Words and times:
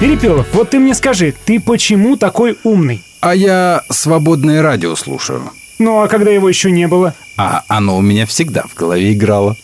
Перепелов, 0.00 0.46
вот 0.52 0.70
ты 0.70 0.78
мне 0.78 0.94
скажи, 0.94 1.34
ты 1.44 1.58
почему 1.58 2.16
такой 2.16 2.56
умный? 2.62 3.02
А 3.18 3.34
я 3.34 3.82
свободное 3.90 4.62
радио 4.62 4.94
слушаю. 4.94 5.50
Ну, 5.80 6.00
а 6.02 6.06
когда 6.06 6.30
его 6.30 6.48
еще 6.48 6.70
не 6.70 6.86
было? 6.86 7.14
А 7.36 7.64
оно 7.66 7.96
у 7.96 8.00
меня 8.00 8.24
всегда 8.24 8.62
в 8.62 8.74
голове 8.76 9.12
играло. 9.12 9.56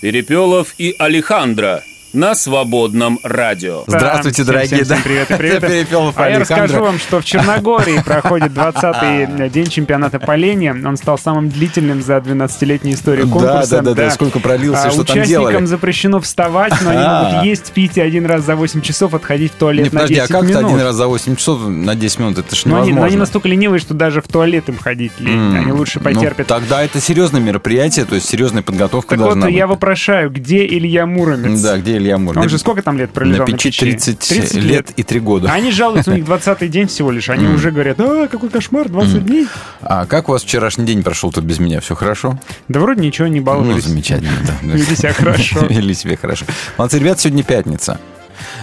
Перепелов 0.00 0.72
и 0.78 0.94
Алехандро 1.00 1.82
на 2.16 2.34
свободном 2.34 3.20
радио. 3.22 3.84
Здравствуйте, 3.86 4.42
Всем- 4.42 4.46
дорогие. 4.46 4.84
всем- 4.84 4.84
всем 4.84 4.96
да. 4.96 5.02
привет 5.04 5.30
и 5.30 5.34
привет. 5.34 5.60
Перепелов 5.60 6.14
А 6.18 6.30
я 6.30 6.38
расскажу 6.38 6.80
вам, 6.80 6.98
что 6.98 7.20
в 7.20 7.24
Черногории 7.26 8.02
проходит 8.02 8.52
20-й 8.52 9.50
день 9.50 9.66
чемпионата 9.66 10.18
по 10.18 10.34
лени. 10.34 10.70
Он 10.70 10.96
стал 10.96 11.18
самым 11.18 11.50
длительным 11.50 12.00
за 12.02 12.16
12-летнюю 12.16 12.94
историю 12.96 13.26
Да, 13.26 13.32
конкурса. 13.32 13.70
да, 13.82 13.82
да, 13.82 13.94
да, 13.94 14.10
сколько 14.10 14.40
пролился, 14.40 14.84
А 14.86 14.90
что 14.90 15.04
там 15.04 15.16
Участникам 15.18 15.50
делали. 15.50 15.64
запрещено 15.66 16.18
вставать, 16.20 16.72
но 16.82 16.88
они 16.90 17.02
А. 17.04 17.22
могут 17.32 17.44
есть, 17.44 17.70
пить 17.72 17.98
и 17.98 18.00
один 18.00 18.24
раз 18.24 18.44
за 18.44 18.56
8 18.56 18.80
часов 18.80 19.12
отходить 19.12 19.52
в 19.52 19.56
туалет 19.56 19.84
Не, 19.84 19.90
на 19.90 20.00
подожди, 20.00 20.14
10 20.14 20.30
а 20.30 20.32
как 20.32 20.42
минут. 20.48 20.64
один 20.64 20.80
раз 20.80 20.94
за 20.96 21.06
8 21.08 21.36
часов 21.36 21.68
на 21.68 21.94
10 21.94 22.18
минут? 22.18 22.38
Это 22.38 22.56
ж 22.56 22.64
Но 22.64 22.76
они, 22.76 22.86
невозможно. 22.88 23.00
но 23.00 23.06
они 23.08 23.16
настолько 23.16 23.48
ленивые, 23.48 23.78
что 23.78 23.92
даже 23.92 24.22
в 24.22 24.28
туалет 24.28 24.70
им 24.70 24.78
ходить 24.78 25.12
лень. 25.18 25.34
М, 25.36 25.54
Они 25.56 25.72
лучше 25.72 26.00
ну, 26.02 26.04
потерпят. 26.10 26.46
тогда 26.46 26.82
это 26.82 26.98
серьезное 26.98 27.42
мероприятие, 27.42 28.06
то 28.06 28.14
есть 28.14 28.26
серьезная 28.26 28.62
подготовка 28.62 29.10
так 29.10 29.18
вот, 29.18 29.24
должна 29.34 29.48
я 29.48 29.66
быть. 29.66 29.76
вопрошаю, 29.76 30.30
где 30.30 30.64
Илья 30.64 31.04
Муромец? 31.04 31.60
Да, 31.60 31.76
где 31.76 31.96
Илья 31.98 32.05
Мур? 32.16 32.36
Он 32.38 32.44
На- 32.44 32.48
же 32.48 32.58
сколько 32.58 32.82
там 32.82 32.96
лет 32.98 33.08
На 33.10 33.14
пролежал 33.14 33.46
на, 33.46 33.52
печи 33.52 33.70
30, 33.70 34.18
30 34.18 34.54
лет 34.56 34.90
и 34.96 35.02
3 35.02 35.20
года. 35.20 35.50
А 35.50 35.54
они 35.54 35.70
жалуются, 35.70 36.12
у 36.12 36.14
них 36.14 36.24
20-й 36.24 36.68
день 36.68 36.86
всего 36.88 37.10
лишь. 37.10 37.28
Они 37.28 37.46
уже 37.46 37.70
говорят, 37.70 37.98
а, 38.00 38.28
какой 38.28 38.48
кошмар, 38.50 38.88
20 38.88 39.24
дней. 39.24 39.46
А 39.82 40.06
как 40.06 40.28
у 40.28 40.32
вас 40.32 40.42
вчерашний 40.42 40.84
день 40.86 41.02
прошел 41.02 41.32
тут 41.32 41.44
без 41.44 41.58
меня? 41.58 41.80
Все 41.80 41.94
хорошо? 41.94 42.38
Да 42.68 42.80
вроде 42.80 43.02
ничего, 43.02 43.26
не 43.28 43.40
Ну, 43.40 43.46
баловались. 43.46 43.84
замечательно, 43.84 44.30
да. 44.46 44.54
Вели 44.62 44.96
себя 44.96 45.12
хорошо. 45.12 45.66
Вели 45.68 45.94
себя 45.94 46.16
хорошо. 46.16 46.46
Молодцы, 46.78 46.98
ребят, 46.98 47.18
сегодня 47.20 47.42
пятница. 47.42 47.98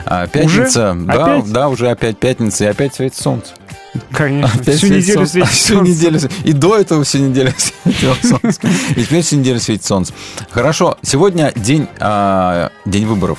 А, 0.06 0.28
Пятница, 0.28 0.96
да, 1.00 1.14
Опять? 1.38 1.52
да, 1.52 1.70
уже 1.70 1.90
опять 1.90 2.18
пятница, 2.20 2.66
и 2.66 2.68
опять 2.68 2.94
светит 2.96 3.18
солнце. 3.18 3.54
Конечно, 4.12 4.62
Опять 4.62 4.78
всю 4.78 4.88
неделю 4.88 5.14
солнце. 5.28 5.32
светит 5.32 5.50
Всю 5.52 5.74
солнце. 5.76 5.92
неделю. 5.92 6.20
И 6.44 6.54
до 6.54 6.78
этого 6.78 7.04
всю 7.04 7.20
неделю 7.20 7.54
светило 7.84 8.16
солнце. 8.24 8.60
И 8.96 9.04
теперь 9.04 9.22
всю 9.22 9.36
неделю 9.38 9.60
светит 9.60 9.86
солнце. 9.86 10.14
Хорошо, 10.50 10.98
сегодня 11.04 11.52
день, 11.56 11.88
а, 12.00 12.72
день 12.86 13.06
выборов. 13.06 13.38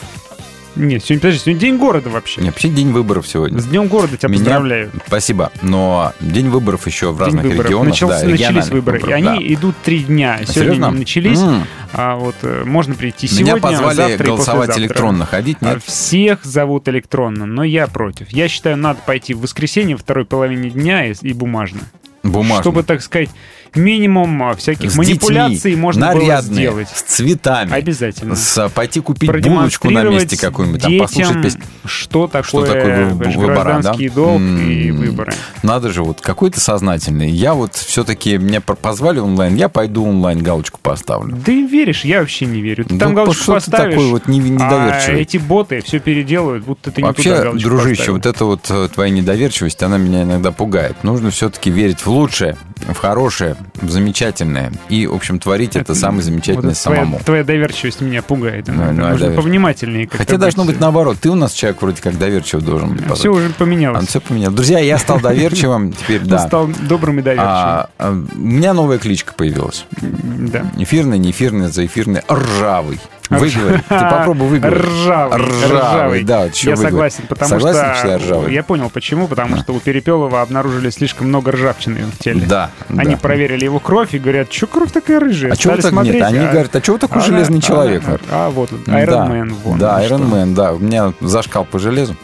Нет, 0.76 1.04
сегодня, 1.04 1.20
подожди, 1.20 1.38
сегодня 1.40 1.60
день 1.60 1.76
города 1.76 2.10
вообще. 2.10 2.40
Не, 2.40 2.48
вообще 2.48 2.68
день 2.68 2.90
выборов 2.90 3.26
сегодня. 3.28 3.60
С 3.60 3.66
днем 3.66 3.86
города 3.86 4.16
тебя 4.16 4.28
Меня- 4.28 4.38
поздравляю. 4.40 4.90
Спасибо. 5.06 5.52
Но 5.62 6.12
день 6.20 6.48
выборов 6.48 6.86
еще 6.86 7.12
в 7.12 7.16
День 7.16 7.24
разных 7.26 7.44
выборов. 7.44 7.66
регионах. 7.66 7.88
Начался- 7.90 8.20
да, 8.22 8.28
начались 8.28 8.68
выборы. 8.68 8.98
выборов, 8.98 9.18
и 9.18 9.22
да. 9.22 9.32
они 9.32 9.54
идут 9.54 9.74
три 9.84 10.00
дня. 10.00 10.38
Сегодня 10.42 10.52
Серьезно? 10.54 10.88
они 10.88 10.98
начались. 10.98 11.38
М. 11.40 11.64
А 11.92 12.16
вот 12.16 12.34
э, 12.42 12.64
можно 12.66 12.94
прийти 12.94 13.28
сегодня, 13.28 13.52
Меня 13.52 13.62
позвали 13.62 13.94
завтра 13.96 14.26
голосовать 14.26 14.78
электронно. 14.78 15.26
Ходить 15.26 15.58
А 15.60 15.74
нет? 15.74 15.84
Всех 15.84 16.44
зовут 16.44 16.88
электронно, 16.88 17.46
но 17.46 17.62
я 17.62 17.86
против. 17.86 18.30
Я 18.30 18.48
считаю, 18.48 18.76
надо 18.76 18.98
пойти 19.06 19.32
в 19.34 19.40
воскресенье 19.42 19.96
второй 19.96 20.24
половине 20.24 20.70
дня 20.70 21.06
и, 21.06 21.14
и 21.22 21.32
бумажно. 21.32 21.80
Бумажно. 22.24 22.62
Чтобы, 22.62 22.82
так 22.82 23.00
сказать, 23.02 23.28
минимум 23.74 24.42
а, 24.42 24.54
всяких 24.54 24.90
С 24.92 24.96
манипуляций 24.96 25.54
детьми, 25.56 25.76
можно 25.76 26.12
было 26.12 26.20
нарядные, 26.22 26.54
сделать. 26.68 26.88
с 26.94 27.02
цветами. 27.02 27.72
Обязательно. 27.72 28.36
С, 28.36 28.58
а, 28.58 28.68
пойти 28.68 29.00
купить 29.00 29.30
булочку 29.42 29.90
на 29.90 30.02
месте 30.04 30.36
какую-нибудь, 30.38 30.82
там 30.82 30.98
послушать 30.98 31.42
песню. 31.42 31.62
что 31.84 32.26
такое, 32.26 32.42
Что 32.44 32.64
такое 32.66 33.06
вы- 33.10 33.24
выбора, 33.30 33.62
гражданский 33.62 34.08
да? 34.08 34.14
долг 34.14 34.40
М. 34.40 34.70
и 34.70 34.90
выборы. 34.90 35.32
Надо 35.62 35.90
же, 35.92 36.02
вот 36.02 36.20
какой 36.20 36.50
то 36.50 36.60
сознательный. 36.60 37.30
Я 37.30 37.54
вот 37.54 37.74
все-таки, 37.74 38.38
меня 38.38 38.60
по- 38.60 38.74
позвали 38.74 39.18
онлайн, 39.18 39.54
я 39.56 39.68
пойду 39.68 40.04
онлайн 40.06 40.42
галочку 40.42 40.78
поставлю. 40.82 41.36
Да 41.44 41.52
и 41.52 41.66
веришь, 41.66 42.04
я 42.04 42.20
вообще 42.20 42.46
не 42.46 42.60
верю. 42.60 42.84
Ты 42.84 42.94
Да 42.94 43.06
там 43.06 43.14
галочку 43.14 43.52
поставишь, 43.52 43.94
такой 43.94 44.10
вот 44.10 44.28
не- 44.28 44.38
недоверчивый? 44.38 45.18
а 45.18 45.20
эти 45.20 45.36
боты 45.38 45.80
все 45.82 45.98
переделают, 45.98 46.64
будто 46.64 46.90
ты 46.90 47.02
не 47.02 47.06
Вообще, 47.08 47.52
дружище, 47.52 47.96
поставил. 47.96 48.14
вот 48.14 48.26
эта 48.26 48.44
вот 48.44 48.66
э, 48.70 48.88
твоя 48.92 49.10
недоверчивость, 49.10 49.82
она 49.82 49.98
меня 49.98 50.22
иногда 50.22 50.52
пугает. 50.52 51.02
Нужно 51.02 51.30
все-таки 51.30 51.70
верить 51.70 52.00
в 52.00 52.08
лучшее, 52.08 52.56
в 52.88 52.94
хорошее, 52.96 53.56
замечательное. 53.82 54.72
И, 54.88 55.06
в 55.06 55.14
общем, 55.14 55.38
творить 55.38 55.76
это 55.76 55.94
самое 55.94 56.16
Вот 56.18 56.24
замечательное 56.24 56.74
твоя, 56.74 57.00
самому. 57.00 57.20
твоя 57.24 57.44
доверчивость 57.44 58.00
меня 58.00 58.22
пугает. 58.22 58.68
Ну, 58.68 58.74
ну, 58.74 58.82
а 58.82 58.86
Нужно 58.92 59.04
доверчивость. 59.10 59.36
повнимательнее. 59.36 60.08
Хотя 60.10 60.36
должно 60.36 60.64
быть 60.64 60.74
быть. 60.74 60.80
наоборот. 60.80 61.18
Ты 61.20 61.30
у 61.30 61.34
нас 61.34 61.52
человек 61.52 61.80
вроде 61.82 62.02
как 62.02 62.18
доверчивый 62.18 62.64
должен 62.64 62.94
быть. 62.96 63.10
Все 63.16 63.30
уже 63.32 63.50
поменялось. 63.50 64.00
Он 64.00 64.06
все 64.06 64.20
поменял. 64.20 64.52
Друзья, 64.52 64.78
я 64.78 64.98
стал 64.98 65.20
доверчивым, 65.20 65.92
теперь 66.00 66.20
да. 66.20 66.38
стал 66.40 66.68
добрым 66.88 67.18
и 67.18 67.22
доверчивым. 67.22 67.48
А, 67.50 67.90
а, 67.98 68.10
у 68.10 68.38
меня 68.38 68.72
новая 68.74 68.98
кличка 68.98 69.32
появилась. 69.34 69.86
да. 70.00 70.70
Эфирный, 70.78 71.18
не 71.18 71.30
эфирный, 71.30 71.68
заэфирный, 71.68 72.22
ржавый. 72.30 72.98
Выговори. 73.30 73.78
Ты 73.88 74.00
попробуй 74.00 74.48
выговорить. 74.48 74.84
Ржавый. 74.84 75.38
Ржавый, 75.38 76.24
да. 76.24 76.42
вот 76.42 76.54
ещё 76.54 76.70
Я 76.70 76.76
согласен, 76.76 77.24
потому 77.26 77.48
Согласен, 77.48 77.80
что... 77.80 77.94
что 77.98 78.08
я 78.08 78.18
ржавый? 78.18 78.52
Я 78.52 78.62
понял, 78.62 78.90
почему. 78.90 79.28
Потому 79.28 79.56
Да. 79.56 79.62
что 79.62 79.72
у 79.72 79.80
Перепелова 79.80 80.42
обнаружили 80.42 80.90
слишком 80.90 81.28
много 81.28 81.52
ржавчины 81.52 82.00
в 82.04 82.18
теле. 82.18 82.44
Да, 82.46 82.70
Они 82.90 83.14
да. 83.14 83.16
проверили 83.16 83.53
его 83.62 83.78
кровь 83.80 84.14
и 84.14 84.18
говорят, 84.18 84.52
что 84.52 84.66
кровь 84.66 84.90
такая 84.92 85.20
рыжая. 85.20 85.52
А 85.52 85.54
Стали 85.54 85.80
так 85.80 85.90
смотреть, 85.90 86.14
нет? 86.14 86.24
Они 86.24 86.38
а- 86.38 86.50
говорят, 86.50 86.74
а 86.76 86.80
чего 86.80 86.98
такой 86.98 87.22
а- 87.22 87.24
железный 87.24 87.58
а- 87.58 87.62
человек? 87.62 88.02
А, 88.06 88.18
а 88.30 88.50
вот 88.50 88.72
он, 88.72 88.82
Да. 88.86 89.02
Iron 89.02 89.30
Man. 89.30 89.54
Вон, 89.64 89.78
да, 89.78 89.98
ну 89.98 90.04
что. 90.04 90.14
Iron 90.14 90.30
Man, 90.30 90.54
да. 90.54 90.72
У 90.72 90.78
меня 90.78 91.12
зашкал 91.20 91.64
по 91.64 91.78
железу 91.78 92.16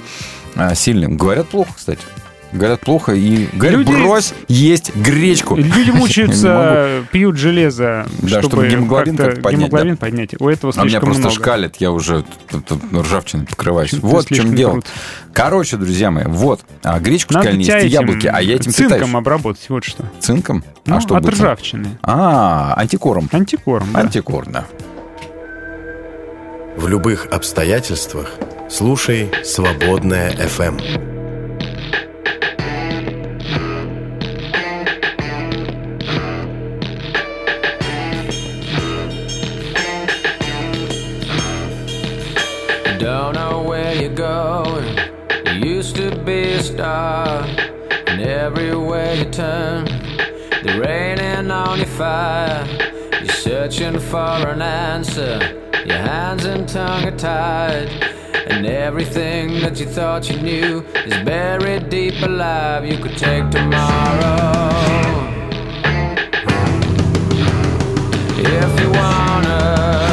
а, 0.56 0.74
сильный. 0.74 1.08
Говорят, 1.08 1.48
плохо, 1.48 1.70
кстати. 1.76 2.00
Говорят, 2.53 2.81
плохо. 2.81 3.12
И 3.12 3.47
говорят, 3.53 3.78
Люди- 3.78 3.93
брось 3.93 4.34
есть 4.49 4.94
гречку. 4.97 5.55
Люди 5.56 5.91
мучаются, 5.93 7.05
пьют 7.12 7.37
железо, 7.37 8.06
Да, 8.22 8.28
чтобы, 8.28 8.43
чтобы 8.49 8.69
гемоглобин 8.69 9.16
как-то 9.16 9.31
как-то 9.31 9.43
поднять, 9.43 9.69
гемоглобин 9.71 9.97
поднять. 9.97 10.31
У 10.41 10.49
этого 10.49 10.72
А 10.75 10.81
меня 10.81 10.91
слишком 10.91 11.05
просто 11.06 11.22
много. 11.22 11.34
шкалит, 11.37 11.77
я 11.78 11.93
уже 11.93 12.25
ржавчиной 12.93 13.47
покрываюсь. 13.47 13.91
Ты 13.91 13.99
Вот 14.00 14.25
в 14.25 14.28
чем 14.28 14.37
слишком 14.37 14.55
дело. 14.56 14.71
крут. 14.72 14.87
Короче, 15.33 15.77
друзья 15.77 16.10
мои, 16.10 16.25
вот. 16.27 16.62
А 16.83 16.99
гречку 16.99 17.34
Надо 17.34 17.53
тебя 17.53 17.78
есть 17.78 17.94
яблоки, 17.94 18.27
а 18.27 18.41
я 18.41 18.56
этим 18.56 18.72
цинком 18.72 18.97
питаюсь. 18.99 19.15
обработать, 19.15 19.66
вот 19.69 19.84
что. 19.84 20.05
Цинком? 20.19 20.65
Ну, 20.87 20.97
а 20.97 21.00
что 21.00 21.15
от 21.15 21.22
будет? 21.22 21.34
ржавчины. 21.34 21.99
А, 22.03 22.75
антикором. 22.77 23.28
Антикорм, 23.33 23.87
да. 23.93 24.00
Антикор, 24.00 24.47
да. 24.50 24.65
В 26.77 26.89
любых 26.89 27.27
обстоятельствах 27.31 28.33
слушай 28.69 29.31
«Свободная 29.44 30.33
FM». 30.33 31.19
Don't 43.00 43.34
know 43.34 43.62
where 43.62 43.94
you're 43.94 44.15
going. 44.15 44.99
You 45.47 45.77
used 45.77 45.97
to 45.97 46.15
be 46.16 46.53
a 46.53 46.62
star, 46.62 47.43
and 48.06 48.21
everywhere 48.21 49.15
you 49.15 49.25
turn, 49.25 49.87
they're 50.62 50.78
raining 50.78 51.50
on 51.50 51.78
your 51.78 51.87
fire. 51.87 52.66
You're 53.22 53.33
searching 53.33 53.99
for 53.99 54.50
an 54.50 54.60
answer. 54.60 55.39
Your 55.87 55.97
hands 55.97 56.44
and 56.44 56.69
tongue 56.69 57.06
are 57.06 57.16
tied, 57.16 57.89
and 58.49 58.66
everything 58.66 59.60
that 59.60 59.81
you 59.81 59.87
thought 59.87 60.28
you 60.28 60.39
knew 60.43 60.84
is 61.06 61.25
buried 61.25 61.89
deep 61.89 62.21
alive. 62.21 62.84
You 62.84 62.99
could 62.99 63.16
take 63.16 63.49
tomorrow 63.49 64.69
if 68.37 68.81
you 68.81 68.91
wanna. 68.91 70.09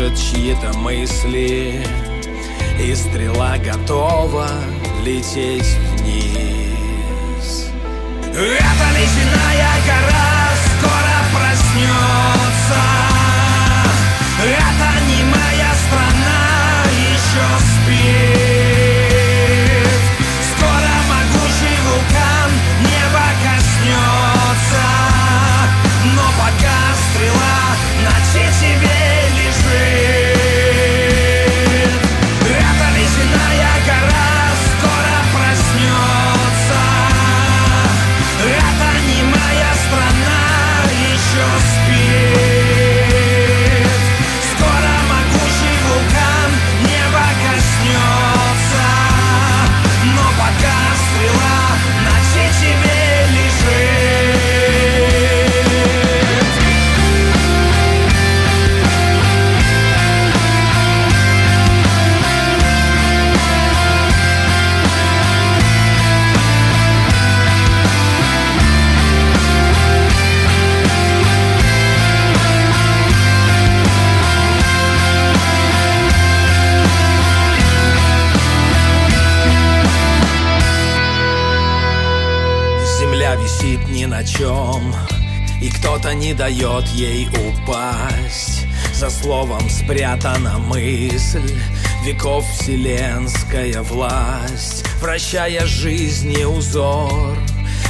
Держит 0.00 0.18
чьи-то 0.18 0.78
мысли 0.78 1.84
И 2.82 2.94
стрела 2.94 3.56
готова 3.58 4.48
лететь 5.04 5.76
вниз. 5.98 7.68
Эта 8.34 8.79
дает 86.40 86.86
ей 86.94 87.28
упасть. 87.28 88.66
За 88.94 89.10
словом 89.10 89.68
спрятана 89.68 90.56
мысль 90.56 91.54
Веков 92.02 92.46
вселенская 92.50 93.82
власть. 93.82 94.86
Вращая 95.02 95.66
жизни 95.66 96.42
узор 96.44 97.36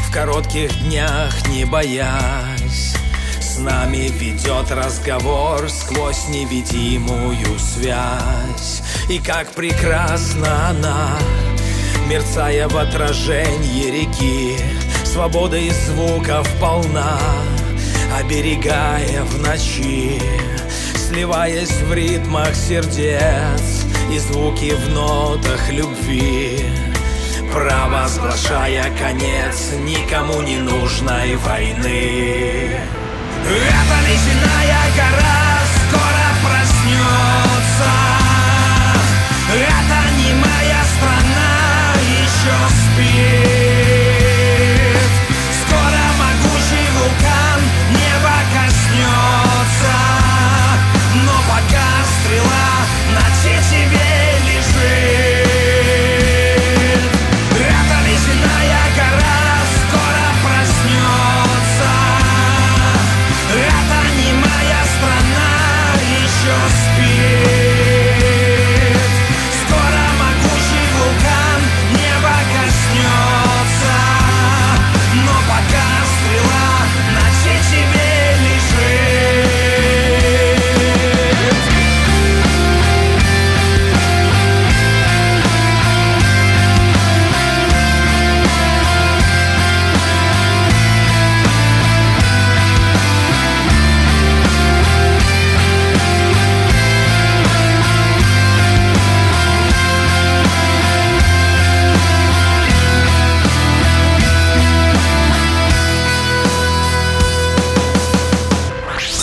В 0.04 0.12
коротких 0.12 0.76
днях 0.83 1.33
не 1.47 1.64
боясь. 1.64 2.97
С 3.40 3.59
нами 3.59 4.11
ведет 4.19 4.73
разговор 4.73 5.71
Сквозь 5.71 6.26
невидимую 6.26 7.57
связь. 7.57 8.83
И 9.09 9.21
как 9.21 9.52
прекрасна 9.52 10.71
она 10.71 11.16
Мерцая 12.09 12.66
в 12.66 12.76
отражении 12.76 14.02
реки. 14.02 14.57
Свобода 15.04 15.57
из 15.57 15.76
звуков 15.87 16.49
полна 16.61 17.21
Оберегая 18.19 19.23
в 19.25 19.40
ночи 19.40 20.21
Сливаясь 20.97 21.71
в 21.71 21.93
ритмах 21.93 22.55
сердец 22.55 23.85
И 24.12 24.19
звуки 24.19 24.73
в 24.75 24.90
нотах 24.90 25.71
любви 25.71 26.64
Провозглашая 27.52 28.90
конец 28.97 29.73
Никому 29.85 30.43
не 30.43 30.59
нужной 30.59 31.37
войны. 31.37 32.81
Эта 33.43 33.97
ледяная 34.07 34.85
гора 34.97 35.61
скоро 35.88 36.26
проснется. 36.45 37.90
Это 39.52 40.00
не 40.19 40.35
моя 40.35 40.83
страна 40.95 41.95
еще 42.23 42.90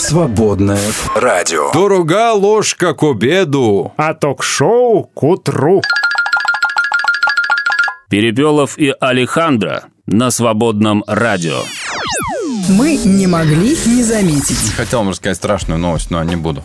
Свободное 0.08 0.80
радио. 1.14 1.70
Дорога 1.72 2.32
ложка 2.32 2.94
к 2.94 3.02
обеду. 3.02 3.92
А 3.98 4.14
ток-шоу 4.14 5.04
к 5.04 5.22
утру. 5.22 5.82
Перепелов 8.08 8.78
и 8.78 8.94
Алехандро 8.98 9.84
на 10.06 10.30
свободном 10.30 11.04
радио. 11.06 11.60
Мы 12.70 12.96
не 12.96 13.26
могли 13.26 13.76
не 13.84 14.02
заметить. 14.02 14.72
Хотел 14.78 15.00
вам 15.00 15.10
рассказать 15.10 15.36
страшную 15.36 15.78
новость, 15.78 16.10
но 16.10 16.24
не 16.24 16.36
буду. 16.36 16.64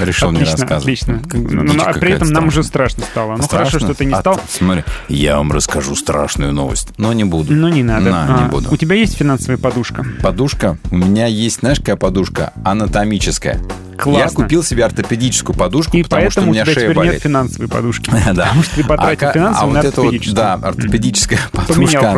Решил 0.00 0.30
не 0.30 0.36
Отлично, 0.42 0.52
рассказывать. 0.52 0.82
отлично. 1.02 1.22
Как- 1.28 1.40
Ну, 1.52 1.62
ну, 1.64 1.72
дичь 1.72 1.82
а 1.84 1.92
при 1.94 2.12
этом 2.12 2.28
нам 2.28 2.46
уже 2.48 2.62
страшно 2.62 3.02
стало. 3.04 3.32
Ну 3.36 3.42
Страшно? 3.42 3.58
хорошо, 3.58 3.78
что 3.80 3.94
ты 3.94 4.04
не 4.04 4.14
А 4.14 4.20
стал. 4.20 4.34
ты 4.36 4.40
смотри, 4.48 4.84
я 5.08 5.36
вам 5.36 5.50
расскажу 5.52 5.94
страшную 5.96 6.52
новость, 6.52 6.88
но 6.98 7.12
не 7.12 7.24
буду. 7.24 7.52
Ну 7.52 7.68
не 7.68 7.82
надо. 7.82 8.10
На, 8.10 8.26
не 8.26 8.44
А, 8.44 8.48
буду. 8.48 8.72
У 8.72 8.76
тебя 8.76 8.94
есть 8.96 9.16
финансовая 9.16 9.58
подушка? 9.58 10.04
Подушка. 10.22 10.78
У 10.90 10.96
меня 10.96 11.26
есть, 11.26 11.60
знаешь, 11.60 11.78
какая 11.78 11.96
подушка? 11.96 12.52
Анатомическая. 12.64 13.58
Классно. 13.98 14.20
Я 14.20 14.28
купил 14.30 14.64
себе 14.64 14.84
ортопедическую 14.84 15.54
подушку, 15.54 15.96
И 15.96 16.02
потому 16.02 16.28
что 16.30 16.40
у 16.40 16.44
поэтому 16.44 16.50
у 16.50 16.54
меня 16.54 16.64
тебя 16.64 16.74
шея 16.74 16.84
теперь 16.86 16.96
болит. 16.96 17.12
нет 17.12 17.22
финансовой 17.22 17.68
подушки. 17.68 18.10
Да. 18.32 18.44
Потому 18.46 18.62
что 18.64 18.74
ты 18.76 18.84
потратил 18.84 19.26
ка- 19.28 19.32
финансовую 19.32 19.70
а 19.70 19.74
на 19.74 19.80
вот 19.82 19.92
это 19.92 20.02
вот, 20.02 20.34
да, 20.34 20.54
ортопедическая 20.54 21.38
подушка, 21.52 22.10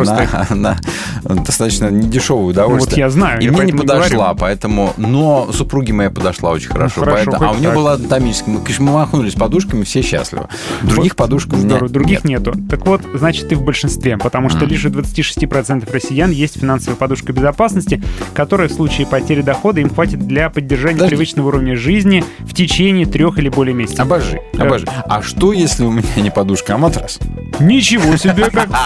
она, 0.49 0.77
она 1.25 1.43
достаточно 1.43 1.89
недешевое 1.89 2.45
удовольствие. 2.45 2.95
Вот 2.95 2.97
я 2.97 3.09
знаю, 3.11 3.41
И 3.41 3.45
я 3.45 3.51
мне 3.51 3.65
не 3.65 3.73
подошла, 3.73 4.07
говорю. 4.29 4.37
поэтому... 4.39 4.93
Но 4.97 5.51
супруге 5.51 5.93
моей 5.93 6.09
подошла 6.09 6.51
очень 6.51 6.69
хорошо. 6.69 7.01
хорошо, 7.01 7.31
поэтому- 7.31 7.49
а 7.51 7.53
у 7.55 7.59
нее 7.59 7.71
была 7.71 7.93
анатомическая. 7.93 8.55
Мы, 8.55 8.61
конечно, 8.61 8.85
махнулись 8.85 9.33
подушками, 9.33 9.83
все 9.83 10.01
счастливы. 10.01 10.47
Других 10.83 11.15
подушек 11.15 11.53
у 11.53 11.57
меня 11.57 11.79
других 11.79 12.23
нет. 12.23 12.45
нету. 12.45 12.53
Так 12.69 12.85
вот, 12.85 13.01
значит, 13.13 13.49
ты 13.49 13.55
в 13.55 13.63
большинстве, 13.63 14.17
потому 14.17 14.49
что 14.49 14.65
лишь 14.65 14.85
у 14.85 14.89
26% 14.89 15.91
россиян 15.91 16.31
есть 16.31 16.59
финансовая 16.59 16.97
подушка 16.97 17.33
безопасности, 17.33 18.01
которая 18.33 18.67
в 18.67 18.73
случае 18.73 19.07
потери 19.07 19.41
дохода 19.41 19.81
им 19.81 19.89
хватит 19.89 20.19
для 20.19 20.49
поддержания 20.49 20.95
Подожди. 20.95 21.15
привычного 21.15 21.47
уровня 21.47 21.75
жизни 21.75 22.23
в 22.39 22.53
течение 22.53 23.05
трех 23.05 23.37
или 23.37 23.49
более 23.49 23.73
месяцев. 23.73 24.01
Обожи, 24.01 24.41
обожи. 24.57 24.85
А 25.05 25.21
что, 25.21 25.53
если 25.53 25.83
у 25.83 25.91
меня 25.91 26.03
не 26.17 26.29
подушка, 26.29 26.75
а 26.75 26.77
матрас? 26.77 27.19
Ничего 27.59 28.15
себе 28.17 28.49
как! 28.49 28.69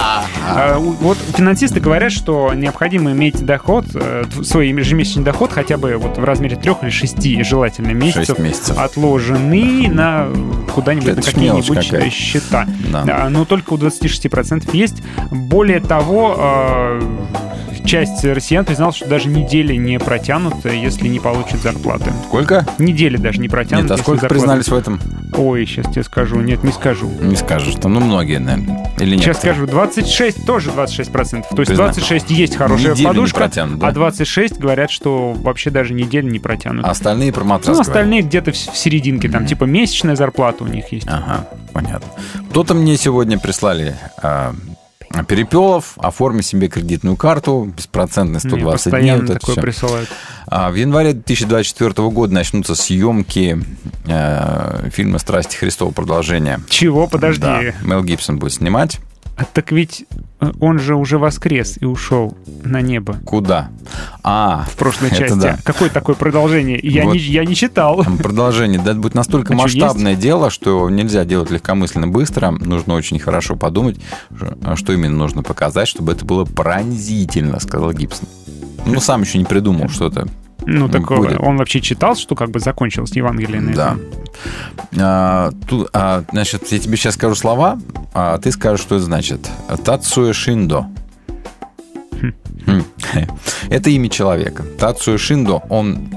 А, 0.52 0.80
Вот 0.80 1.18
финансисты 1.36 1.80
говорят, 1.80 2.12
что 2.12 2.52
необходимо 2.56 3.12
иметь 3.12 3.46
доход, 3.46 3.86
э, 3.94 4.24
свой 4.44 4.70
ежемесячный 4.70 5.24
доход 5.24 5.52
хотя 5.52 5.78
бы 5.78 5.96
вот 5.98 6.18
в 6.18 6.24
размере 6.24 6.56
трех 6.56 6.82
или 6.82 6.90
шести 6.90 7.44
желательно 7.44 7.92
месяцев, 7.92 8.40
месяцев. 8.40 8.76
отложены 8.80 9.88
на 9.90 10.28
куда-нибудь 10.74 11.18
на 11.18 11.22
какие-нибудь 11.22 11.94
э, 11.94 12.10
счета. 12.10 12.66
Да. 12.92 13.04
Да, 13.04 13.30
но 13.30 13.46
только 13.46 13.74
у 13.74 13.78
26% 13.78 14.70
есть. 14.76 15.04
Более 15.30 15.82
того, 15.82 16.36
э, 16.40 17.02
часть 17.86 18.24
россиян 18.26 18.66
призналась, 18.66 18.96
что 18.96 19.08
даже 19.08 19.30
недели 19.30 19.76
не 19.76 20.00
протянут, 20.00 20.66
э, 20.66 20.76
если 20.76 21.08
не 21.08 21.20
получат 21.20 21.62
зарплаты. 21.62 22.12
Сколько? 22.28 22.66
Недели 22.80 23.18
даже 23.18 23.40
не 23.40 23.50
протянут. 23.50 23.84
Нет, 23.84 23.92
а 23.92 23.98
сколько 23.98 24.26
зарплаты- 24.26 24.30
признались 24.30 24.68
в 24.70 24.74
этом? 24.74 25.00
Ой, 25.38 25.66
сейчас 25.68 25.86
тебе 25.94 26.04
скажу. 26.04 26.42
Нет, 26.42 26.64
не 26.64 26.72
скажу. 26.72 27.10
Не 27.22 27.36
скажешь. 27.36 27.76
Там, 27.76 27.94
ну, 27.94 28.00
многие, 28.00 28.40
наверное. 28.40 28.59
Или 29.00 29.16
нет? 29.16 29.24
Сейчас 29.24 29.38
скажу, 29.38 29.66
26 29.66 30.46
тоже 30.46 30.72
26%. 30.72 31.12
То 31.14 31.60
есть 31.60 31.70
Ты 31.70 31.76
знаешь, 31.76 31.96
26 31.96 32.30
есть 32.32 32.56
хорошая 32.56 32.92
неделю 32.92 32.98
не 32.98 33.06
подушка, 33.06 33.38
протянут, 33.40 33.80
да? 33.80 33.88
а 33.88 33.92
26 33.92 34.58
говорят, 34.60 34.92
что 34.92 35.34
вообще 35.34 35.70
даже 35.70 35.94
неделю 35.94 36.30
не 36.30 36.40
протянут. 36.40 36.86
А 36.86 36.90
Остальные 36.90 37.34
про 37.34 37.44
матрас 37.44 37.76
ну, 37.76 37.82
остальные 37.82 38.22
где-то 38.22 38.52
в, 38.52 38.58
серединке, 38.58 39.30
там 39.30 39.46
типа 39.46 39.64
месячная 39.66 40.16
зарплата 40.16 40.64
у 40.64 40.68
них 40.68 40.92
есть. 40.92 41.08
Ага, 41.08 41.48
понятно. 41.74 42.08
Кто-то 42.50 42.74
мне 42.74 42.98
сегодня 42.98 43.40
прислали 43.40 43.96
а, 44.22 44.54
Перепелов, 45.28 45.94
оформи 45.98 46.42
себе 46.42 46.68
кредитную 46.68 47.16
карту, 47.18 47.72
беспроцентный 47.76 48.40
Мне 48.44 48.50
120 48.50 48.62
дней. 48.62 48.72
постоянно 48.72 49.22
вот 49.22 49.30
это 49.32 49.40
такое 49.40 49.56
всё. 49.56 49.62
присылают. 49.62 50.10
А, 50.48 50.70
в 50.72 50.76
январе 50.76 51.14
2024 51.14 52.10
года 52.10 52.34
начнутся 52.34 52.76
съемки 52.76 53.60
э, 54.06 54.90
фильма 54.92 55.20
«Страсти 55.20 55.56
Христова. 55.58 55.92
Продолжение». 55.92 56.60
Чего? 56.70 57.08
Подожди. 57.08 57.42
Да, 57.42 57.62
Мел 57.82 58.04
Гибсон 58.04 58.38
будет 58.40 58.54
снимать. 58.54 59.00
А 59.40 59.46
так 59.46 59.72
ведь 59.72 60.06
э, 60.42 60.52
он 60.60 60.80
же 60.80 60.96
уже 60.96 61.18
воскрес 61.18 61.78
и 61.80 61.86
ушел 61.86 62.38
на 62.66 62.82
небо 62.82 63.18
Куда? 63.26 63.70
А, 64.22 64.66
в 64.70 64.76
прошлой 64.76 65.10
части. 65.16 65.40
да. 65.40 65.58
Какое 65.64 65.90
такое 65.90 66.16
продолжение? 66.16 66.78
Я, 66.84 67.06
Вот. 67.06 67.14
не, 67.14 67.20
я 67.20 67.46
не 67.46 67.56
читал. 67.56 68.04
Продолжение. 68.22 68.82
Да, 68.82 68.92
это 68.92 69.00
будет 69.00 69.16
настолько 69.16 69.54
А 69.54 69.56
масштабное 69.56 70.16
дело, 70.16 70.50
что 70.50 70.90
нельзя 70.90 71.24
делать 71.24 71.52
легкомысленно 71.52 72.08
быстро. 72.08 72.52
Нужно 72.52 72.96
очень 72.96 73.18
хорошо 73.18 73.56
подумать, 73.56 73.98
ш- 74.38 74.76
что 74.76 74.92
именно 74.92 75.16
нужно 75.16 75.42
показать, 75.42 75.88
чтобы 75.88 76.12
это 76.12 76.26
было 76.26 76.44
пронзительно, 76.44 77.60
сказал 77.62 77.94
Гибсон. 77.94 78.28
Ну, 78.86 79.00
сам 79.00 79.22
еще 79.22 79.38
не 79.38 79.46
придумал 79.46 79.88
что-то. 79.88 80.28
Ну, 80.72 80.88
так 80.88 81.08
Будет. 81.08 81.40
он 81.40 81.58
вообще 81.58 81.82
читал, 81.82 82.16
что 82.16 82.36
как 82.36 82.52
бы 82.52 82.60
закончилось 82.60 83.12
Евангелие 83.12 83.60
на 83.62 83.74
Да. 83.74 83.98
А, 85.00 85.52
тут, 85.68 85.90
а, 85.94 86.24
значит, 86.32 86.72
я 86.72 86.80
тебе 86.80 86.96
сейчас 86.96 87.16
скажу 87.16 87.36
слова, 87.36 87.80
а 88.14 88.38
ты 88.38 88.52
скажешь, 88.52 88.82
что 88.82 88.96
это 88.96 89.06
значит. 89.06 89.50
Тацуэ 89.84 90.34
Шиндо. 90.34 90.86
Хм. 92.66 92.84
Это 93.70 93.90
имя 93.90 94.10
человека. 94.10 94.64
Тацуэ 94.78 95.18
Шиндо, 95.18 95.64
он 95.70 96.14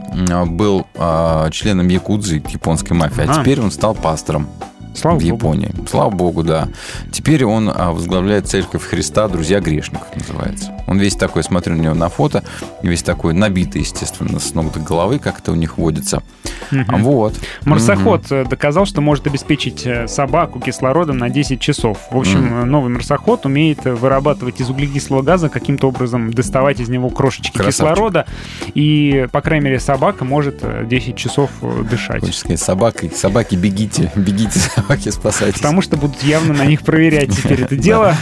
был 0.48 0.86
а, 0.96 1.48
членом 1.50 1.88
Якудзы, 1.88 2.42
японской 2.46 2.92
мафии, 2.92 3.22
а 3.22 3.30
Ага. 3.30 3.40
теперь 3.40 3.60
он 3.60 3.70
стал 3.70 3.94
пастором. 3.94 4.48
Слава 4.94 5.18
в 5.18 5.22
богу. 5.22 5.36
Японии. 5.36 5.70
Слава 5.88 6.10
богу, 6.10 6.42
да. 6.42 6.68
Теперь 7.10 7.44
он 7.44 7.70
а, 7.74 7.92
возглавляет 7.92 8.48
церковь 8.48 8.84
Христа, 8.84 9.28
друзья 9.28 9.60
грешников 9.60 10.08
называется. 10.14 10.72
Он 10.86 10.98
весь 10.98 11.14
такой, 11.14 11.42
смотрю 11.42 11.76
на 11.76 11.82
него 11.82 11.94
на 11.94 12.08
фото, 12.08 12.42
весь 12.82 13.02
такой 13.02 13.32
набитый, 13.32 13.82
естественно, 13.82 14.38
с 14.38 14.54
ног 14.54 14.72
до 14.72 14.80
головы, 14.80 15.18
как 15.18 15.38
это 15.38 15.52
у 15.52 15.54
них 15.54 15.78
водится. 15.78 16.22
Мгм. 16.70 17.02
Вот. 17.02 17.34
Марсоход 17.64 18.30
э, 18.30 18.44
доказал, 18.44 18.86
что 18.86 19.00
может 19.00 19.26
обеспечить 19.26 19.86
э, 19.86 20.08
собаку 20.08 20.58
кислородом 20.60 21.18
на 21.18 21.28
10 21.28 21.60
часов. 21.60 21.98
В 22.10 22.16
общем, 22.16 22.62
э, 22.62 22.64
новый 22.64 22.90
марсоход 22.90 23.44
умеет 23.46 23.86
э, 23.86 23.94
вырабатывать 23.94 24.60
из 24.60 24.70
углекислого 24.70 25.22
газа, 25.22 25.48
каким-то 25.48 25.88
образом 25.88 26.32
доставать 26.32 26.80
из 26.80 26.88
него 26.88 27.10
крошечки 27.10 27.52
Красавчик. 27.58 27.74
кислорода. 27.74 28.26
И, 28.74 29.26
по 29.32 29.40
крайней 29.40 29.66
мере, 29.66 29.80
собака 29.80 30.24
может 30.24 30.58
э, 30.62 30.84
10 30.88 31.16
часов 31.16 31.50
дышать. 31.90 32.20
Хочешь 32.20 32.38
сказать, 32.38 32.60
собакой, 32.60 33.10
собаки, 33.14 33.54
бегите, 33.54 34.10
бегите, 34.16 34.60
собаки, 34.82 35.08
спасайтесь. 35.10 35.60
Потому 35.60 35.82
что 35.82 35.96
будут 35.96 36.22
явно 36.22 36.54
на 36.54 36.64
них 36.64 36.82
проверять 36.82 37.34
теперь 37.34 37.62
это 37.62 37.76
дело. 37.76 38.14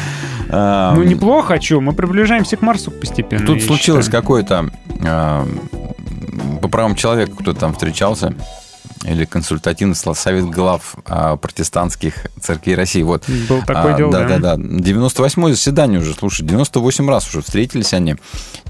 Ну, 0.48 1.02
неплохо, 1.04 1.54
а 1.54 1.60
что? 1.60 1.80
Мы 1.80 1.92
приближаемся 1.92 2.56
к 2.56 2.62
Марсу 2.62 2.90
постепенно. 2.90 3.46
Тут 3.46 3.62
случилось 3.62 4.08
какое-то... 4.08 4.70
а, 5.04 5.46
по 6.60 6.68
правам 6.68 6.94
человека 6.94 7.32
кто-то 7.38 7.60
там 7.60 7.72
встречался, 7.72 8.34
или 9.04 9.25
консультативный 9.25 9.95
совет 9.95 10.45
глав 10.50 10.95
а, 11.07 11.37
протестантских 11.37 12.26
церквей 12.40 12.75
России. 12.75 13.02
Вот. 13.02 13.25
Было 13.49 13.61
такое 13.62 13.95
А, 13.95 14.11
да, 14.11 14.28
да. 14.28 14.38
да, 14.38 14.57
да. 14.57 14.62
98-е 14.62 15.54
заседание 15.54 16.00
уже, 16.00 16.12
слушай, 16.12 16.47
98 16.47 17.09
раз 17.09 17.28
уже 17.28 17.40
встретились 17.40 17.95
они. 17.95 18.16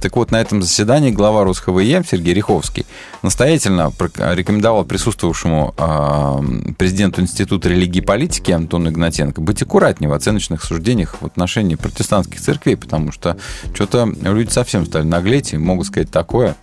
Так 0.00 0.16
вот, 0.16 0.30
на 0.30 0.40
этом 0.40 0.62
заседании 0.62 1.10
глава 1.10 1.44
РосХВЕ 1.44 2.04
Сергей 2.08 2.32
Риховский 2.32 2.86
настоятельно 3.22 3.92
рекомендовал 4.16 4.84
присутствовавшему 4.84 5.74
а, 5.76 6.40
президенту 6.78 7.22
Института 7.22 7.68
религии 7.68 7.98
и 7.98 8.04
политики 8.04 8.52
Антону 8.52 8.90
Игнатенко 8.90 9.40
быть 9.40 9.62
аккуратнее 9.62 10.08
в 10.08 10.12
оценочных 10.12 10.62
суждениях 10.62 11.16
в 11.20 11.26
отношении 11.26 11.74
протестантских 11.74 12.40
церквей, 12.40 12.76
потому 12.76 13.10
что 13.10 13.36
что-то 13.74 14.06
люди 14.06 14.50
совсем 14.50 14.86
стали 14.86 15.04
наглеть 15.04 15.52
и 15.52 15.58
могут 15.58 15.88
сказать 15.88 16.10
такое. 16.10 16.56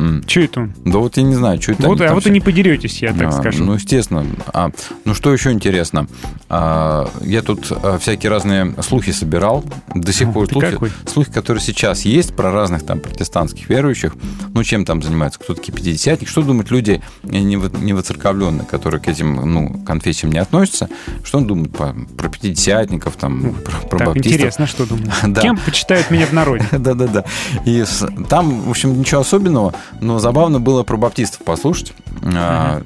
М. 0.00 0.22
Че 0.26 0.44
это 0.46 0.60
он? 0.60 0.72
Да 0.84 0.98
вот 0.98 1.16
я 1.18 1.22
не 1.22 1.34
знаю, 1.34 1.60
что 1.60 1.72
это 1.72 1.86
Вот, 1.86 2.00
они 2.00 2.08
а 2.10 2.14
вот 2.14 2.22
все- 2.22 2.30
и 2.30 2.32
не 2.32 2.40
подеретесь, 2.40 3.02
я 3.02 3.12
так 3.12 3.28
а, 3.28 3.32
скажу. 3.32 3.62
Ну, 3.64 3.74
естественно. 3.74 4.24
А, 4.52 4.70
ну, 5.04 5.14
что 5.14 5.30
еще 5.32 5.52
интересно? 5.52 6.06
А, 6.48 7.08
я 7.20 7.42
тут 7.42 7.70
а, 7.70 7.98
всякие 7.98 8.30
разные 8.30 8.74
слухи 8.82 9.12
собирал. 9.12 9.64
До 9.94 10.12
сих 10.12 10.28
Ух 10.28 10.34
пор 10.34 10.48
слухи, 10.48 10.70
какой. 10.70 10.90
слухи, 11.06 11.30
которые 11.30 11.62
сейчас 11.62 12.02
есть 12.06 12.34
про 12.34 12.50
разных 12.50 12.84
там 12.84 12.98
протестантских 13.00 13.68
верующих. 13.68 14.14
Ну, 14.54 14.64
чем 14.64 14.84
там 14.84 15.02
занимаются? 15.02 15.38
Кто 15.38 15.54
такие 15.54 15.72
пятидесятники? 15.72 16.28
Что 16.30 16.42
думают 16.42 16.70
люди 16.70 17.02
не, 17.22 17.56
во- 17.56 17.68
не 17.78 17.92
воцерковленные, 17.92 18.64
которые 18.66 19.00
к 19.00 19.08
этим 19.08 19.34
ну, 19.52 19.82
конфессиям 19.84 20.32
не 20.32 20.38
относятся? 20.38 20.88
Что 21.24 21.38
он 21.38 21.46
думает 21.46 21.72
по- 21.72 21.94
про 22.16 22.28
пятидесятников, 22.30 23.16
там, 23.16 23.54
про, 23.64 23.88
про 23.88 23.98
так, 23.98 24.08
баптистов? 24.08 24.32
интересно, 24.32 24.66
что 24.66 24.86
думаю. 24.86 25.10
Да. 25.30 25.42
Кем 25.42 25.58
почитают 25.58 26.10
меня 26.10 26.26
в 26.26 26.32
народе? 26.32 26.64
Да-да-да. 26.72 27.24
И 27.64 27.84
там, 28.28 28.62
в 28.62 28.70
общем, 28.70 28.98
ничего 28.98 29.20
особенного, 29.20 29.74
но 30.00 30.18
забавно 30.18 30.60
было 30.60 30.82
про 30.82 30.96
баптистов 30.96 31.42
послушать. 31.44 31.92
А, 32.34 32.80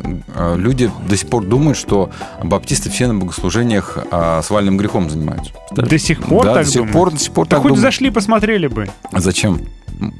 Люди 0.57 0.91
до 1.09 1.17
сих 1.17 1.29
пор 1.29 1.45
думают, 1.45 1.77
что 1.77 2.11
баптисты 2.43 2.91
все 2.91 3.07
на 3.09 3.15
богослужениях 3.15 3.99
а, 4.11 4.43
свальным 4.43 4.77
грехом 4.77 5.11
занимаются. 5.11 5.53
До 5.73 5.99
сих 5.99 6.23
пор 6.23 6.45
да, 6.47 6.55
так 6.55 6.65
до 6.65 6.71
сих 6.71 6.77
думают? 6.79 6.93
пор, 6.95 7.11
до 7.13 7.19
сих 7.19 7.33
пор 7.33 7.47
Да 7.47 7.51
так 7.51 7.63
хоть 7.63 7.69
думают. 7.71 7.83
зашли, 7.83 8.11
посмотрели 8.11 8.67
бы, 8.67 8.89
А 9.13 9.21
Зачем? 9.21 9.61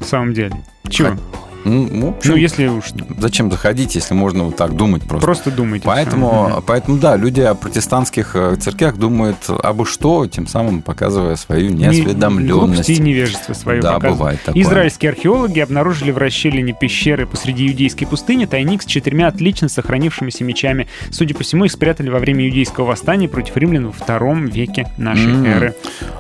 в 0.01 0.05
самом 0.05 0.35
деле. 0.35 0.55
Чего? 0.89 1.17
Ну, 1.65 2.11
общем, 2.11 2.33
Ну, 2.33 2.37
если 2.37 2.67
уж 2.67 2.85
зачем 3.19 3.51
заходить, 3.51 3.95
если 3.95 4.15
можно 4.15 4.45
вот 4.45 4.57
так 4.57 4.77
думать 4.77 5.03
просто? 5.03 5.25
просто 5.27 5.51
думайте. 5.51 5.87
Поэтому, 5.87 6.49
всё. 6.51 6.63
поэтому, 6.67 6.99
да, 6.99 7.17
люди 7.17 7.41
о 7.41 7.55
протестантских 7.55 8.37
э, 8.37 8.57
церквях 8.57 8.97
думают 8.97 9.37
абы 9.49 9.87
что, 9.87 10.27
тем 10.27 10.47
самым 10.47 10.83
показывая 10.83 11.37
свою 11.37 11.71
Не- 11.71 11.85
неосведомленность. 11.85 12.53
глупости 12.53 12.93
и 12.93 12.99
невежество 13.01 13.55
свое 13.55 13.81
Да, 13.81 13.95
показывают. 13.95 14.19
бывает 14.19 14.43
такое. 14.45 14.63
Израильские 14.63 15.11
археологи 15.11 15.61
обнаружили 15.61 16.11
в 16.11 16.19
расщелине 16.19 16.75
пещеры 16.79 17.27
посреди 17.27 17.69
иудейской 17.69 18.07
пустыни 18.07 18.45
тайник 18.45 18.83
с 18.83 18.87
четырьмя 18.87 19.29
отлично 19.29 19.69
сохранившимися 19.69 20.45
мечами. 20.45 20.87
Судя 21.11 21.35
по 21.35 21.43
всему, 21.45 21.65
их 21.65 21.73
спрятали 21.73 22.11
во 22.11 22.19
время 22.19 22.47
иудейского 22.47 22.85
восстания 22.87 23.29
против 23.29 23.57
римлян 23.57 23.87
во 23.87 23.93
втором 23.93 24.47
веке 24.47 24.91
нашей 24.99 25.33
М. 25.33 25.45
эры. 25.47 25.75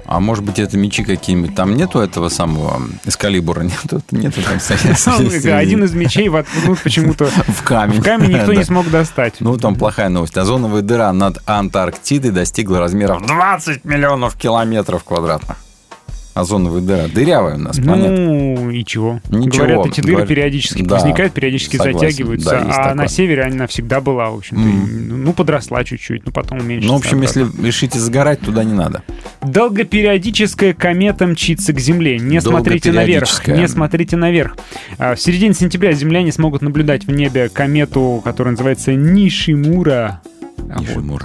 А 0.07 0.20
может 0.20 0.44
быть, 0.44 0.59
это 0.59 0.76
мечи 0.78 1.04
какие-нибудь? 1.04 1.54
Там 1.54 1.74
нету 1.76 1.98
этого 1.98 2.28
самого 2.28 2.80
эскалибура? 3.04 3.62
Нету, 3.85 4.02
нету 4.11 4.40
там 4.42 4.59
Один 5.42 5.85
из 5.85 5.92
мечей 5.94 6.29
воткнут 6.29 6.79
почему-то 6.81 7.27
в 7.49 7.62
камень. 7.62 8.01
в 8.01 8.05
камень 8.05 8.31
никто 8.33 8.47
Да. 8.53 8.55
не 8.57 8.64
смог 8.64 8.90
достать. 8.90 9.35
Ну, 9.40 9.57
там 9.57 9.75
плохая 9.77 10.09
новость. 10.09 10.37
Озоновая 10.37 10.83
дыра 10.83 11.12
над 11.12 11.38
Антарктидой 11.47 12.31
достигла 12.31 12.81
размеров 12.81 13.25
20 13.27 13.85
миллионов 13.85 14.37
километров 14.37 15.05
квадратных. 15.05 15.57
Озоновая 16.35 16.81
дыра. 16.81 17.07
Дырявая 17.14 17.55
у 17.55 17.59
нас 17.59 17.79
планета. 17.79 18.11
Ну, 18.11 18.70
и 18.70 18.85
чего? 18.85 19.20
Ничего, 19.31 19.66
Говорят, 19.66 19.87
эти 19.87 20.01
дыры 20.01 20.12
говорят. 20.14 20.29
периодически 20.29 20.83
Да, 20.83 20.97
возникают, 20.97 21.33
периодически 21.33 21.77
согласен. 21.77 21.99
затягиваются. 22.01 22.51
Да, 22.51 22.59
а 22.59 22.75
такое. 22.75 22.94
на 22.94 23.09
севере 23.09 23.42
она 23.44 23.66
всегда 23.68 24.01
была, 24.01 24.31
в 24.31 24.38
общем-то. 24.38 24.62
И, 24.62 25.01
Ну, 25.14 25.33
подросла 25.33 25.85
чуть-чуть, 25.85 26.27
но 26.27 26.33
потом 26.33 26.59
уменьшится. 26.59 26.88
Ну, 26.92 26.99
в 26.99 27.01
общем, 27.01 27.18
обратно. 27.18 27.40
если 27.40 27.66
решите 27.66 27.99
загорать, 28.01 28.40
туда 28.40 28.64
не 28.64 28.73
надо. 28.75 29.03
Долгопериодическая 29.42 30.75
комета 30.75 31.27
мчится 31.27 31.73
к 31.73 31.79
Земле. 31.79 32.18
Не 32.18 32.40
смотрите 32.40 32.90
наверх. 32.92 33.47
Не 33.47 33.68
смотрите 33.68 34.16
наверх. 34.16 34.57
А, 34.99 35.14
В 35.14 35.20
середине 35.20 35.55
сентября 35.55 35.92
земляне 35.92 36.33
смогут 36.33 36.62
наблюдать 36.62 37.07
в 37.07 37.11
небе 37.12 37.49
комету, 37.49 38.20
которая 38.25 38.53
называется 38.53 38.92
Нишимура. 38.92 40.20
А, 40.70 40.81
вот. 40.94 41.23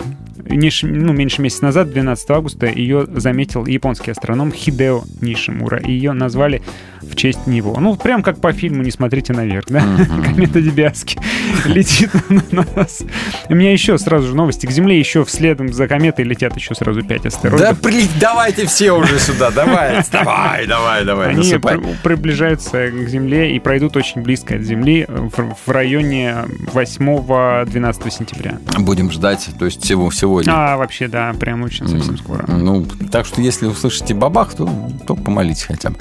Ниш- 0.50 0.86
ну, 0.88 1.14
меньше 1.14 1.42
месяца 1.42 1.64
назад, 1.66 1.92
12 1.92 2.30
августа, 2.32 2.66
ее 2.68 3.06
заметил 3.08 3.66
японский 3.66 4.12
астроном 4.12 4.52
Хидео 4.52 5.04
Нишимура. 5.22 5.78
И 5.80 5.92
ее 5.92 6.14
назвали 6.14 6.62
в 7.02 7.16
честь 7.16 7.48
него. 7.48 7.76
Ну, 7.80 7.96
прям 7.96 8.24
как 8.24 8.40
по 8.42 8.52
фильму 8.52 8.84
«Не 8.84 8.92
смотрите 8.92 9.34
наверх», 9.34 9.66
да? 9.70 9.82
Комета 10.26 10.62
Дебиаски 10.62 11.18
летит 11.66 12.10
на 12.30 12.66
нас. 12.76 13.02
У 13.48 13.56
меня 13.56 13.72
еще 13.72 13.98
сразу 13.98 14.28
же 14.28 14.36
новости. 14.36 14.66
К 14.66 14.72
Земле 14.72 15.00
еще 15.00 15.24
вследом 15.24 15.72
за 15.74 15.88
кометой 15.88 16.26
летят 16.26 16.56
еще 16.56 16.76
сразу 16.76 17.02
пять 17.04 17.24
Да, 17.24 17.28
астероидов. 17.30 17.80
при- 17.82 18.08
давайте 18.20 18.66
все 18.68 18.92
уже 18.92 19.20
сюда, 19.20 19.52
давай, 19.52 20.04
давай, 20.12 20.68
давай, 20.68 21.06
давай, 21.06 21.30
Они 21.32 21.44
при- 21.54 21.96
приближаются 22.04 22.90
к 22.90 23.08
Земле 23.08 23.56
и 23.56 23.60
пройдут 23.60 23.96
очень 23.98 24.22
близко 24.22 24.56
от 24.56 24.62
Земли 24.62 25.06
в, 25.08 25.56
в 25.66 25.72
районе 25.72 26.36
8-12 26.74 28.12
сентября. 28.12 28.60
Будем 28.80 29.12
ждать, 29.12 29.50
то 29.58 29.66
есть 29.66 29.82
всего 29.84 30.10
сегодня. 30.44 30.74
А, 30.74 30.78
вообще, 30.78 31.08
да, 31.08 31.34
прям 31.40 31.64
очень 31.64 31.88
совсем 31.88 32.18
скоро. 32.18 32.46
Ну, 32.48 32.86
так 33.12 33.26
что 33.26 33.42
если 33.42 33.66
услышите 33.68 34.14
бабах, 34.14 34.54
то, 34.54 34.70
то 35.08 35.16
помолитесь 35.16 35.64
хотя 35.64 35.90
бы. 35.92 35.96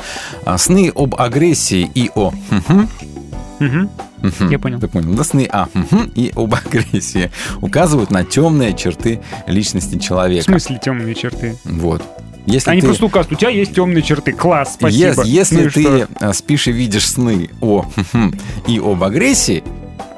А, 0.45 0.59
сны 0.59 0.91
об 0.95 1.15
агрессии 1.21 1.91
и 1.95 2.11
о... 2.15 2.33
Мгм. 3.59 3.91
Я 4.51 4.59
понял. 4.59 4.79
Ты 4.81 4.89
понял. 4.89 5.15
Да, 5.15 5.25
сны 5.25 5.49
о 5.51 5.67
мгм 5.75 6.11
и 6.15 6.33
об 6.37 6.55
агрессии 6.55 7.31
указывают 7.61 8.11
на 8.11 8.25
темные 8.25 8.75
черты 8.75 9.21
личности 9.47 9.97
В 9.97 10.01
человека. 10.03 10.45
смысле 10.45 10.81
темные 10.83 11.15
черты? 11.15 11.57
Вот. 11.65 12.03
Если 12.47 12.71
Они 12.71 12.81
ты, 12.81 12.87
просто 12.87 13.05
указывают, 13.05 13.33
у 13.37 13.41
тебя 13.41 13.51
есть 13.51 13.75
темные 13.75 14.03
черты. 14.03 14.33
Класс, 14.33 14.75
спасибо. 14.75 15.23
Ес- 15.23 15.25
если 15.25 15.65
Ну 15.65 15.71
ты 15.71 15.83
что? 15.83 16.09
а, 16.21 16.33
спишь 16.33 16.67
и 16.69 16.73
видишь 16.73 17.07
сны 17.07 17.51
о 17.61 17.85
и 18.67 18.79
об 18.79 19.05
агрессии, 19.05 19.63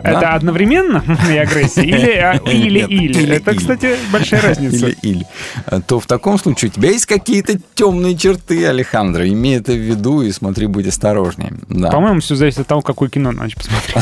Это 0.02 0.20
да? 0.20 0.34
одновременно 0.34 1.02
и 1.30 1.36
агрессия? 1.36 1.82
Или 1.82 2.10
а, 2.12 2.34
или, 2.36 2.80
или? 2.80 3.36
Это, 3.36 3.54
кстати, 3.54 3.96
большая 4.12 4.42
разница. 4.42 4.88
или, 4.88 4.96
или, 5.02 5.26
а, 5.66 5.80
то 5.80 6.00
в 6.00 6.06
таком 6.06 6.38
случае 6.38 6.70
у 6.70 6.74
тебя 6.74 6.90
есть 6.90 7.06
какие-то 7.06 7.58
темные 7.74 8.16
черты, 8.16 8.66
Алехандро. 8.66 9.28
Имей 9.28 9.58
это 9.58 9.72
в 9.72 9.78
виду 9.78 10.22
и 10.22 10.32
смотри, 10.32 10.66
будь 10.66 10.86
осторожнее. 10.86 11.52
Да. 11.68 11.90
По-моему, 11.90 12.20
все 12.20 12.34
зависит 12.34 12.60
от 12.60 12.66
того, 12.66 12.82
какое 12.82 13.08
кино 13.08 13.32
на 13.32 13.42
ночь 13.42 13.54
посмотреть. 13.54 13.96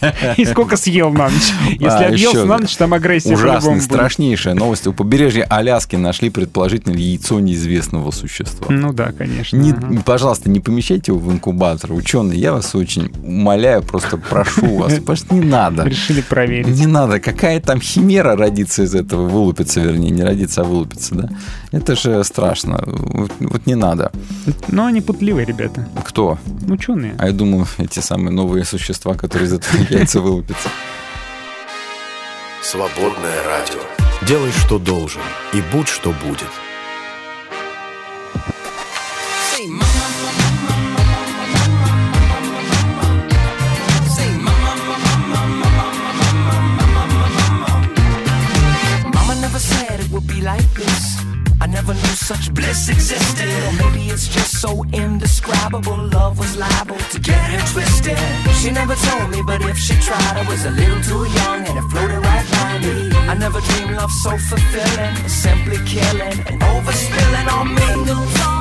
И 0.36 0.44
сколько 0.44 0.76
съел 0.76 1.10
на 1.10 1.28
ночь. 1.28 1.52
Если 1.68 1.86
А, 1.86 2.06
объелся 2.06 2.38
еще 2.38 2.46
на 2.46 2.58
ночь, 2.58 2.76
там 2.76 2.94
агрессия 2.94 3.34
Ужасная, 3.34 3.80
страшнейшая 3.80 4.54
новость. 4.54 4.86
У 4.86 4.92
побережья 4.92 5.44
Аляски 5.44 5.96
нашли 5.96 6.30
предположительно 6.30 6.94
яйцо 6.94 7.40
неизвестного 7.40 8.10
существа. 8.10 8.66
Ну 8.70 8.92
да, 8.92 9.12
конечно. 9.12 9.56
Не- 9.56 9.72
ага. 9.72 10.02
пожалуйста, 10.04 10.50
не 10.50 10.60
помещайте 10.60 11.12
его 11.12 11.18
в 11.18 11.32
инкубатор. 11.32 11.92
Ученые, 11.92 12.38
я 12.38 12.52
вас 12.52 12.74
очень 12.74 13.10
умоляю, 13.22 13.82
просто 13.82 14.16
прошу 14.16 14.76
вас. 14.76 14.98
Просто 15.28 15.34
не 15.34 15.50
надо. 15.50 15.84
Решили 15.84 16.20
проверить. 16.20 16.66
Не 16.66 16.86
надо. 16.86 17.20
Какая 17.20 17.60
там 17.60 17.80
химера 17.80 18.36
родится 18.36 18.82
из 18.82 18.94
этого, 18.94 19.28
вылупится, 19.28 19.80
вернее, 19.80 20.10
не 20.10 20.22
родится, 20.22 20.62
а 20.62 20.64
вылупится, 20.64 21.14
да? 21.14 21.28
Это 21.72 21.96
же 21.96 22.24
страшно. 22.24 22.82
Вот, 22.86 23.32
вот 23.40 23.66
не 23.66 23.74
надо. 23.74 24.10
Но 24.68 24.86
они 24.86 25.00
путливые, 25.00 25.46
ребята. 25.46 25.86
Кто? 26.04 26.38
Ученые. 26.68 27.14
А 27.18 27.26
я 27.26 27.32
думаю, 27.32 27.66
эти 27.78 28.00
самые 28.00 28.32
новые 28.32 28.64
существа, 28.64 29.14
которые 29.14 29.46
из 29.46 29.52
этого 29.52 29.82
яйца 29.90 30.20
вылупятся. 30.20 30.68
Свободное 32.62 33.42
радио. 33.46 33.80
Делай, 34.26 34.50
что 34.52 34.78
должен, 34.78 35.22
и 35.54 35.62
будь, 35.72 35.88
что 35.88 36.12
будет. 36.26 36.67
like 50.58 50.74
this. 50.74 51.18
I 51.60 51.66
never 51.66 51.92
knew 51.92 52.16
such 52.30 52.52
bliss 52.54 52.88
existed. 52.88 53.48
Maybe 53.82 54.02
it's 54.14 54.28
just 54.28 54.60
so 54.60 54.84
indescribable. 54.92 55.98
Love 56.18 56.38
was 56.38 56.56
liable 56.56 57.00
to 57.12 57.18
get 57.20 57.42
her 57.52 57.62
twisted. 57.72 58.18
She 58.60 58.70
never 58.70 58.94
told 59.08 59.30
me, 59.30 59.40
but 59.50 59.60
if 59.62 59.76
she 59.76 59.94
tried, 60.08 60.34
I 60.40 60.44
was 60.48 60.64
a 60.64 60.70
little 60.70 61.02
too 61.10 61.24
young 61.40 61.60
and 61.68 61.76
it 61.80 61.86
floated 61.90 62.20
right 62.30 62.46
by 62.56 62.78
me. 62.84 62.94
I 63.32 63.34
never 63.34 63.60
dreamed 63.60 63.96
love 63.96 64.12
so 64.24 64.30
fulfilling, 64.50 65.14
simply 65.28 65.78
killing 65.94 66.38
and 66.48 66.60
overspilling 66.72 67.48
on 67.58 67.66
me. 67.74 68.57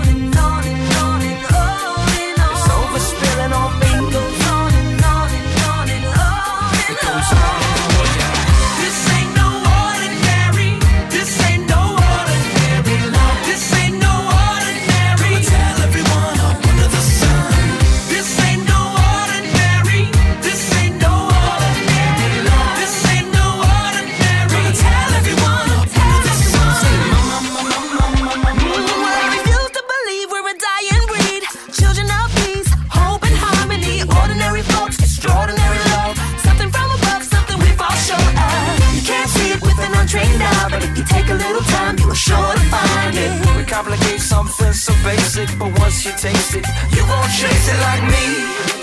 basic, 45.08 45.48
but 45.58 45.70
once 45.80 46.04
you 46.06 46.12
taste 46.12 46.54
it, 46.54 46.66
you 46.92 47.02
gon' 47.08 47.30
chase 47.30 47.68
it 47.72 47.80
like 47.80 48.04
me. 48.12 48.77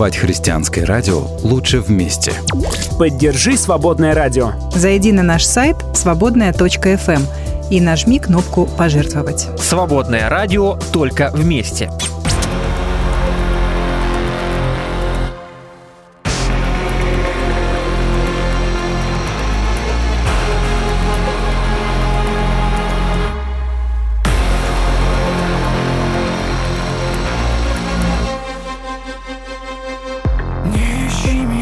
Создавать 0.00 0.16
христианское 0.16 0.84
радио 0.86 1.26
лучше 1.42 1.80
вместе. 1.80 2.32
Поддержи 2.98 3.58
«Свободное 3.58 4.14
радио». 4.14 4.52
Зайди 4.74 5.12
на 5.12 5.22
наш 5.22 5.44
сайт 5.44 5.76
свободная.фм 5.92 7.10
эм» 7.10 7.26
и 7.70 7.82
нажми 7.82 8.18
кнопку 8.18 8.64
«Пожертвовать». 8.78 9.48
«Свободное 9.58 10.30
радио» 10.30 10.78
только 10.94 11.30
вместе. 11.34 11.90
She 31.22 31.59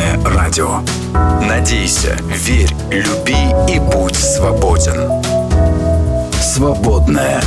«Свободное 0.00 0.24
радио». 0.24 0.80
Надейся, 1.46 2.16
верь, 2.28 2.70
люби 2.90 3.36
и 3.72 3.78
будь 3.78 4.16
свободен. 4.16 5.22
«Свободное 6.32 7.40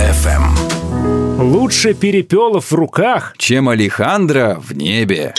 FM». 0.00 1.40
Лучше 1.40 1.94
перепелов 1.94 2.72
в 2.72 2.74
руках. 2.74 3.34
Чем 3.38 3.68
Алехандро 3.68 4.58
в 4.60 4.72
небе. 4.74 5.34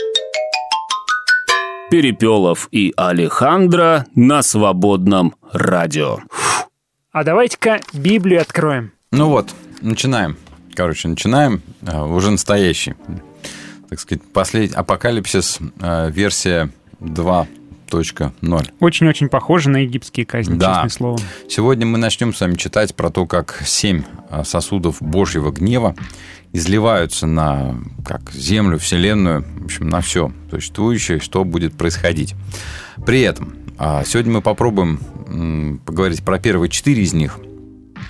Перепелов 1.91 2.69
и 2.71 2.93
Алехандро 2.95 4.05
на 4.15 4.41
свободном 4.41 5.35
радио. 5.51 6.19
А 7.11 7.23
давайте-ка 7.23 7.81
Библию 7.93 8.41
откроем. 8.41 8.93
Ну 9.11 9.29
вот, 9.29 9.49
начинаем. 9.81 10.37
Короче, 10.73 11.09
начинаем. 11.09 11.61
А, 11.85 12.05
Уже 12.05 12.31
настоящий. 12.31 12.95
Так 13.89 13.99
сказать, 13.99 14.21
последний 14.33 14.75
апокалипсис, 14.75 15.59
а, 15.81 16.09
версия 16.09 16.69
2.0. 16.99 18.69
Очень-очень 18.79 19.29
похоже 19.29 19.69
на 19.69 19.77
египетские 19.77 20.25
казни, 20.25 20.55
Да. 20.57 20.83
честное 20.83 20.89
слово. 20.89 21.19
Сегодня 21.47 21.85
мы 21.85 21.97
начнем 21.97 22.33
с 22.33 22.41
вами 22.41 22.55
читать 22.55 22.93
про 22.95 23.09
то, 23.09 23.25
как 23.25 23.61
семь 23.65 24.03
а, 24.29 24.43
сосудов 24.43 25.01
Божьего 25.01 25.51
гнева 25.51 25.95
изливаются 26.53 27.25
на 27.27 27.75
как, 28.05 28.31
землю, 28.31 28.77
вселенную, 28.79 29.45
в 29.61 29.65
общем, 29.65 29.89
на 29.89 30.01
все 30.01 30.31
существующее, 30.49 31.19
что 31.19 31.43
будет 31.43 31.73
происходить. 31.75 32.35
При 33.05 33.21
этом 33.21 33.55
а, 33.77 34.03
сегодня 34.03 34.33
мы 34.33 34.41
попробуем 34.41 35.79
поговорить 35.85 36.23
про 36.23 36.39
первые 36.39 36.69
четыре 36.69 37.03
из 37.03 37.13
них, 37.13 37.39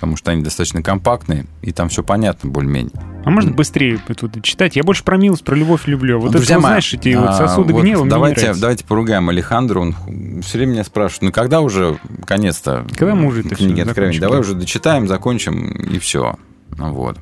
потому 0.00 0.16
что 0.16 0.30
они 0.30 0.42
достаточно 0.42 0.82
компактные, 0.82 1.44
и 1.60 1.72
там 1.72 1.90
все 1.90 2.02
понятно 2.02 2.48
более-менее. 2.48 2.92
А 3.22 3.28
можно 3.28 3.52
быстрее 3.52 4.00
тут 4.16 4.42
читать? 4.42 4.74
Я 4.74 4.82
больше 4.82 5.04
про 5.04 5.18
милость, 5.18 5.44
про 5.44 5.54
любовь 5.54 5.86
люблю. 5.86 6.18
Вот 6.18 6.32
Ну, 6.32 6.40
это, 6.40 6.54
вот, 6.54 6.60
знаешь, 6.62 6.94
эти 6.94 7.14
вот 7.14 7.28
а, 7.28 7.32
сосуды 7.34 7.74
вот 7.74 7.82
гнева 7.82 7.98
мне 7.98 8.04
не 8.04 8.10
давайте, 8.10 8.40
нравятся. 8.40 8.60
давайте 8.62 8.84
поругаем 8.86 9.28
Алехандро. 9.28 9.80
Он 9.80 10.40
все 10.42 10.56
время 10.56 10.72
меня 10.72 10.84
спрашивает, 10.84 11.22
ну 11.22 11.32
когда 11.32 11.60
уже, 11.60 11.98
конец-то, 12.24 12.86
Когда 12.96 13.14
мы 13.14 13.26
уже 13.26 13.40
это 13.42 13.54
книги 13.54 13.82
откровения? 13.82 14.20
Давай 14.20 14.40
уже 14.40 14.54
дочитаем, 14.54 15.06
закончим, 15.06 15.70
и 15.70 15.98
все. 15.98 16.36
Ну 16.78 16.92
вот. 16.94 17.18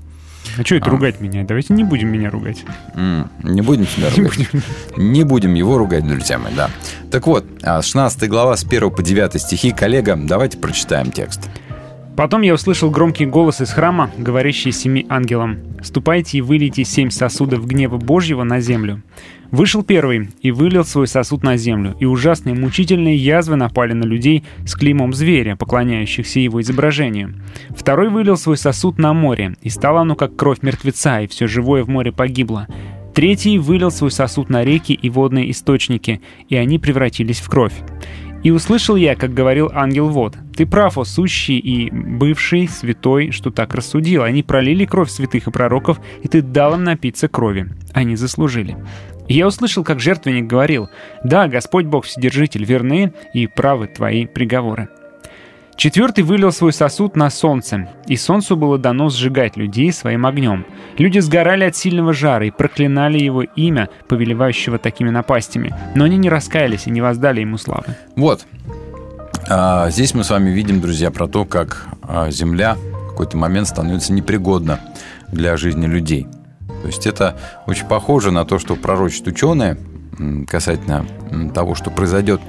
А 0.56 0.64
что 0.64 0.76
это 0.76 0.86
А. 0.86 0.90
ругать 0.90 1.20
меня? 1.20 1.42
Давайте 1.42 1.74
не 1.74 1.82
будем 1.82 2.08
меня 2.12 2.30
ругать. 2.30 2.64
Не 3.42 3.60
будем 3.60 3.86
тебя 3.86 4.08
Не 4.16 4.22
ругать. 4.22 4.48
Не 4.96 5.24
будем 5.24 5.54
его 5.54 5.78
ругать, 5.78 6.06
друзья 6.06 6.38
мои, 6.38 6.54
да. 6.54 6.70
Так 7.10 7.26
вот, 7.26 7.44
а, 7.62 7.82
16 7.82 8.28
глава 8.28 8.56
с 8.56 8.62
1 8.62 8.90
по 8.90 9.02
9 9.02 9.40
стихи. 9.40 9.72
Коллега, 9.72 10.16
давайте 10.16 10.58
прочитаем 10.58 11.10
текст. 11.10 11.50
Потом 12.18 12.42
я 12.42 12.54
услышал 12.54 12.90
громкий 12.90 13.26
голос 13.26 13.60
из 13.60 13.70
храма, 13.70 14.10
говорящий 14.18 14.72
семи 14.72 15.06
ангелам. 15.08 15.58
«Ступайте 15.82 16.38
и 16.38 16.40
вылейте 16.40 16.82
семь 16.82 17.10
сосудов 17.10 17.64
гнева 17.64 17.96
Божьего 17.96 18.42
на 18.42 18.58
землю». 18.58 19.04
Вышел 19.52 19.84
первый 19.84 20.28
и 20.42 20.50
вылил 20.50 20.84
свой 20.84 21.06
сосуд 21.06 21.44
на 21.44 21.56
землю, 21.56 21.94
и 22.00 22.06
ужасные 22.06 22.56
мучительные 22.56 23.14
язвы 23.14 23.54
напали 23.54 23.92
на 23.92 24.02
людей 24.02 24.42
с 24.66 24.74
клеймом 24.74 25.12
зверя, 25.12 25.54
поклоняющихся 25.54 26.40
его 26.40 26.60
изображению. 26.60 27.34
Второй 27.70 28.08
вылил 28.08 28.36
свой 28.36 28.56
сосуд 28.56 28.98
на 28.98 29.12
море, 29.12 29.54
и 29.62 29.70
стало 29.70 30.00
оно 30.00 30.16
как 30.16 30.34
кровь 30.34 30.58
мертвеца, 30.62 31.20
и 31.20 31.28
все 31.28 31.46
живое 31.46 31.84
в 31.84 31.88
море 31.88 32.10
погибло. 32.10 32.66
Третий 33.14 33.58
вылил 33.58 33.92
свой 33.92 34.10
сосуд 34.10 34.48
на 34.48 34.64
реки 34.64 34.92
и 34.92 35.08
водные 35.08 35.52
источники, 35.52 36.20
и 36.48 36.56
они 36.56 36.80
превратились 36.80 37.40
в 37.40 37.48
кровь. 37.48 37.74
И 38.42 38.50
услышал 38.50 38.96
я, 38.96 39.16
как 39.16 39.34
говорил 39.34 39.70
ангел 39.74 40.08
вот, 40.08 40.36
«Ты 40.56 40.66
прав, 40.66 40.96
о 40.98 41.04
сущий 41.04 41.58
и 41.58 41.90
бывший 41.90 42.68
святой, 42.68 43.30
что 43.30 43.50
так 43.50 43.74
рассудил. 43.74 44.22
Они 44.22 44.42
пролили 44.42 44.84
кровь 44.84 45.10
святых 45.10 45.48
и 45.48 45.50
пророков, 45.50 46.00
и 46.22 46.28
ты 46.28 46.42
дал 46.42 46.74
им 46.74 46.84
напиться 46.84 47.28
крови. 47.28 47.68
Они 47.92 48.16
заслужили». 48.16 48.76
И 49.26 49.34
я 49.34 49.46
услышал, 49.46 49.84
как 49.84 50.00
жертвенник 50.00 50.46
говорил, 50.46 50.88
«Да, 51.22 51.48
Господь 51.48 51.86
Бог 51.86 52.06
Вседержитель, 52.06 52.64
верны 52.64 53.12
и 53.34 53.46
правы 53.46 53.88
твои 53.88 54.24
приговоры». 54.26 54.88
Четвертый 55.78 56.24
вылил 56.24 56.50
свой 56.50 56.72
сосуд 56.72 57.14
на 57.14 57.30
солнце, 57.30 57.88
и 58.08 58.16
солнцу 58.16 58.56
было 58.56 58.78
дано 58.78 59.10
сжигать 59.10 59.56
людей 59.56 59.92
своим 59.92 60.26
огнем. 60.26 60.66
Люди 60.98 61.20
сгорали 61.20 61.62
от 61.62 61.76
сильного 61.76 62.12
жара 62.12 62.46
и 62.46 62.50
проклинали 62.50 63.16
его 63.16 63.42
имя, 63.42 63.88
повелевающего 64.08 64.78
такими 64.78 65.10
напастями, 65.10 65.72
но 65.94 66.02
они 66.02 66.16
не 66.16 66.28
раскаялись 66.28 66.88
и 66.88 66.90
не 66.90 67.00
воздали 67.00 67.42
ему 67.42 67.58
славы. 67.58 67.94
Вот. 68.16 68.44
А, 69.48 69.88
здесь 69.90 70.14
мы 70.14 70.24
с 70.24 70.30
вами 70.30 70.50
видим, 70.50 70.80
друзья, 70.80 71.12
про 71.12 71.28
то, 71.28 71.44
как 71.44 71.86
а, 72.02 72.28
Земля 72.32 72.74
в 72.74 73.10
какой-то 73.10 73.36
момент 73.36 73.68
становится 73.68 74.12
непригодна 74.12 74.80
для 75.30 75.56
жизни 75.56 75.86
людей. 75.86 76.26
То 76.82 76.88
есть 76.88 77.06
это 77.06 77.36
очень 77.68 77.86
похоже 77.86 78.32
на 78.32 78.44
то, 78.44 78.58
что 78.58 78.74
пророчат 78.74 79.28
ученые 79.28 79.78
касательно 80.48 81.06
того, 81.54 81.76
что 81.76 81.92
произойдет 81.92 82.40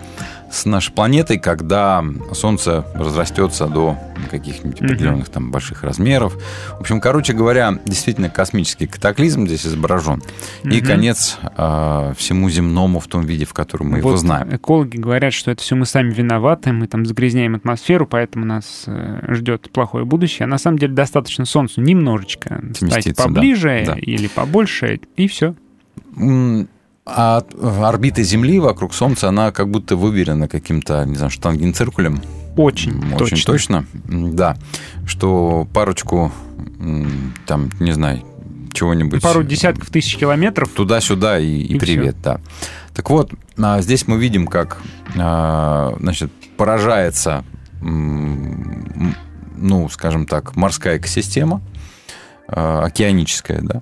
с 0.51 0.65
нашей 0.65 0.91
планетой, 0.93 1.37
когда 1.37 2.03
Солнце 2.33 2.85
разрастется 2.93 3.67
до 3.67 3.97
каких-нибудь 4.29 4.81
определенных 4.81 5.29
там 5.29 5.51
больших 5.51 5.83
размеров. 5.83 6.37
В 6.77 6.81
общем, 6.81 6.99
короче 6.99 7.33
говоря, 7.33 7.79
действительно 7.85 8.29
космический 8.29 8.87
катаклизм 8.87 9.47
здесь 9.47 9.65
изображен. 9.65 10.21
И 10.63 10.81
конец 10.81 11.37
а, 11.57 12.13
всему 12.15 12.49
земному 12.49 12.99
в 12.99 13.07
том 13.07 13.21
виде, 13.21 13.45
в 13.45 13.53
котором 13.53 13.89
мы 13.89 13.97
его 13.99 14.11
Вот 14.11 14.19
знаем. 14.19 14.55
Экологи 14.55 14.97
говорят, 14.97 15.33
что 15.33 15.51
это 15.51 15.61
все 15.61 15.75
мы 15.75 15.85
сами 15.85 16.13
виноваты, 16.13 16.71
мы 16.71 16.87
там 16.87 17.05
загрязняем 17.05 17.55
атмосферу, 17.55 18.07
поэтому 18.07 18.45
нас 18.45 18.83
э, 18.87 19.33
ждет 19.33 19.71
плохое 19.71 20.05
будущее. 20.05 20.45
А 20.45 20.47
на 20.47 20.57
самом 20.57 20.79
деле 20.79 20.93
достаточно 20.93 21.45
Солнцу 21.45 21.81
немножечко 21.81 22.61
стать 22.73 22.77
Сместиться, 22.77 23.23
да, 23.23 23.33
поближе 23.33 23.83
да. 23.85 23.95
или 23.97 24.27
побольше, 24.27 24.99
и 25.15 25.27
все. 25.27 25.55
А 27.15 27.43
орбита 27.83 28.23
Земли 28.23 28.59
вокруг 28.59 28.93
Солнца, 28.93 29.29
она 29.29 29.51
как 29.51 29.69
будто 29.69 29.95
выверена 29.95 30.47
каким-то, 30.47 31.05
не 31.05 31.15
знаю, 31.15 31.31
штангенциркулем. 31.31 32.21
Очень, 32.55 33.01
точно. 33.17 33.25
Очень 33.25 33.45
точно, 33.45 33.85
М, 34.07 34.35
да. 34.35 34.57
Что 35.05 35.67
парочку, 35.73 36.31
там, 37.45 37.69
не 37.79 37.93
знаю, 37.93 38.21
чего-нибудь... 38.73 39.21
Пару 39.21 39.43
десятков 39.43 39.89
тысяч 39.89 40.17
километров. 40.17 40.69
Туда-сюда 40.69 41.39
и, 41.39 41.47
и 41.47 41.75
И 41.75 41.79
привет, 41.79 42.17
да. 42.23 42.39
Так 42.93 43.09
вот, 43.09 43.31
а, 43.57 43.81
здесь 43.81 44.07
мы 44.07 44.17
видим, 44.17 44.47
как, 44.47 44.81
а, 45.17 45.95
значит, 45.99 46.31
поражается, 46.57 47.43
ну, 47.81 49.89
скажем 49.89 50.25
так, 50.25 50.55
морская 50.55 50.97
экосистема, 50.97 51.61
а, 52.47 52.85
океаническая, 52.85 53.61
да, 53.61 53.81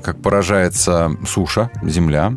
как 0.00 0.20
поражается 0.20 1.16
суша, 1.26 1.70
земля, 1.82 2.34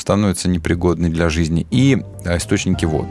становится 0.00 0.48
непригодной 0.48 1.10
для 1.10 1.28
жизни, 1.28 1.66
и 1.70 2.02
а, 2.24 2.36
источники 2.36 2.84
вод. 2.84 3.06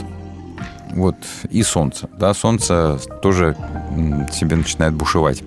Вот, 0.91 1.15
и 1.49 1.63
солнце. 1.63 2.07
Да, 2.19 2.33
солнце 2.33 2.99
тоже 3.21 3.57
себе 4.31 4.55
начинает 4.55 4.93
бушевать. 4.93 5.41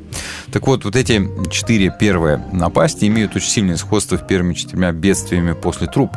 Так 0.51 0.67
вот, 0.67 0.85
вот 0.85 0.97
эти 0.97 1.29
четыре 1.51 1.95
первые 1.99 2.39
напасти 2.53 3.05
имеют 3.07 3.37
очень 3.37 3.49
сильное 3.49 3.77
сходство 3.77 4.17
с 4.17 4.21
первыми 4.21 4.55
четырьмя 4.55 4.91
бедствиями 4.93 5.53
после 5.53 5.87
труп. 5.87 6.11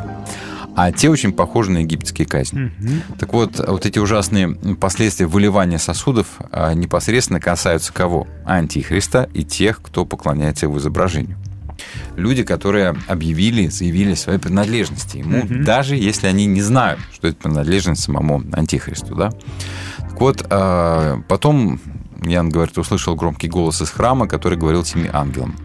А 0.76 0.92
те 0.92 1.10
очень 1.10 1.32
похожи 1.32 1.70
на 1.70 1.78
египетские 1.78 2.26
казни. 2.26 2.72
Мгм. 2.78 3.02
Так 3.18 3.32
вот, 3.32 3.58
вот 3.58 3.86
эти 3.86 3.98
ужасные 3.98 4.54
последствия 4.80 5.26
выливания 5.26 5.78
сосудов 5.78 6.26
а, 6.50 6.72
непосредственно 6.74 7.40
касаются 7.40 7.92
кого? 7.92 8.26
Антихриста 8.44 9.28
и 9.34 9.44
тех, 9.44 9.82
кто 9.82 10.04
поклоняется 10.04 10.66
его 10.66 10.78
изображению. 10.78 11.36
Люди, 12.16 12.42
которые 12.42 12.94
объявили, 13.08 13.68
заявили 13.68 14.14
свои 14.14 14.38
принадлежности 14.38 15.18
ему, 15.18 15.44
Мгм. 15.44 15.64
даже 15.64 15.96
если 15.96 16.26
они 16.26 16.46
не 16.46 16.62
знают, 16.62 17.00
что 17.14 17.28
это 17.28 17.36
принадлежность 17.36 18.02
самому 18.02 18.42
Антихристу. 18.52 19.14
Да? 19.14 19.30
Так 19.98 20.20
вот, 20.20 20.46
а, 20.50 21.20
потом 21.28 21.80
Ян 22.22 22.50
говорит, 22.50 22.76
услышал 22.78 23.14
громкий 23.16 23.48
голос 23.48 23.80
из 23.80 23.90
храма, 23.90 24.26
который 24.28 24.58
говорил 24.58 24.84
семи 24.84 25.08
ангелам. 25.12 25.56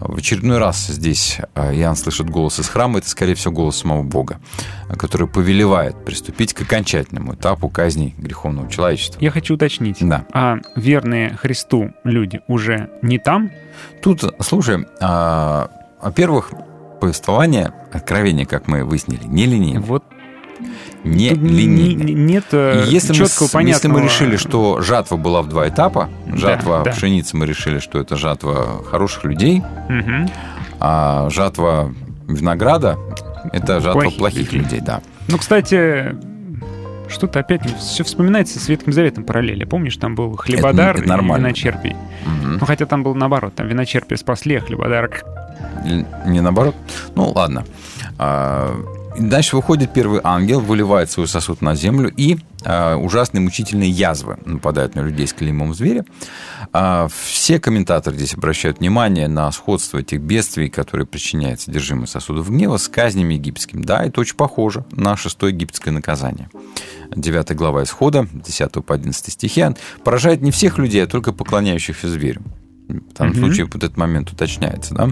В 0.00 0.16
очередной 0.16 0.58
раз 0.58 0.88
здесь 0.88 1.38
а, 1.54 1.72
Иоанн 1.72 1.94
слышит 1.94 2.28
голос 2.28 2.58
из 2.58 2.68
храма. 2.68 2.98
Это, 2.98 3.08
скорее 3.08 3.34
всего, 3.34 3.52
голос 3.54 3.76
самого 3.76 4.02
Бога, 4.02 4.40
который 4.98 5.28
повелевает 5.28 6.04
приступить 6.04 6.52
к 6.52 6.62
окончательному 6.62 7.34
этапу 7.34 7.68
казни 7.68 8.14
греховного 8.18 8.68
человечества. 8.68 9.20
Я 9.20 9.30
хочу 9.30 9.54
уточнить. 9.54 9.98
Да. 10.00 10.26
А 10.32 10.58
верные 10.74 11.36
Христу 11.36 11.92
люди 12.02 12.40
уже 12.48 12.90
не 13.02 13.18
там? 13.18 13.52
Тут, 14.02 14.24
слушай, 14.40 14.84
а, 15.00 15.70
во-первых, 16.02 16.52
повествование, 17.00 17.72
откровение, 17.92 18.46
как 18.46 18.66
мы 18.66 18.84
выяснили, 18.84 19.24
не 19.24 19.46
линейно. 19.46 19.80
Вот 19.80 20.04
Не 21.04 21.30
не- 21.30 21.94
нет 21.94 22.44
э, 22.52 22.84
И 22.86 22.90
если 22.90 23.08
мы, 23.12 23.26
четкого, 23.26 23.46
с- 23.46 23.54
если 23.54 23.88
мы 23.88 23.94
понятного... 23.94 23.98
решили, 24.02 24.36
что 24.36 24.80
жатва 24.82 25.16
была 25.16 25.42
в 25.42 25.48
два 25.48 25.68
этапа, 25.68 26.08
жатва 26.32 26.82
да. 26.84 26.92
пшеницы 26.92 27.36
мы 27.36 27.46
решили, 27.46 27.78
что 27.78 28.00
это 28.00 28.16
жатва 28.16 28.82
хороших 28.90 29.24
людей, 29.24 29.62
Мгм. 29.88 30.28
а 30.80 31.28
жатва 31.30 31.92
винограда 32.26 32.98
это 33.52 33.80
жатва 33.80 34.00
Плохих 34.00 34.18
плохих, 34.18 34.52
людей. 34.52 34.60
людей, 34.60 34.80
да. 34.80 35.02
Ну, 35.28 35.36
кстати, 35.38 36.16
что-то 37.08 37.40
опять 37.40 37.60
все 37.78 38.02
вспоминается 38.02 38.58
с 38.58 38.66
Ветхим 38.68 38.92
Заветом 38.94 39.24
параллели. 39.24 39.64
Помнишь, 39.64 39.96
там 39.98 40.14
был 40.14 40.34
хлебодар 40.36 40.96
это 40.96 41.06
нормально. 41.08 41.44
и 41.46 41.48
виночерпий. 41.48 41.94
Мгм. 42.24 42.56
Ну, 42.60 42.66
хотя 42.66 42.86
там 42.86 43.02
было 43.02 43.12
наоборот. 43.14 43.54
Там 43.54 43.68
виночерпия 43.68 44.16
спасли, 44.16 44.56
а 44.56 44.60
хлебодар... 44.62 45.10
Не 45.84 46.40
наоборот? 46.40 46.74
Ну, 47.14 47.30
ладно. 47.32 47.64
А, 48.18 48.74
Дальше 49.18 49.54
выходит 49.54 49.92
первый 49.92 50.20
ангел, 50.24 50.60
выливает 50.60 51.08
свой 51.08 51.28
сосуд 51.28 51.62
на 51.62 51.76
землю, 51.76 52.12
и 52.16 52.36
а, 52.64 52.96
ужасные 52.96 53.40
мучительные 53.40 53.88
язвы 53.88 54.38
нападают 54.44 54.96
на 54.96 55.00
людей 55.00 55.26
с 55.26 55.32
клеймом 55.32 55.72
зверя. 55.72 56.04
А, 56.72 57.06
все 57.08 57.60
комментаторы 57.60 58.16
здесь 58.16 58.34
обращают 58.34 58.80
внимание 58.80 59.28
на 59.28 59.52
сходство 59.52 59.98
этих 59.98 60.20
бедствий, 60.20 60.68
которые 60.68 61.06
причиняет 61.06 61.60
содержимое 61.60 62.06
сосудов 62.06 62.50
гнева, 62.50 62.76
с 62.76 62.88
казнями 62.88 63.34
египетскими. 63.34 63.82
Да, 63.82 64.04
это 64.04 64.20
очень 64.20 64.36
похоже 64.36 64.84
на 64.90 65.16
шестое 65.16 65.54
египетское 65.54 65.94
наказание. 65.94 66.50
9 67.14 67.54
глава 67.54 67.84
Исхода, 67.84 68.26
10 68.32 68.84
по 68.84 68.94
11 68.94 69.32
стихи, 69.32 69.64
поражает 70.02 70.42
не 70.42 70.50
всех 70.50 70.78
людей, 70.78 71.04
а 71.04 71.06
только 71.06 71.32
поклоняющихся 71.32 72.08
зверю. 72.08 72.42
В 72.88 73.14
данном 73.14 73.32
Мгм. 73.34 73.44
случае 73.44 73.66
вот 73.66 73.76
этот 73.76 73.96
момент 73.96 74.30
уточняется. 74.30 74.94
Да? 74.94 75.08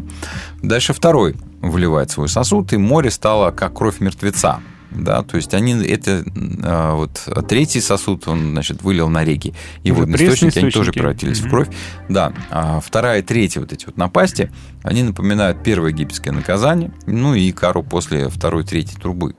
Дальше 0.63 0.93
второй 0.93 1.37
выливает 1.63 2.11
свой 2.11 2.29
сосуд, 2.29 2.73
и 2.73 2.77
море 2.77 3.11
стало 3.11 3.51
как 3.51 3.75
кровь 3.79 4.01
мертвеца. 4.01 4.61
Да, 4.91 5.23
то 5.23 5.39
есть 5.39 5.55
они 5.55 5.73
это 5.87 6.23
а, 6.63 6.97
вот 6.97 7.27
третий 7.49 7.81
сосуд 7.81 8.29
он 8.29 8.51
значит 8.51 8.83
вылил 8.83 9.09
на 9.09 9.25
реки 9.25 9.55
и 9.85 9.91
водные 9.91 10.19
пресные 10.19 10.35
источники, 10.51 10.59
они 10.59 10.71
тоже 10.71 10.91
источники. 10.91 10.99
превратились 10.99 11.39
в 11.39 11.43
Мгм. 11.45 11.51
кровь. 11.51 11.69
Да, 12.11 12.33
а 12.51 12.79
вторая 12.81 13.21
и 13.21 13.23
третья 13.23 13.61
вот 13.61 13.73
эти 13.73 13.87
вот 13.87 13.97
напасти, 13.97 14.53
они 14.83 15.03
напоминают 15.03 15.63
первое 15.63 15.93
египетское 15.93 16.35
наказание, 16.35 16.93
ну 17.07 17.35
и 17.35 17.51
кару 17.53 17.83
после 17.83 18.29
второй, 18.29 18.65
третьей 18.65 19.01
трубы. 19.01 19.35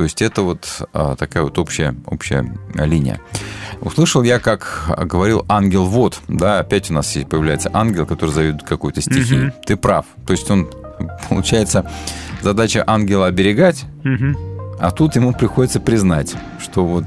То 0.00 0.04
есть 0.04 0.22
это 0.22 0.40
вот 0.40 0.88
а, 0.94 1.14
такая 1.14 1.42
вот 1.42 1.58
общая, 1.58 1.94
общая 2.06 2.54
линия. 2.74 3.20
Услышал 3.82 4.22
я, 4.22 4.38
как 4.38 4.90
говорил 5.04 5.44
ангел 5.46 5.84
вот, 5.84 6.22
да, 6.26 6.60
опять 6.60 6.90
у 6.90 6.94
нас 6.94 7.10
здесь 7.10 7.26
появляется 7.26 7.68
ангел, 7.74 8.06
который 8.06 8.30
зовет 8.30 8.62
какой-то 8.62 9.02
стихии. 9.02 9.34
Мгм. 9.48 9.52
Ты 9.66 9.76
прав. 9.76 10.06
То 10.26 10.32
есть 10.32 10.50
он, 10.50 10.70
получается, 11.28 11.84
задача 12.40 12.82
ангела 12.86 13.26
оберегать, 13.26 13.84
Мгм. 14.02 14.38
а 14.78 14.90
тут 14.90 15.16
ему 15.16 15.34
приходится 15.34 15.80
признать, 15.80 16.34
что 16.58 16.86
вот 16.86 17.04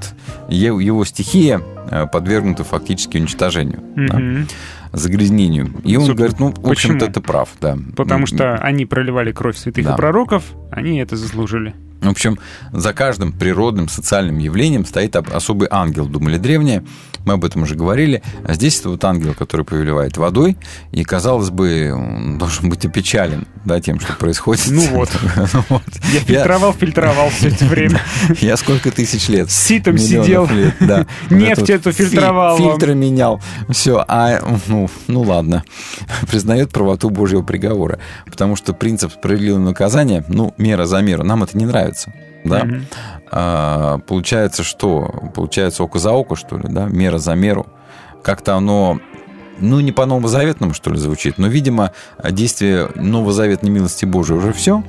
его 0.48 1.04
стихия 1.04 1.64
э, 1.90 2.06
подвергнута 2.06 2.64
фактически 2.64 3.18
уничтожению, 3.18 3.82
да, 3.96 4.20
Мгм. 4.20 4.48
загрязнению. 4.92 5.74
И 5.84 5.96
он 5.98 6.06
Собственно, 6.06 6.16
говорит, 6.16 6.40
ну, 6.40 6.54
в 6.56 6.70
общем-то, 6.70 7.08
ты 7.08 7.22
прав, 7.22 7.50
да. 7.60 7.76
Потому 7.98 8.28
что 8.28 8.54
они 8.58 8.86
проливали 8.86 9.32
кровь 9.32 9.58
святых 9.58 9.84
Да. 9.84 9.94
и 9.94 9.98
пророков, 9.98 10.44
они 10.70 11.00
это 11.00 11.16
заслужили. 11.18 11.74
В 12.04 12.10
общем, 12.10 12.38
за 12.74 12.94
каждым 12.94 13.32
природным 13.32 13.88
социальным 13.88 14.38
явлением 14.38 14.86
стоит 14.86 15.16
об- 15.16 15.34
особый 15.34 15.68
ангел, 15.72 16.06
думали 16.06 16.38
древние. 16.38 16.84
Мы 17.26 17.34
об 17.34 17.46
этом 17.46 17.64
уже 17.64 17.76
говорили. 17.76 18.22
А 18.44 18.54
здесь 18.54 18.80
это 18.80 18.90
вот 18.90 19.04
ангел, 19.06 19.34
который 19.34 19.66
повелевает 19.66 20.18
водой. 20.18 20.58
И, 20.92 21.04
казалось 21.04 21.50
бы, 21.50 21.94
он 21.94 22.38
должен 22.38 22.70
быть 22.70 22.86
опечален 22.86 23.48
да, 23.66 23.80
тем, 23.80 24.00
что 24.00 24.14
происходит. 24.14 24.66
Ну 24.70 24.82
вот. 24.90 25.10
Ну 25.54 25.64
вот. 25.70 25.84
Я 26.12 26.20
фильтровал, 26.22 26.74
фильтровал 26.74 27.30
все 27.30 27.50
это 27.50 27.66
время. 27.66 28.02
Я 28.42 28.58
сколько 28.58 28.92
тысяч 28.92 29.28
лет. 29.30 29.52
С 29.52 29.56
ситом 29.56 29.98
сидел. 29.98 30.48
лет, 30.48 30.76
да. 30.80 31.06
Нефть 31.30 31.70
эту 31.70 31.92
фи- 31.92 32.06
фильтровал. 32.06 32.58
Фильтры 32.58 32.96
менял. 32.96 33.42
Все. 33.70 34.04
А, 34.08 34.40
ну, 34.68 34.90
ну 35.08 35.22
ладно. 35.22 35.64
Признает 36.30 36.72
правоту 36.72 37.10
Божьего 37.10 37.42
приговора. 37.44 38.00
Потому 38.26 38.56
что 38.56 38.74
принцип 38.74 39.14
справедливого 39.14 39.60
наказания, 39.60 40.24
ну, 40.28 40.54
мера 40.58 40.86
за 40.86 41.02
меру, 41.02 41.24
нам 41.24 41.44
это 41.44 41.58
не 41.58 41.66
нравится. 41.66 42.14
Да? 42.44 42.64
Мгм. 42.66 42.86
А, 43.36 43.98
получается 44.00 44.62
что? 44.64 45.32
Получается 45.34 45.84
око 45.84 45.98
за 45.98 46.12
око, 46.12 46.36
что 46.36 46.58
ли, 46.58 46.66
да? 46.70 46.86
Мера 46.86 47.18
за 47.18 47.34
меру. 47.34 47.66
Как-то 48.22 48.56
оно 48.56 49.00
ну, 49.60 49.80
не 49.80 49.92
по 49.92 50.06
новозаветному, 50.06 50.74
что 50.74 50.92
ли, 50.92 50.98
звучит, 50.98 51.40
но, 51.40 51.48
видимо, 51.48 51.92
действие 52.24 52.90
новозаветной 52.96 53.72
милости 53.72 54.06
Божией 54.06 54.38
уже 54.38 54.54
все. 54.54 54.84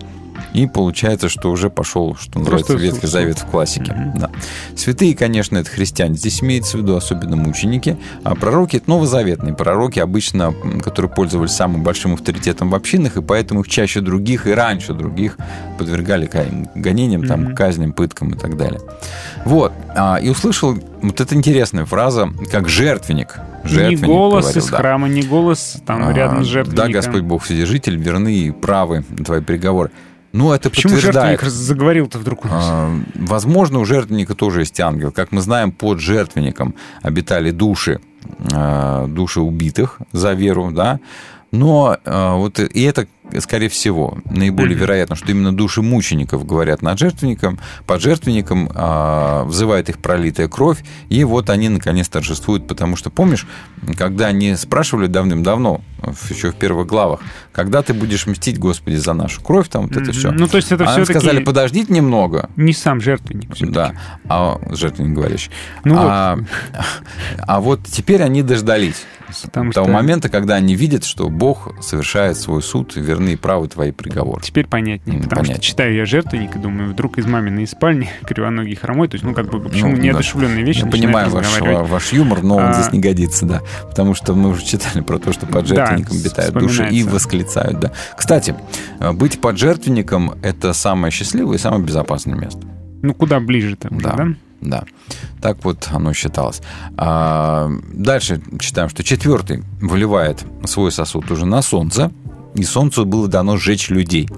И 0.53 0.67
получается, 0.67 1.29
что 1.29 1.51
уже 1.51 1.71
пошел, 1.71 2.17
что 2.17 2.39
называется, 2.39 2.73
Просто 2.73 2.87
Ветхий 2.87 3.07
Завет 3.07 3.39
в 3.39 3.47
классике. 3.47 4.13
Да. 4.17 4.31
Святые, 4.77 5.17
конечно, 5.17 5.59
это 5.59 5.71
христиане. 5.71 6.15
Здесь 6.15 6.43
имеется 6.43 6.77
в 6.77 6.81
виду 6.81 6.97
особенно 6.97 7.37
мученики. 7.37 7.97
А 8.23 8.35
пророки– 8.35 8.77
это 8.79 8.91
новозаветные 8.91 9.55
пророки, 9.55 9.99
обычно, 9.99 10.55
которые 10.83 11.11
пользовались 11.11 11.53
самым 11.53 11.83
большим 11.83 12.15
авторитетом 12.15 12.71
в 12.71 12.75
общинах, 12.75 13.17
и 13.17 13.23
поэтому 13.23 13.61
их 13.61 13.69
чаще 13.69 14.01
других 14.01 14.47
и 14.47 14.53
раньше 14.53 14.95
других 14.95 15.39
подвергали 15.79 16.31
гонениям, 16.75 17.27
там, 17.27 17.55
казням, 17.55 17.93
пыткам 17.93 18.31
и 18.31 18.39
так 18.39 18.57
далее. 18.57 18.81
Вот. 19.45 19.73
А, 19.97 20.17
И 20.17 20.29
услышал 20.29 20.79
вот 21.03 21.21
эта 21.21 21.35
интересная 21.35 21.85
фраза, 21.85 22.31
как 22.51 22.69
жертвенник. 22.69 23.39
Не 23.65 23.71
Жертвенник 23.71 24.05
голос 24.07 24.45
говорил, 24.45 24.63
из 24.63 24.71
да. 24.71 24.77
храма, 24.77 25.09
не 25.09 25.23
голос 25.23 25.77
там 25.87 26.07
А, 26.07 26.13
рядом 26.13 26.45
с 26.45 26.47
жертвенником. 26.47 26.93
Да, 26.93 26.93
Господь 26.93 27.23
Бог 27.23 27.43
Вседержитель, 27.45 27.97
верны 27.97 28.35
и 28.35 28.51
правы 28.51 29.05
твои 29.25 29.41
приговоры. 29.41 29.91
Ну, 30.35 30.53
это 30.53 30.69
Почему 30.69 30.95
подтверждает. 30.95 31.39
жертвенник 31.39 31.55
заговорил-то 31.55 32.19
вдруг 32.19 32.45
у 32.45 32.49
нас? 32.49 32.65
А, 32.67 32.93
Возможно, 33.15 33.79
у 33.79 33.85
жертвенника 33.85 34.35
тоже 34.35 34.63
есть 34.63 34.81
ангел. 34.81 35.13
Как 35.13 35.31
мы 35.31 35.41
знаем, 35.41 35.71
под 35.71 36.01
жертвенником 36.01 36.75
обитали 37.03 37.53
души, 37.53 38.01
а, 38.53 39.07
души 39.07 39.41
убитых 39.41 40.01
за 40.11 40.33
веру, 40.33 40.73
да. 40.73 40.99
Но 41.53 41.97
а, 42.05 42.35
вот 42.35 42.59
и 42.59 42.83
это, 42.83 43.07
скорее 43.39 43.69
всего, 43.69 44.19
наиболее 44.25 44.77
вероятно, 44.77 45.17
что 45.17 45.31
именно 45.31 45.55
души 45.55 45.83
мучеников 45.83 46.47
говорят 46.47 46.83
над 46.83 46.99
жертвенником, 46.99 47.59
под 47.87 48.01
жертвенником 48.01 48.71
а, 48.75 49.45
взывает 49.45 49.89
их 49.89 49.99
пролитая 49.99 50.49
кровь, 50.49 50.85
и 51.09 51.25
вот 51.25 51.51
они 51.51 51.69
наконец 51.69 52.09
торжествуют, 52.09 52.69
потому 52.69 52.97
что, 52.97 53.11
помнишь, 53.11 53.47
когда 53.97 54.27
они 54.27 54.55
спрашивали 54.57 55.07
давным-давно, 55.07 55.81
еще 56.29 56.53
в 56.53 56.57
первых 56.57 56.87
главах, 56.87 57.21
когда 57.53 57.83
ты 57.83 57.95
будешь 57.95 58.27
мстить, 58.27 58.59
Господи, 58.59 58.97
за 58.97 59.15
нашу 59.15 59.41
кровь, 59.43 59.69
там 59.69 59.89
вот 59.89 59.97
это 59.97 60.13
все. 60.13 60.31
Ну, 60.31 60.47
то 60.47 60.59
есть 60.59 60.71
это 60.71 60.85
а 60.85 60.89
всё-таки- 60.93 61.19
сказали, 61.19 61.43
подождите 61.43 61.93
немного, 61.93 62.51
Не 62.57 62.73
сам 62.73 63.01
жертвенник. 63.01 63.51
да, 63.71 63.95
а 64.29 64.61
жертвенник 64.71 65.15
говоришь. 65.15 65.51
Ну 65.85 65.97
а, 65.99 66.39
а 67.47 67.61
вот 67.61 67.81
теперь 67.87 68.23
они 68.23 68.43
дождались 68.43 69.05
Потому 69.45 69.73
того 69.73 69.87
что- 69.87 69.93
момента, 69.95 70.29
когда 70.29 70.55
они 70.57 70.75
видят, 70.77 71.05
что 71.05 71.29
Бог 71.31 71.75
совершает 71.83 72.37
свой 72.37 72.63
суд, 72.63 72.97
и 72.97 73.01
верны 73.15 73.31
и 73.31 73.37
правы 73.37 73.69
твои 73.69 73.93
приговоры. 73.93 74.43
Теперь 74.43 74.67
понятнее, 74.67 75.19
потому 75.19 75.41
понятнее. 75.43 75.55
что 75.57 75.65
читаю 75.65 75.95
я 75.95 76.05
жертвенник 76.07 76.57
и 76.57 76.59
думаю, 76.59 76.91
вдруг 76.91 77.19
из 77.19 77.27
маминой 77.27 77.67
спальни 77.67 78.11
кривоногий 78.27 78.75
хромой, 78.75 79.09
то 79.09 79.15
есть, 79.15 79.25
ну, 79.25 79.35
как 79.35 79.49
бы, 79.51 79.61
почему 79.61 79.91
Ну, 79.91 79.97
да. 79.97 80.03
неодушевленные 80.03 80.65
вещи 80.65 80.81
Я 80.85 80.87
понимаю 80.87 81.31
ваш, 81.31 81.45
разговаривать. 81.47 81.91
ваш 81.91 82.13
юмор, 82.13 82.43
но 82.43 82.57
он 82.57 82.65
А. 82.65 82.73
здесь 82.75 82.93
не 82.93 83.01
годится, 83.01 83.47
да. 83.47 83.63
Потому 83.89 84.15
что 84.15 84.35
мы 84.35 84.51
уже 84.51 84.65
читали 84.65 85.01
про 85.03 85.19
то, 85.19 85.33
что 85.33 85.47
под 85.47 85.67
Да, 85.69 85.75
жертвенником 85.87 86.17
обитают 86.19 86.55
души 86.55 86.89
и 86.91 87.03
восклицают, 87.05 87.81
да. 87.81 87.93
Кстати, 88.17 88.55
э, 89.01 89.13
быть 89.13 89.41
под 89.41 89.59
жертвенником– 89.59 90.33
это 90.43 90.73
самое 90.73 91.11
счастливое 91.11 91.57
и 91.57 91.59
самое 91.59 91.83
безопасное 91.85 92.35
место. 92.37 92.61
Ну, 93.03 93.15
куда 93.15 93.39
ближе-то 93.41 93.89
Да. 93.91 94.13
да? 94.15 94.29
Да, 94.61 94.85
так 95.43 95.63
вот 95.63 95.89
оно 95.93 96.15
считалось. 96.15 96.63
А, 96.97 97.69
дальше 97.93 98.41
читаем, 98.61 98.89
что 98.89 99.05
четвертый 99.05 99.63
выливает 99.83 100.43
свой 100.65 100.91
сосуд 100.91 101.31
уже 101.31 101.45
на 101.45 101.61
солнце, 101.61 102.11
и 102.55 102.63
солнцу 102.63 103.05
было 103.05 103.29
дано 103.29 103.57
сжечь 103.57 103.91
людей. 103.91 104.29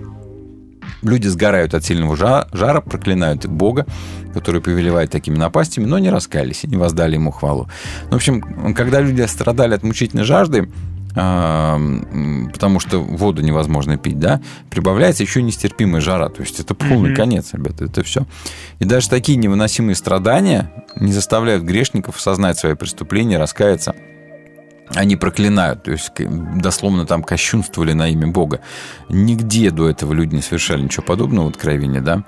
Люди 1.03 1.29
сгорают 1.29 1.75
от 1.75 1.85
сильного 1.85 2.15
жа- 2.17 2.49
жара, 2.53 2.81
проклинают 2.81 3.47
Бога, 3.47 3.87
который 4.35 4.61
повелевает 4.61 5.11
такими 5.11 5.37
напастями, 5.37 5.85
но 5.85 5.99
не 5.99 6.11
раскаялись 6.11 6.65
и 6.65 6.69
не 6.69 6.77
воздали 6.77 7.15
ему 7.15 7.31
хвалу. 7.31 7.69
Ну, 8.05 8.11
в 8.13 8.15
общем, 8.15 8.75
когда 8.75 9.01
люди 9.01 9.23
страдали 9.23 9.75
от 9.75 9.83
мучительной 9.83 10.25
жажды, 10.25 10.69
потому 11.15 12.79
что 12.81 13.01
воду 13.01 13.43
невозможно 13.43 13.97
пить, 13.97 14.19
да, 14.19 14.41
прибавляется 14.71 15.23
еще 15.23 15.43
нестерпимая 15.43 16.01
жара. 16.03 16.29
То 16.29 16.43
есть 16.43 16.61
это 16.61 16.75
полный 16.75 17.11
Мгм. 17.11 17.17
конец, 17.17 17.49
ребята, 17.53 17.87
это 17.87 18.03
все. 18.03 18.27
И 18.81 18.85
даже 18.85 19.09
такие 19.09 19.39
невыносимые 19.39 19.95
страдания 19.95 20.71
не 20.97 21.13
заставляют 21.13 21.63
грешников 21.65 22.17
осознать 22.17 22.59
свои 22.59 22.75
преступления, 22.75 23.39
раскаяться. 23.39 23.95
Они 24.95 25.17
проклинают, 25.17 25.83
то 25.83 25.91
есть 25.91 26.13
дословно 26.17 27.07
там 27.07 27.23
кощунствовали 27.23 27.93
на 27.93 28.09
имя 28.09 28.29
Бога. 28.29 28.61
Нигде 29.09 29.71
до 29.71 29.89
этого 29.89 30.13
люди 30.13 30.37
не 30.37 30.43
совершали 30.43 30.83
ничего 30.83 31.03
подобного 31.03 31.47
в 31.47 31.49
Откровении, 31.49 32.01
да. 32.01 32.23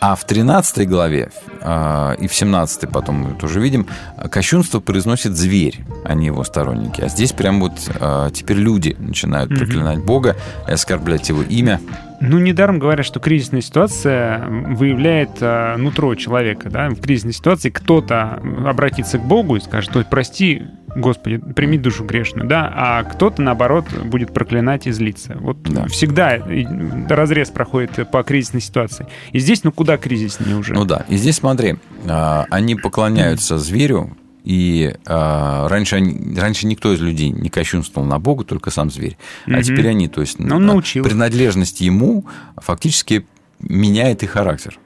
А 0.00 0.14
в 0.14 0.24
13 0.24 0.88
главе 0.88 1.30
а, 1.60 2.12
и 2.12 2.28
в 2.28 2.34
17 2.34 2.90
потом 2.90 3.16
мы 3.16 3.34
тоже 3.34 3.60
видим, 3.60 3.86
кощунство 4.30 4.80
произносит 4.80 5.36
зверь, 5.36 5.80
а 6.04 6.14
не 6.14 6.26
его 6.26 6.44
сторонники. 6.44 7.00
А 7.00 7.08
здесь 7.08 7.32
прям 7.32 7.60
вот 7.60 7.72
а, 8.00 8.30
теперь 8.30 8.58
люди 8.58 8.96
начинают 8.98 9.50
проклинать 9.50 9.98
Бога 9.98 10.36
и 10.68 10.72
оскорблять 10.72 11.28
его 11.28 11.42
имя. 11.42 11.80
Ну, 12.20 12.38
недаром 12.38 12.78
говорят, 12.78 13.06
что 13.06 13.18
кризисная 13.18 13.62
ситуация 13.62 14.44
выявляет 14.46 15.30
а, 15.40 15.76
нутро 15.76 16.14
человека. 16.14 16.68
Да? 16.68 16.90
В 16.90 17.00
кризисной 17.00 17.32
ситуации 17.32 17.70
кто-то 17.70 18.42
обратится 18.66 19.18
к 19.18 19.24
Богу 19.24 19.56
и 19.56 19.60
скажет, 19.60 19.96
«Ой, 19.96 20.04
прости, 20.08 20.62
Господи, 20.96 21.38
прими 21.38 21.78
душу 21.78 22.04
грешную, 22.04 22.48
да, 22.48 22.72
а 22.74 23.04
кто-то, 23.04 23.40
наоборот, 23.42 23.86
будет 24.04 24.32
проклинать 24.34 24.86
и 24.86 24.90
злиться. 24.92 25.36
Вот 25.40 25.62
Да. 25.62 25.86
всегда 25.86 26.36
и 26.36 26.66
разрез 27.08 27.50
проходит 27.50 28.10
по 28.10 28.22
кризисной 28.22 28.60
ситуации. 28.60 29.06
И 29.32 29.38
здесь, 29.38 29.62
ну, 29.64 29.72
куда 29.72 29.96
кризиснее 29.98 30.56
уже? 30.56 30.74
Ну 30.74 30.84
да, 30.84 31.04
и 31.08 31.16
здесь 31.16 31.36
смотри, 31.36 31.76
а, 32.08 32.46
они 32.50 32.74
поклоняются 32.74 33.58
зверю, 33.58 34.16
и 34.42 34.94
а, 35.06 35.68
раньше, 35.68 35.96
они- 35.96 36.34
раньше 36.38 36.66
никто 36.66 36.92
из 36.94 37.00
людей 37.00 37.28
не 37.30 37.50
кощунствовал 37.50 38.06
на 38.08 38.18
Бога, 38.18 38.44
только 38.44 38.70
сам 38.70 38.90
зверь. 38.90 39.16
А 39.46 39.50
Мгм. 39.50 39.62
теперь 39.62 39.88
они, 39.88 40.08
то 40.08 40.20
есть 40.22 40.38
Ну, 40.38 40.56
он 40.56 40.64
а, 40.64 40.66
научил. 40.72 41.04
принадлежность 41.04 41.80
ему 41.82 42.24
фактически 42.56 43.26
меняет 43.60 44.22
их 44.22 44.30
характер. 44.30 44.78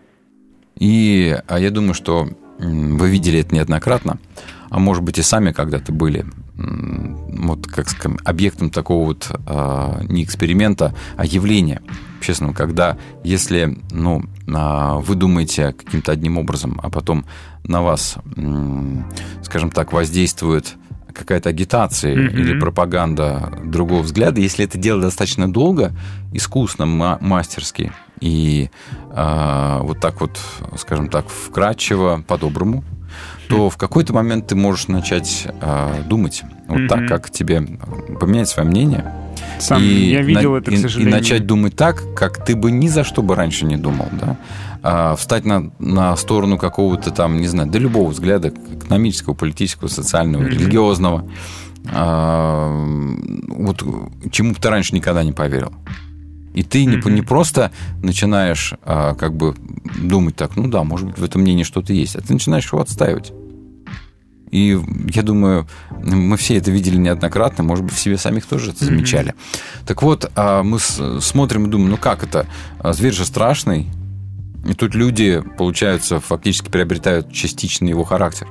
И 0.79 1.37
а, 1.47 1.59
я 1.59 1.71
думаю, 1.71 1.95
что 1.95 2.29
вы 2.59 3.09
видели 3.11 3.41
это 3.41 3.55
неоднократно, 3.55 4.19
а 4.75 4.81
может 4.81 5.05
быть 5.05 5.19
и 5.19 5.23
сами 5.23 5.53
когда-то 5.53 5.93
были 5.93 6.27
вот, 6.57 7.69
как 7.69 7.89
сказать, 7.89 8.19
объектом 8.25 8.71
такого 8.71 9.07
вот 9.07 9.31
а, 9.47 10.01
не 10.09 10.25
эксперимента, 10.25 10.93
а 11.17 11.25
явления 11.25 11.81
общественного, 12.19 12.55
когда 12.55 12.97
если 13.23 13.79
ну, 13.93 14.25
а, 14.53 14.99
вы 14.99 15.15
думаете 15.15 15.73
каким-то 15.73 16.11
одним 16.11 16.39
образом, 16.39 16.81
а 16.83 16.91
потом 16.91 17.25
на 17.63 17.83
вас, 17.83 18.17
скажем 19.43 19.71
так, 19.71 19.93
воздействует 19.93 20.75
какая-то 21.13 21.51
агитация 21.51 22.17
Мгм. 22.17 22.37
или 22.37 22.59
пропаганда 22.59 23.53
другого 23.65 24.03
взгляда, 24.03 24.41
если 24.41 24.65
это 24.65 24.77
делать 24.77 25.03
достаточно 25.03 25.51
долго, 25.53 25.93
искусно, 26.33 26.85
ма- 26.85 27.19
мастерски 27.21 27.93
и 28.19 28.71
а, 29.13 29.83
вот 29.83 30.01
так 30.01 30.21
вот, 30.21 30.41
скажем 30.79 31.09
так, 31.09 31.29
вкрадчиво, 31.29 32.25
по-доброму, 32.27 32.83
то 33.49 33.71
в 33.71 33.77
какой-то 33.77 34.13
момент 34.13 34.47
ты 34.47 34.55
можешь 34.55 34.89
начать 34.89 35.47
а, 35.61 36.03
думать 36.07 36.43
вот 36.69 36.79
Мгм. 36.81 36.89
так, 36.89 37.09
как 37.09 37.31
тебе 37.31 37.61
поменять 38.21 38.49
свое 38.49 38.69
мнение. 38.69 39.13
Сам 39.59 39.83
я 39.83 40.23
видел 40.23 40.57
это, 40.57 40.71
к 40.71 40.75
и- 40.75 40.77
сожалению. 40.79 41.15
И 41.17 41.21
начать 41.21 41.47
думать 41.47 41.77
так, 41.77 42.03
как 42.17 42.45
ты 42.45 42.57
бы 42.57 42.71
ни 42.71 42.89
за 42.89 43.05
что 43.05 43.23
бы 43.23 43.35
раньше 43.35 43.67
не 43.67 43.77
думал, 43.77 44.09
да. 44.13 44.37
А, 44.83 45.17
встать 45.17 45.45
на, 45.45 45.71
на 45.79 46.17
сторону 46.17 46.59
какого-то 46.59 47.11
там, 47.11 47.39
не 47.41 47.47
знаю, 47.47 47.71
да 47.71 47.79
любого 47.79 48.11
взгляда, 48.11 48.49
экономического, 48.49 49.35
политического, 49.35 49.89
социального, 49.89 50.43
Мгм. 50.43 50.51
религиозного, 50.51 51.29
а, 51.93 52.69
вот 53.49 53.83
чему 54.31 54.51
бы 54.55 54.57
ты 54.61 54.69
раньше 54.71 54.95
никогда 54.95 55.23
не 55.23 55.33
поверил. 55.33 55.73
И 56.55 56.63
ты 56.63 56.85
не, 56.85 56.97
не 57.11 57.23
просто 57.23 57.73
начинаешь 58.03 58.75
а, 58.83 59.15
как 59.15 59.35
бы 59.35 59.55
думать 60.01 60.37
так, 60.37 60.57
ну 60.57 60.69
да, 60.69 60.85
может 60.85 61.09
быть, 61.09 61.19
в 61.19 61.25
этом 61.25 61.43
мнении 61.43 61.65
что-то 61.65 61.93
есть, 61.93 62.17
а 62.17 62.21
ты 62.21 62.33
начинаешь 62.33 62.71
его 62.73 62.81
отстаивать. 62.81 63.33
И 64.51 64.81
я 65.13 65.23
думаю, 65.23 65.67
мы 65.91 66.37
все 66.37 66.57
это 66.57 66.71
видели 66.71 66.97
неоднократно, 66.97 67.65
может 67.65 67.85
быть, 67.85 67.95
в 67.95 67.99
себе 67.99 68.17
самих 68.17 68.47
тоже 68.47 68.71
это 68.71 68.85
замечали. 68.85 69.35
Так 69.85 70.03
вот, 70.03 70.31
а, 70.37 70.63
мы 70.63 70.79
смотрим 70.79 71.67
и 71.67 71.71
думаем, 71.71 71.91
ну 71.91 71.97
как 71.97 72.23
это? 72.23 72.47
А, 72.79 72.93
Зверь 72.93 73.15
же 73.15 73.25
страшный, 73.25 73.89
и 74.65 74.75
тут 74.75 74.95
люди, 74.95 75.43
получается, 75.59 76.21
фактически 76.21 76.71
приобретают 76.71 77.33
частично 77.33 77.89
его 77.89 78.05
характер, 78.05 78.47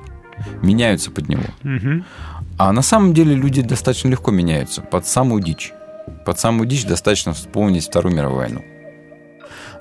меняются 0.61 1.09
под 1.09 1.29
него. 1.29 1.45
А 2.57 2.71
на 2.73 2.81
самом 2.81 3.13
деле 3.13 3.33
люди 3.33 3.61
достаточно 3.61 4.09
легко 4.09 4.29
меняются 4.29 4.81
под 4.81 5.07
самую 5.07 5.41
дичь. 5.41 5.71
Под 6.25 6.39
самую 6.39 6.67
дичь 6.67 6.85
достаточно 6.85 7.33
вспомнить 7.33 7.85
Вторую 7.85 8.15
мировую 8.15 8.39
войну. 8.39 8.72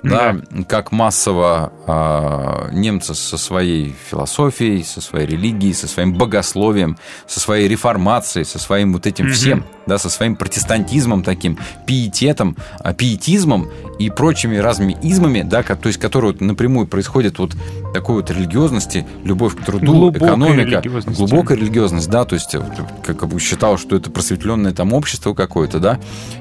Да, 0.03 0.35
как 0.67 0.91
массово 0.91 1.71
а, 1.87 2.69
немцы 2.71 3.15
со 3.15 3.37
своей 3.37 3.95
философией, 4.09 4.83
со 4.83 5.01
своей 5.01 5.25
религией, 5.25 5.73
со 5.73 5.87
своим 5.87 6.13
богословием, 6.13 6.97
со 7.25 7.39
своей 7.39 7.67
реформацией, 7.67 8.43
со 8.43 8.59
своим 8.59 8.93
вот 8.93 9.07
этим 9.07 9.31
всем, 9.31 9.65
да, 9.85 9.97
со 9.97 10.09
своим 10.09 10.35
протестантизмом 10.35 11.23
таким, 11.23 11.57
пиететом, 11.87 12.57
а, 12.79 12.93
пиетизмом 12.93 13.69
и 13.97 14.09
прочими 14.09 14.57
разными 14.57 14.97
измами, 15.01 15.41
да, 15.43 15.63
то 15.63 15.87
есть 15.87 15.99
которые 15.99 16.33
вот 16.33 16.41
напрямую 16.41 16.87
происходит 16.87 17.39
вот 17.39 17.55
такой 17.93 18.15
вот 18.15 18.29
религиозности, 18.29 19.07
любовь 19.23 19.55
к 19.55 19.63
труду, 19.63 19.93
Глубокой 19.93 20.27
экономика, 20.27 20.81
глубокая 21.05 21.57
религиозность, 21.57 22.09
да, 22.09 22.25
то 22.25 22.35
есть 22.35 22.53
вот, 22.55 22.65
как 23.05 23.27
бы 23.27 23.39
считал, 23.39 23.77
что 23.77 23.95
это 23.95 24.11
просветленное 24.11 24.73
там 24.73 24.93
общество 24.93 25.33
какое-то, 25.33 25.79
да, 25.79 25.99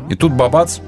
и 0.08 0.16
тут 0.16 0.32
бабац, 0.32 0.78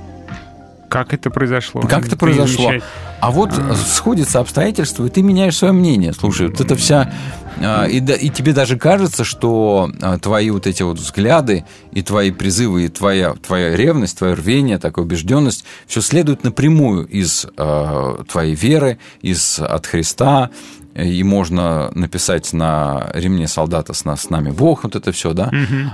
Как 0.94 1.12
это 1.12 1.28
произошло? 1.28 1.80
как 1.80 2.06
это 2.06 2.16
произошло? 2.16 2.70
А 3.18 3.30
вот 3.32 3.52
сходятся 3.84 4.38
обстоятельства, 4.38 5.04
и 5.06 5.10
ты 5.10 5.22
меняешь 5.22 5.56
свое 5.56 5.72
мнение. 5.72 6.12
Слушай, 6.12 6.46
вот 6.46 6.60
это 6.60 6.76
вся... 6.76 7.12
а, 7.60 7.84
И, 7.86 7.98
и 7.98 8.28
тебе 8.30 8.52
даже 8.52 8.76
кажется, 8.76 9.24
что 9.24 9.90
а, 10.02 10.18
твои 10.18 10.50
вот 10.50 10.66
эти 10.66 10.82
вот 10.82 10.98
взгляды 10.98 11.64
и 11.92 12.02
твои 12.02 12.30
призывы, 12.30 12.84
и 12.84 12.88
твоя, 12.88 13.34
твоя 13.34 13.76
ревность, 13.76 14.18
твое 14.18 14.34
рвение, 14.34 14.78
такая 14.78 15.04
убежденность, 15.04 15.64
все 15.86 16.00
следует 16.00 16.44
напрямую 16.44 17.06
из 17.06 17.46
а, 17.56 18.22
твоей 18.24 18.54
веры, 18.54 18.98
из, 19.22 19.58
от 19.60 19.86
Христа, 19.86 20.50
и 20.94 21.24
можно 21.24 21.90
написать 21.96 22.52
на 22.52 23.10
ремне 23.14 23.48
солдата 23.48 23.92
с, 23.94 24.04
нас, 24.04 24.22
с 24.22 24.30
нами 24.30 24.50
Бог, 24.52 24.84
вот 24.84 24.94
это 24.94 25.10
все, 25.10 25.32
да? 25.32 25.50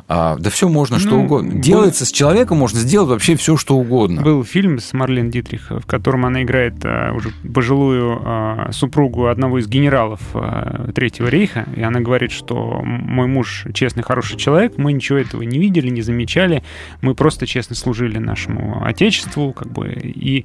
А, 0.08 0.36
да 0.38 0.50
все 0.50 0.68
можно, 0.68 0.98
что 0.98 1.12
Ну, 1.12 1.24
угодно. 1.24 1.52
был- 1.54 1.60
Делается 1.62 2.04
с 2.04 2.12
человеком, 2.12 2.58
можно 2.58 2.78
сделать 2.80 3.08
вообще 3.08 3.34
все, 3.36 3.56
что 3.56 3.76
угодно. 3.78 4.20
Был 4.20 4.44
фильм 4.44 4.78
с 4.78 4.92
Марлен 4.92 5.30
Дитрих, 5.30 5.70
в 5.70 5.86
котором 5.86 6.26
она 6.26 6.42
играет 6.42 6.74
а, 6.84 7.14
уже 7.14 7.30
пожилую 7.54 8.20
а, 8.22 8.68
супругу 8.72 9.28
одного 9.28 9.58
из 9.58 9.68
генералов 9.68 10.20
а, 10.34 10.90
Третьего 10.94 11.28
рейха, 11.28 11.49
и 11.76 11.82
она 11.82 12.00
говорит, 12.00 12.32
что 12.32 12.80
мой 12.82 13.26
муж 13.26 13.66
честный, 13.74 14.02
хороший 14.02 14.36
человек, 14.36 14.78
мы 14.78 14.92
ничего 14.92 15.18
этого 15.18 15.42
не 15.42 15.58
видели, 15.58 15.88
не 15.88 16.02
замечали, 16.02 16.62
мы 17.02 17.14
просто 17.14 17.46
честно 17.46 17.76
служили 17.76 18.18
нашему 18.18 18.84
отечеству, 18.84 19.52
как 19.52 19.70
бы, 19.72 19.92
и 19.92 20.44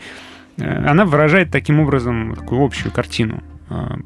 э, 0.58 0.86
она 0.86 1.06
выражает 1.06 1.51
таким 1.51 1.80
образом 1.80 2.36
такую 2.36 2.64
общую 2.64 2.91
картину. 2.91 3.43
А, 3.70 3.97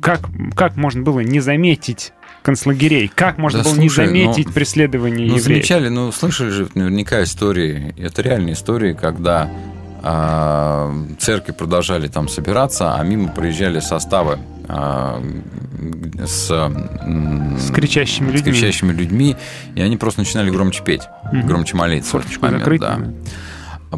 Как, 0.00 0.20
как 0.56 0.76
можно 0.76 1.02
было 1.02 1.20
не 1.20 1.40
заметить 1.40 2.12
концлагерей? 2.42 3.10
Как 3.14 3.38
можно 3.38 3.62
Да 3.62 3.70
было 3.70 3.78
не 3.78 3.88
слушай, 3.88 4.06
ну, 4.06 4.32
заметить 4.32 4.52
преследование 4.54 5.28
Ну, 5.28 5.36
евреев? 5.36 5.42
замечали, 5.44 5.88
ну, 5.88 6.10
слышали 6.12 6.50
же 6.50 6.68
наверняка 6.74 7.22
истории, 7.22 7.94
это 7.98 8.22
реальные 8.22 8.54
истории, 8.54 8.94
когда 8.94 9.50
церкви 10.02 11.52
продолжали 11.52 12.08
там 12.08 12.28
собираться, 12.28 12.94
а 12.94 13.02
мимо 13.04 13.28
проезжали 13.28 13.80
составы 13.80 14.38
а, 14.68 15.22
с, 16.24 16.46
С 16.48 17.70
кричащими 17.72 18.30
с 18.30 18.32
людьми. 18.34 18.52
кричащими 18.52 18.92
людьми, 18.92 19.36
и 19.74 19.82
они 19.82 19.96
просто 19.96 20.20
начинали 20.20 20.50
громче 20.50 20.82
петь, 20.84 21.02
Мгм. 21.32 21.46
громче 21.46 21.76
молиться. 21.76 22.10
Форточку 22.10 22.46
момент, 22.46 22.80
да. 22.80 22.98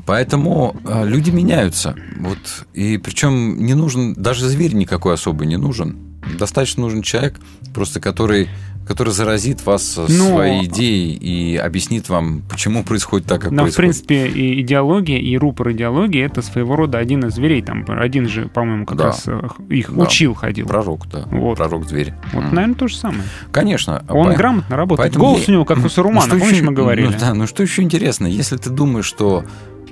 Поэтому 0.07 0.75
а, 0.85 1.05
люди 1.05 1.31
меняются. 1.31 1.95
Вот. 2.19 2.39
И 2.75 2.99
причем 2.99 3.65
не 3.65 3.75
нужен, 3.75 4.15
даже 4.15 4.49
зверь 4.49 4.75
никакой 4.75 5.15
особый 5.15 5.47
не 5.47 5.57
нужен. 5.57 5.97
Достаточно 6.39 6.83
нужен 6.83 7.03
человек, 7.03 7.35
просто 7.75 8.01
который, 8.01 8.49
который 8.87 9.13
заразит 9.13 9.65
вас 9.67 9.97
Ну, 9.97 10.07
своей 10.35 10.65
идеей 10.67 11.15
и 11.15 11.57
объяснит 11.57 12.09
вам, 12.09 12.43
почему 12.49 12.83
происходит 12.85 13.27
так, 13.27 13.43
как 13.43 13.51
Но, 13.51 13.63
в 13.63 13.75
происходит. 13.75 14.07
принципе, 14.07 14.27
и 14.29 14.61
идеология, 14.63 15.19
и 15.19 15.37
рупор 15.39 15.73
идеологии— 15.73 16.23
это 16.25 16.43
своего 16.43 16.77
рода 16.77 16.99
один 16.99 17.25
из 17.27 17.35
зверей. 17.35 17.63
Там 17.63 17.85
один 17.89 18.29
же, 18.29 18.49
по-моему, 18.49 18.87
как 18.87 18.99
Да. 18.99 19.05
раз 19.07 19.25
э, 19.27 19.41
их 19.71 19.95
Да. 19.95 20.03
учил, 20.03 20.35
ходил. 20.35 20.67
Пророк, 20.67 21.07
да. 21.11 21.25
Вот. 21.31 21.57
Пророк 21.59 21.89
зверь. 21.89 22.15
Вот, 22.33 22.45
М. 22.45 22.55
наверное, 22.55 22.75
то 22.77 22.89
же 22.89 22.97
самое. 22.97 23.23
Конечно. 23.53 24.05
Он 24.09 24.31
По- 24.33 24.35
грамотно 24.37 24.77
работает. 24.77 25.09
поэтому 25.13 25.25
Голос 25.27 25.45
я- 25.47 25.53
у 25.53 25.53
него 25.57 25.65
как 25.65 25.85
у 25.85 25.89
Сарумана, 25.89 26.27
Ну, 26.33 26.39
помнишь, 26.41 26.57
еще- 26.57 26.65
мы 26.65 26.73
говорили? 26.73 27.07
Ну, 27.07 27.13
да, 27.19 27.35
ну 27.35 27.47
что 27.47 27.63
еще 27.63 27.83
интересно, 27.83 28.27
если 28.27 28.57
ты 28.57 28.71
думаешь, 28.71 29.07
что 29.07 29.45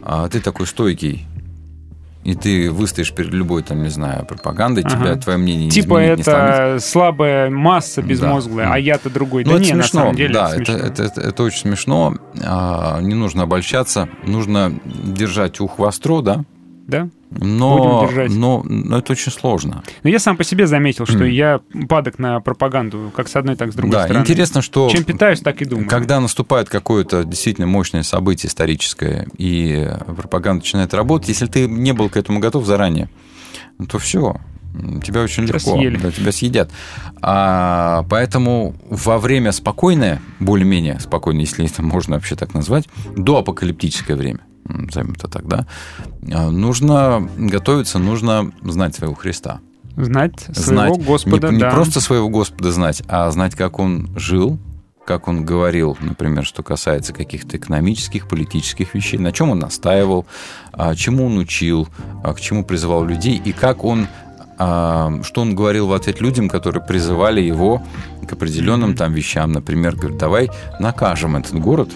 а, 0.05 0.29
ты 0.29 0.41
такой 0.41 0.67
стойкий, 0.67 1.27
и 2.25 2.35
ты 2.35 2.71
выстоишь 2.71 3.13
перед 3.13 3.33
любой, 3.33 3.63
там, 3.63 3.83
не 3.83 3.89
знаю, 3.89 4.25
пропагандой, 4.27 4.85
Ага. 4.85 4.97
тебя 4.97 5.17
твое 5.17 5.39
мнение 5.39 5.65
не 5.67 5.71
Типа 5.71 5.99
не 6.01 6.07
сломить. 6.07 6.21
это 6.21 6.79
слабая 6.81 7.51
масса 7.51 8.01
безмозглая, 8.03 8.67
Да. 8.69 8.75
а 8.75 8.79
я-то 8.79 9.11
другой. 9.11 9.45
Ну, 9.45 9.51
да 9.51 9.57
это 9.57 9.65
не, 9.65 9.71
смешно, 9.73 10.01
на 10.01 10.05
самом 10.07 10.17
деле 10.17 10.35
да, 10.35 10.47
это 10.55 10.63
это, 10.63 10.65
смешно. 10.73 10.87
это, 10.87 11.03
это- 11.03 11.21
это 11.21 11.43
очень 11.43 11.59
смешно. 11.59 12.15
А, 12.45 13.01
не 13.01 13.15
нужно 13.15 13.43
обольщаться, 13.43 14.09
нужно 14.25 14.73
держать 14.85 15.61
ухо 15.61 15.81
востро, 15.83 16.21
да, 16.23 16.45
Да? 16.87 17.09
Но, 17.39 18.09
но, 18.29 18.63
но 18.65 18.99
это 18.99 19.13
очень 19.13 19.33
сложно. 19.33 19.83
Но 20.03 20.11
я 20.11 20.19
сам 20.19 20.37
по 20.37 20.45
себе 20.45 20.67
заметил, 20.67 21.07
что 21.07 21.25
М. 21.25 21.31
я 21.31 21.61
падок 21.89 22.19
на 22.19 22.41
пропаганду, 22.41 23.13
как 23.15 23.29
с 23.29 23.37
одной, 23.37 23.57
так 23.57 23.69
и 23.69 23.73
с 23.73 23.75
другой 23.75 23.93
да, 23.93 24.05
стороны. 24.05 24.23
интересно, 24.23 24.63
что 24.63 24.89
Чем 24.91 25.05
питаюсь, 25.05 25.41
так 25.41 25.61
и 25.63 25.65
думаю. 25.65 25.89
когда 25.89 26.21
наступает 26.21 26.69
какое-то 26.69 27.25
действительно 27.25 27.67
мощное 27.67 28.03
событие 28.03 28.49
историческое, 28.49 29.27
и 29.39 29.89
пропаганда 30.17 30.63
начинает 30.63 30.95
работать, 30.95 31.29
если 31.29 31.47
ты 31.47 31.67
не 31.67 31.93
был 31.93 32.09
к 32.09 32.17
этому 32.17 32.41
готов 32.41 32.67
заранее, 32.67 33.09
то 33.89 33.99
все, 33.99 34.37
тебя 35.05 35.23
очень 35.23 35.45
Тебя 35.47 35.57
легко, 35.57 35.77
съели. 35.77 35.97
да, 35.97 36.11
тебя 36.11 36.33
съедят. 36.33 36.71
А, 37.21 38.05
поэтому 38.09 38.75
во 38.89 39.19
время 39.19 39.53
спокойное, 39.53 40.21
более-менее 40.41 40.99
спокойное, 41.01 41.43
если 41.43 41.67
это 41.67 41.83
можно 41.83 42.15
вообще 42.17 42.37
так 42.37 42.55
назвать, 42.55 42.89
до 43.17 43.39
апокалиптическое 43.39 44.17
время, 44.17 44.41
назовем 44.65 45.13
это 45.13 45.29
так, 45.29 45.47
да, 45.47 45.67
а, 46.33 46.51
нужно 46.51 47.29
готовиться, 47.37 47.99
нужно 47.99 48.53
знать 48.63 48.95
своего 48.95 49.15
Христа. 49.15 49.61
Знать 49.97 50.41
своего 50.41 50.95
знать, 50.95 51.05
Господа, 51.05 51.49
не, 51.49 51.57
не 51.57 51.61
да. 51.61 51.71
просто 51.71 52.01
своего 52.01 52.29
Господа 52.29 52.73
знать, 52.73 53.03
а 53.09 53.31
знать, 53.31 53.55
как 53.55 53.79
он 53.79 54.09
жил, 54.17 54.59
как 55.05 55.29
он 55.29 55.45
говорил, 55.45 55.99
например, 56.01 56.45
что 56.45 56.63
касается 56.63 57.13
каких-то 57.13 57.57
экономических, 57.57 58.29
политических 58.29 58.95
вещей, 58.95 59.19
на 59.19 59.33
чем 59.33 59.51
он 59.51 59.59
настаивал, 59.59 60.27
а, 60.73 60.95
чему 60.95 61.27
он 61.27 61.39
учил, 61.39 61.89
а, 62.23 62.33
к 62.33 62.41
чему 62.41 62.65
призывал 62.65 63.05
людей, 63.05 63.41
и 63.45 63.53
как 63.53 63.85
он, 63.85 64.07
что 64.59 65.41
он 65.41 65.57
говорил 65.57 65.89
в 65.89 65.93
ответ 65.93 66.21
людям, 66.21 66.49
которые 66.49 66.85
призывали 66.85 67.41
его 67.41 67.83
к 68.29 68.33
определенным 68.33 68.95
там 68.95 69.13
вещам. 69.13 69.51
Например, 69.51 69.97
говорит, 69.97 70.19
давай 70.19 70.51
накажем 70.79 71.35
этот 71.35 71.59
город, 71.59 71.91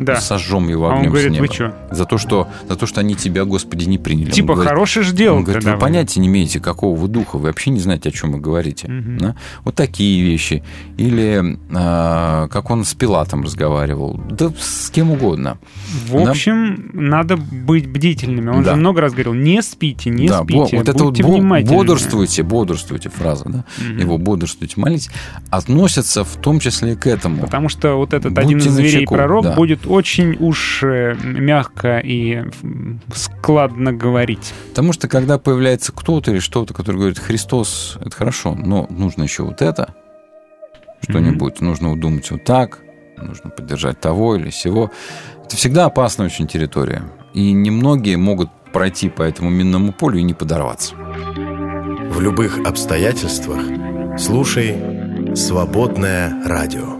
Да. 0.00 0.20
сожжем 0.20 0.68
его 0.68 0.86
А 0.86 0.88
он 0.88 0.94
огнем 0.98 1.10
говорит, 1.10 1.30
с 1.30 1.34
неба. 1.34 1.42
вы 1.42 1.48
чё? 1.48 1.74
За 1.90 2.04
то, 2.06 2.18
что, 2.18 2.48
за 2.68 2.74
то, 2.76 2.86
что 2.86 3.00
они 3.00 3.14
тебя, 3.14 3.44
Господи, 3.44 3.84
не 3.84 3.98
приняли. 3.98 4.30
Типа, 4.30 4.54
говорит, 4.54 4.70
хороший 4.70 5.02
ж 5.02 5.12
дело 5.12 5.36
он 5.36 5.44
говорит, 5.44 5.62
вы 5.64 5.76
понятия 5.78 6.20
не 6.20 6.26
имеете, 6.28 6.58
какого 6.60 6.96
вы 6.98 7.06
духа, 7.08 7.36
вы 7.36 7.44
вообще 7.48 7.70
не 7.70 7.80
знаете, 7.80 8.08
о 8.08 8.12
чем 8.12 8.32
вы 8.32 8.38
говорите. 8.40 8.88
Да? 8.88 9.36
Вот 9.64 9.74
такие 9.74 10.22
вещи. 10.24 10.64
Или 10.96 11.58
а, 11.74 12.48
как 12.48 12.70
он 12.70 12.84
с 12.84 12.94
Пилатом 12.94 13.42
разговаривал. 13.42 14.18
Да 14.30 14.50
с 14.58 14.90
кем 14.90 15.10
угодно. 15.12 15.58
В 16.08 16.16
общем, 16.16 16.90
надо 16.92 17.36
быть 17.36 17.86
бдительными. 17.88 18.48
Он 18.50 18.62
Да. 18.62 18.70
же 18.72 18.76
много 18.76 19.00
раз 19.00 19.12
говорил, 19.12 19.34
не 19.34 19.62
спите, 19.62 20.10
не 20.10 20.28
да, 20.28 20.42
спите, 20.42 20.76
вот 20.78 20.88
это 20.88 21.04
вот 21.04 21.20
бодрствуйте, 21.20 22.42
бодрствуйте 22.42 23.08
фраза, 23.10 23.44
да? 23.48 23.64
Его 23.98 24.18
бодрствуйте, 24.18 24.80
молитесь, 24.80 25.10
относятся 25.50 26.24
в 26.24 26.36
том 26.36 26.60
числе 26.60 26.96
к 26.96 27.06
этому. 27.06 27.42
Потому 27.42 27.68
что 27.68 27.94
вот 27.96 28.12
этот 28.14 28.32
Будьте 28.32 28.46
один 28.46 28.58
из 28.58 28.64
зверей 28.72 28.92
начеку, 28.94 29.14
пророк 29.14 29.44
да. 29.44 29.54
будет 29.54 29.86
очень 29.90 30.36
уж 30.38 30.82
э, 30.82 31.16
мягко 31.22 31.98
и 31.98 32.44
складно 33.14 33.92
говорить. 33.92 34.54
Потому 34.68 34.92
что 34.92 35.08
когда 35.08 35.38
появляется 35.38 35.92
кто-то 35.92 36.30
или 36.30 36.38
что-то, 36.38 36.72
который 36.74 36.96
говорит, 36.96 37.18
Христос, 37.18 37.98
это 38.00 38.14
хорошо, 38.14 38.54
но 38.54 38.86
нужно 38.88 39.24
еще 39.24 39.42
вот 39.42 39.62
это, 39.62 39.94
что-нибудь, 41.02 41.60
нужно 41.60 41.92
удумать 41.92 42.30
вот 42.30 42.44
так, 42.44 42.82
нужно 43.16 43.50
поддержать 43.50 44.00
того 44.00 44.36
или 44.36 44.50
сего. 44.50 44.90
Это 45.44 45.56
всегда 45.56 45.86
опасная 45.86 46.26
очень 46.26 46.46
территория. 46.46 47.02
И 47.34 47.52
немногие 47.52 48.16
могут 48.16 48.50
пройти 48.72 49.08
по 49.08 49.22
этому 49.22 49.50
минному 49.50 49.92
полю 49.92 50.18
и 50.18 50.22
не 50.22 50.34
подорваться. 50.34 50.94
В 50.94 52.20
любых 52.20 52.58
обстоятельствах 52.58 53.60
слушай 54.18 54.76
«Свободное 55.34 56.44
радио». 56.44 56.99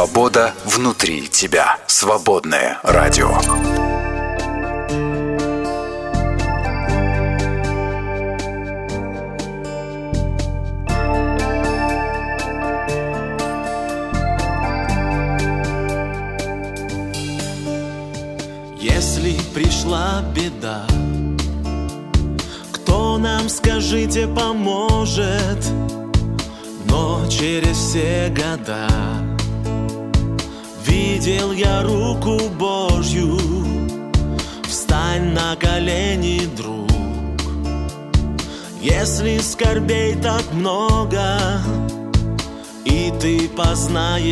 Свобода 0.00 0.54
внутри 0.64 1.28
тебя. 1.28 1.76
Свободное 1.86 2.80
радио. 2.82 3.59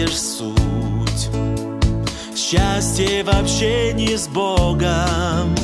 видишь 0.09 0.21
суть. 0.21 1.29
Счастье 2.35 3.23
вообще 3.25 3.93
не 3.93 4.17
с 4.17 4.27
Богом. 4.29 5.55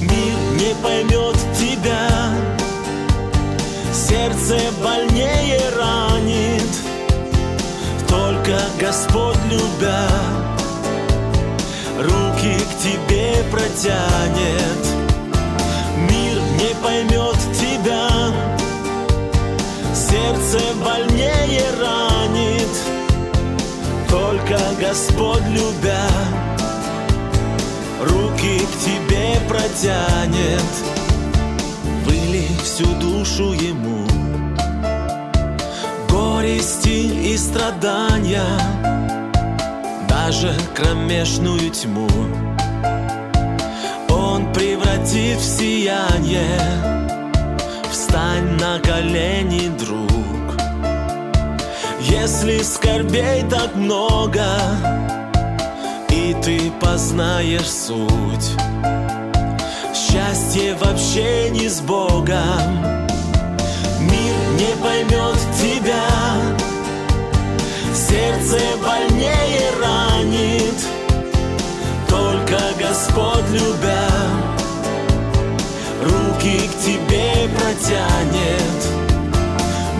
Мир 0.00 0.38
не 0.56 0.74
поймет 0.82 1.36
тебя, 1.58 2.32
сердце 3.92 4.58
больнее 4.82 5.60
ранит. 5.76 6.62
Только 8.08 8.58
Господь 8.80 9.36
любя, 9.50 10.08
руки 11.98 12.56
к 12.58 12.82
тебе 12.82 13.44
протянет. 13.50 14.59
Господь 24.90 25.46
любя, 25.50 26.08
руки 28.00 28.58
к 28.58 28.84
тебе 28.84 29.38
протянет, 29.48 30.70
выли 32.04 32.48
всю 32.60 32.86
душу 32.96 33.52
ему. 33.52 34.04
Горести 36.08 37.30
и 37.32 37.36
страдания, 37.36 38.42
даже 40.08 40.52
кромешную 40.74 41.70
тьму, 41.70 42.08
Он 44.08 44.52
превратит 44.52 45.38
в 45.38 45.44
сияние. 45.44 46.58
Встань 47.92 48.58
на 48.58 48.80
колени, 48.80 49.68
друг. 49.68 50.09
Если 52.22 52.60
скорбей 52.62 53.44
так 53.48 53.74
много 53.74 54.44
И 56.10 56.36
ты 56.42 56.70
познаешь 56.78 57.70
суть. 57.70 58.50
Счастье 59.94 60.74
вообще 60.74 61.48
не 61.48 61.66
с 61.66 61.80
Богом. 61.80 62.84
Мир 64.00 64.36
не 64.58 64.76
поймет 64.82 65.38
тебя. 65.62 66.04
Сердце 67.94 68.58
больнее 68.84 69.70
ранит. 69.80 70.78
Только 72.06 72.58
Господь 72.78 73.48
любя 73.50 74.10
Руки 76.02 76.68
к 76.68 76.84
тебе 76.84 77.48
протянет. 77.56 78.80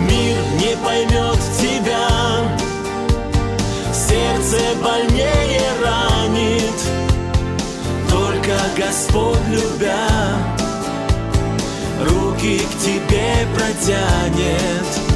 Мир 0.06 0.36
не 0.58 0.76
поймет 0.84 1.39
Сердце 4.50 4.74
больнее 4.82 5.62
ранит. 5.80 6.74
Только 8.10 8.56
Господь 8.76 9.38
любя 9.48 10.08
Руки 12.00 12.58
к 12.58 12.78
тебе 12.84 13.46
протянет 13.54 15.09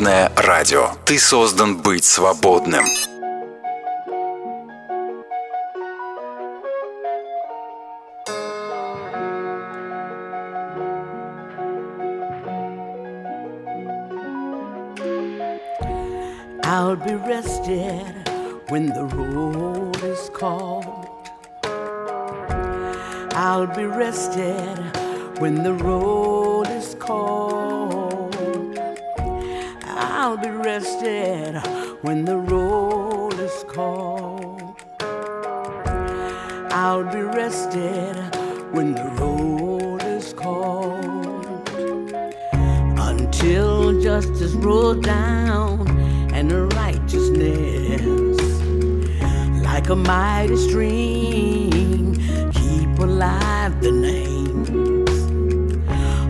Свободное 0.00 0.32
радио. 0.34 0.92
Ты 1.04 1.18
создан 1.18 1.76
быть 1.76 2.06
свободным. 2.06 2.82
I'll 16.64 16.96
be 16.96 17.16
rested 17.16 18.00
when 18.70 18.86
the 18.86 19.04
road 19.04 20.02
is 20.02 20.30
called. 20.30 21.08
I'll 23.34 23.66
be 23.66 23.84
rested 23.84 24.78
when 25.40 25.62
the 25.62 25.74
road 25.74 26.68
is 26.70 26.96
called. 26.98 27.69
I'll 30.22 30.36
be 30.36 30.50
rested 30.50 31.56
when 32.02 32.26
the 32.26 32.36
road 32.36 33.40
is 33.40 33.64
called. 33.66 34.76
I'll 36.70 37.04
be 37.10 37.22
rested 37.22 38.16
when 38.70 38.92
the 38.92 39.08
road 39.18 40.02
is 40.02 40.34
called. 40.34 41.70
Until 42.98 43.98
justice 44.02 44.52
rolls 44.52 44.98
down 44.98 45.88
and 46.34 46.70
righteousness 46.74 48.42
like 49.64 49.88
a 49.88 49.96
mighty 49.96 50.56
stream 50.56 52.14
keep 52.52 52.98
alive 52.98 53.80
the 53.80 53.90
names 53.90 55.10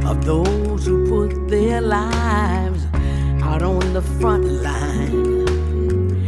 of 0.06 0.24
those 0.24 0.86
who 0.86 1.08
put 1.08 1.48
their 1.48 1.80
lives 1.80 2.69
out 3.62 3.84
on 3.84 3.92
the 3.92 4.02
front 4.02 4.44
line 4.44 6.26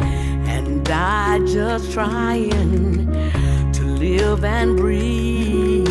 and 0.49 0.85
die 0.85 1.39
just 1.47 1.93
trying 1.93 2.51
to 3.73 3.85
live 3.85 4.45
and 4.45 4.77
breathe. 4.77 5.89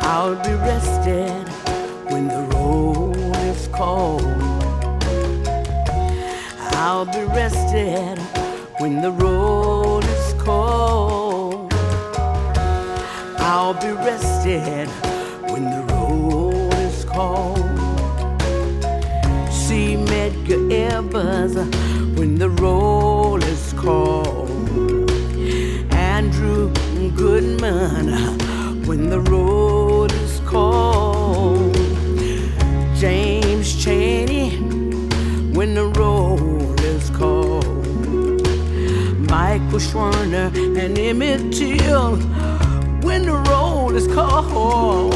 I'll 0.00 0.36
be 0.36 0.54
rested 0.54 1.48
when 2.10 2.28
the 2.28 2.42
road 2.54 3.16
is 3.50 3.68
cold. 3.68 4.22
I'll 6.84 7.04
be 7.06 7.24
rested 7.34 8.18
when 8.80 9.02
the 9.02 9.10
road 9.10 9.41
I'll 13.64 13.74
be 13.74 13.92
rested 13.92 14.88
when 15.52 15.70
the 15.70 15.84
road 15.94 16.74
is 16.88 17.04
cold. 17.04 17.58
See 19.52 19.94
Medgar 19.94 20.72
Evers 20.72 21.54
when 22.18 22.38
the 22.38 22.50
roll 22.50 23.40
is 23.40 23.72
called. 23.74 24.50
Andrew 25.92 26.72
Goodman 27.14 28.08
when 28.84 29.08
the 29.08 29.20
road 29.20 30.10
is 30.10 30.40
called. 30.40 31.72
James 32.96 33.80
Cheney 33.80 34.56
when 35.54 35.74
the 35.74 35.86
roll 36.00 36.74
is 36.80 37.10
called. 37.10 37.64
Michael 39.30 39.78
Schwerner 39.78 40.50
and 40.76 40.98
Emmett 40.98 41.52
Till 41.52 42.31
when 43.12 43.26
the 43.26 43.36
roll 43.50 43.94
is 43.94 44.06
called. 44.06 45.12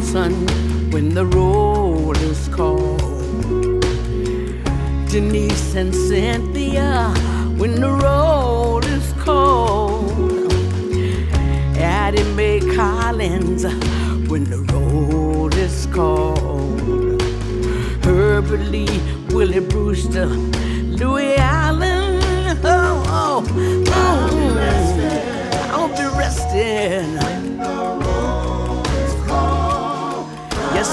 Robertson 0.00 0.32
when 0.90 1.10
the 1.10 1.26
roll 1.26 2.16
is 2.16 2.48
called. 2.48 3.00
Denise 5.10 5.74
and 5.74 5.94
Cynthia 5.94 7.12
when 7.58 7.80
the 7.80 7.90
roll 7.90 8.82
is 8.84 9.12
called. 9.22 10.52
Addie 11.76 12.24
Mae 12.34 12.60
Collins 12.74 13.64
when 14.30 14.44
the 14.44 14.62
roll 14.72 15.52
is 15.54 15.86
called. 15.86 17.20
Herbert 18.02 18.70
Lee, 18.70 19.00
Willie 19.34 19.60
Brewster, 19.60 20.26
Louis 20.26 21.36
Allen. 21.36 22.20
Oh, 22.64 23.04
oh, 23.06 23.84
oh. 23.88 24.30
I'll 25.72 25.88
be 25.88 26.18
resting. 26.18 27.14
Yes, 27.14 27.29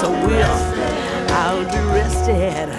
I 0.04 0.08
will. 0.28 0.58
I'll 1.34 1.66
be 1.66 1.80
rested 1.92 2.70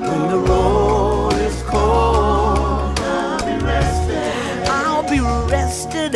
when 0.00 0.28
the 0.30 0.38
road 0.38 1.34
is 1.34 1.62
cold. 1.64 2.98
I'll 4.68 5.02
be 5.02 5.20
rested 5.20 6.14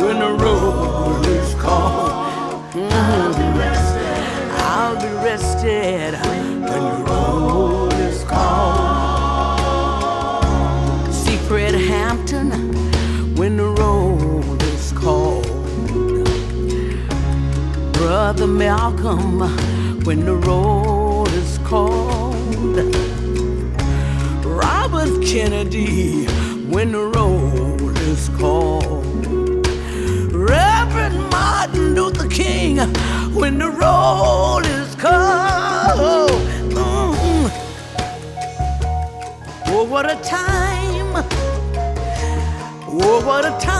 when 0.00 0.18
the 0.18 0.32
road 0.44 1.26
is 1.26 1.54
cold. 1.54 2.12
I'll 2.74 3.34
be 3.34 3.48
rested. 3.58 4.04
Mm-hmm. 4.04 4.60
I'll 4.60 4.96
be 5.00 5.08
rested 5.24 6.14
when 6.24 6.60
the 6.66 6.80
road 7.10 7.92
is 7.94 8.24
cold. 8.24 9.58
Secret 11.14 11.74
Hampton 11.74 12.50
when 13.36 13.56
the 13.56 13.68
road 13.68 14.62
is 14.62 14.92
cold. 14.92 15.46
Brother 17.94 18.46
Malcolm 18.46 19.40
when 20.08 20.24
the 20.24 20.36
road 20.36 21.28
is 21.34 21.58
cold. 21.64 22.78
Robert 24.42 25.22
Kennedy 25.22 26.24
when 26.72 26.92
the 26.92 27.04
road 27.14 27.94
is 27.98 28.30
cold. 28.30 29.26
Reverend 30.32 31.18
Martin 31.30 31.94
Luther 31.94 32.26
King 32.26 32.78
when 33.34 33.58
the 33.58 33.68
road 33.68 34.62
is 34.64 34.94
cold. 34.94 36.40
Mm. 36.72 37.50
Oh, 39.66 39.86
what 39.90 40.06
a 40.10 40.16
time 40.22 41.22
Oh, 42.90 43.22
what 43.26 43.44
a 43.44 43.50
time. 43.60 43.77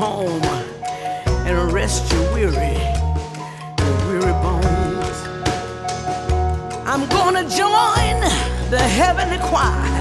Home 0.00 0.42
and 1.46 1.72
rest 1.74 2.10
your 2.10 2.22
weary, 2.32 2.76
your 3.78 3.96
weary 4.08 4.32
bones. 4.40 5.18
I'm 6.88 7.06
gonna 7.10 7.44
join 7.44 8.16
the 8.70 8.80
heavenly 8.80 9.36
choir. 9.48 10.00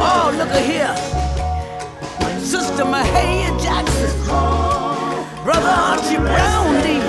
Oh, 0.00 0.32
look 0.38 0.48
at 0.48 0.64
here. 0.64 0.96
Sister 2.40 2.84
Mahalia 2.84 3.52
Jackson. 3.60 4.10
Brother 5.44 5.74
Archie 5.90 6.16
Brownie. 6.16 7.02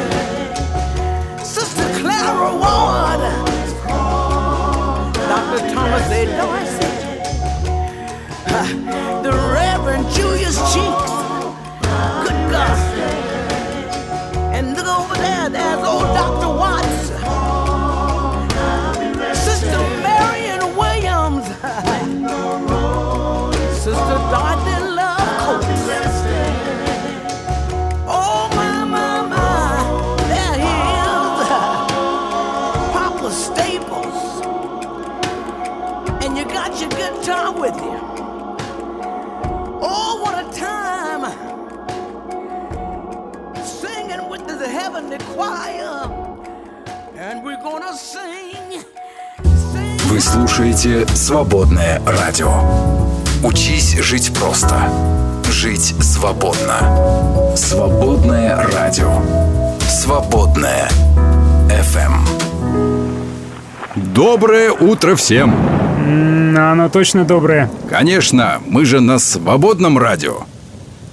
Sister 1.46 1.88
Clara 2.00 2.52
Ward. 2.62 3.22
Dr. 5.32 5.62
Thomas 5.74 6.12
A. 6.12 6.22
Dorsey. 6.40 6.92
The 9.22 9.32
Reverend 9.32 10.10
Julius 10.10 10.58
Cheeks. 10.74 11.11
boca. 12.52 13.31
Вы 50.06 50.20
слушаете 50.20 51.08
«Свободное 51.08 52.02
радио». 52.06 52.52
Учись 53.44 53.98
жить 54.00 54.32
просто. 54.38 54.76
Жить 55.50 55.96
свободно. 56.02 57.54
«Свободное 57.56 58.56
радио». 58.76 59.22
«Свободное 59.90 60.90
FM. 61.70 62.14
Доброе 63.96 64.72
утро 64.72 65.16
всем! 65.16 65.54
М, 65.54 66.58
Оно 66.58 66.90
точно 66.90 67.24
доброе. 67.26 67.70
Конечно, 67.90 68.60
мы 68.68 68.86
же 68.86 69.00
на 69.00 69.20
свободном 69.20 69.98
радио. 69.98 70.44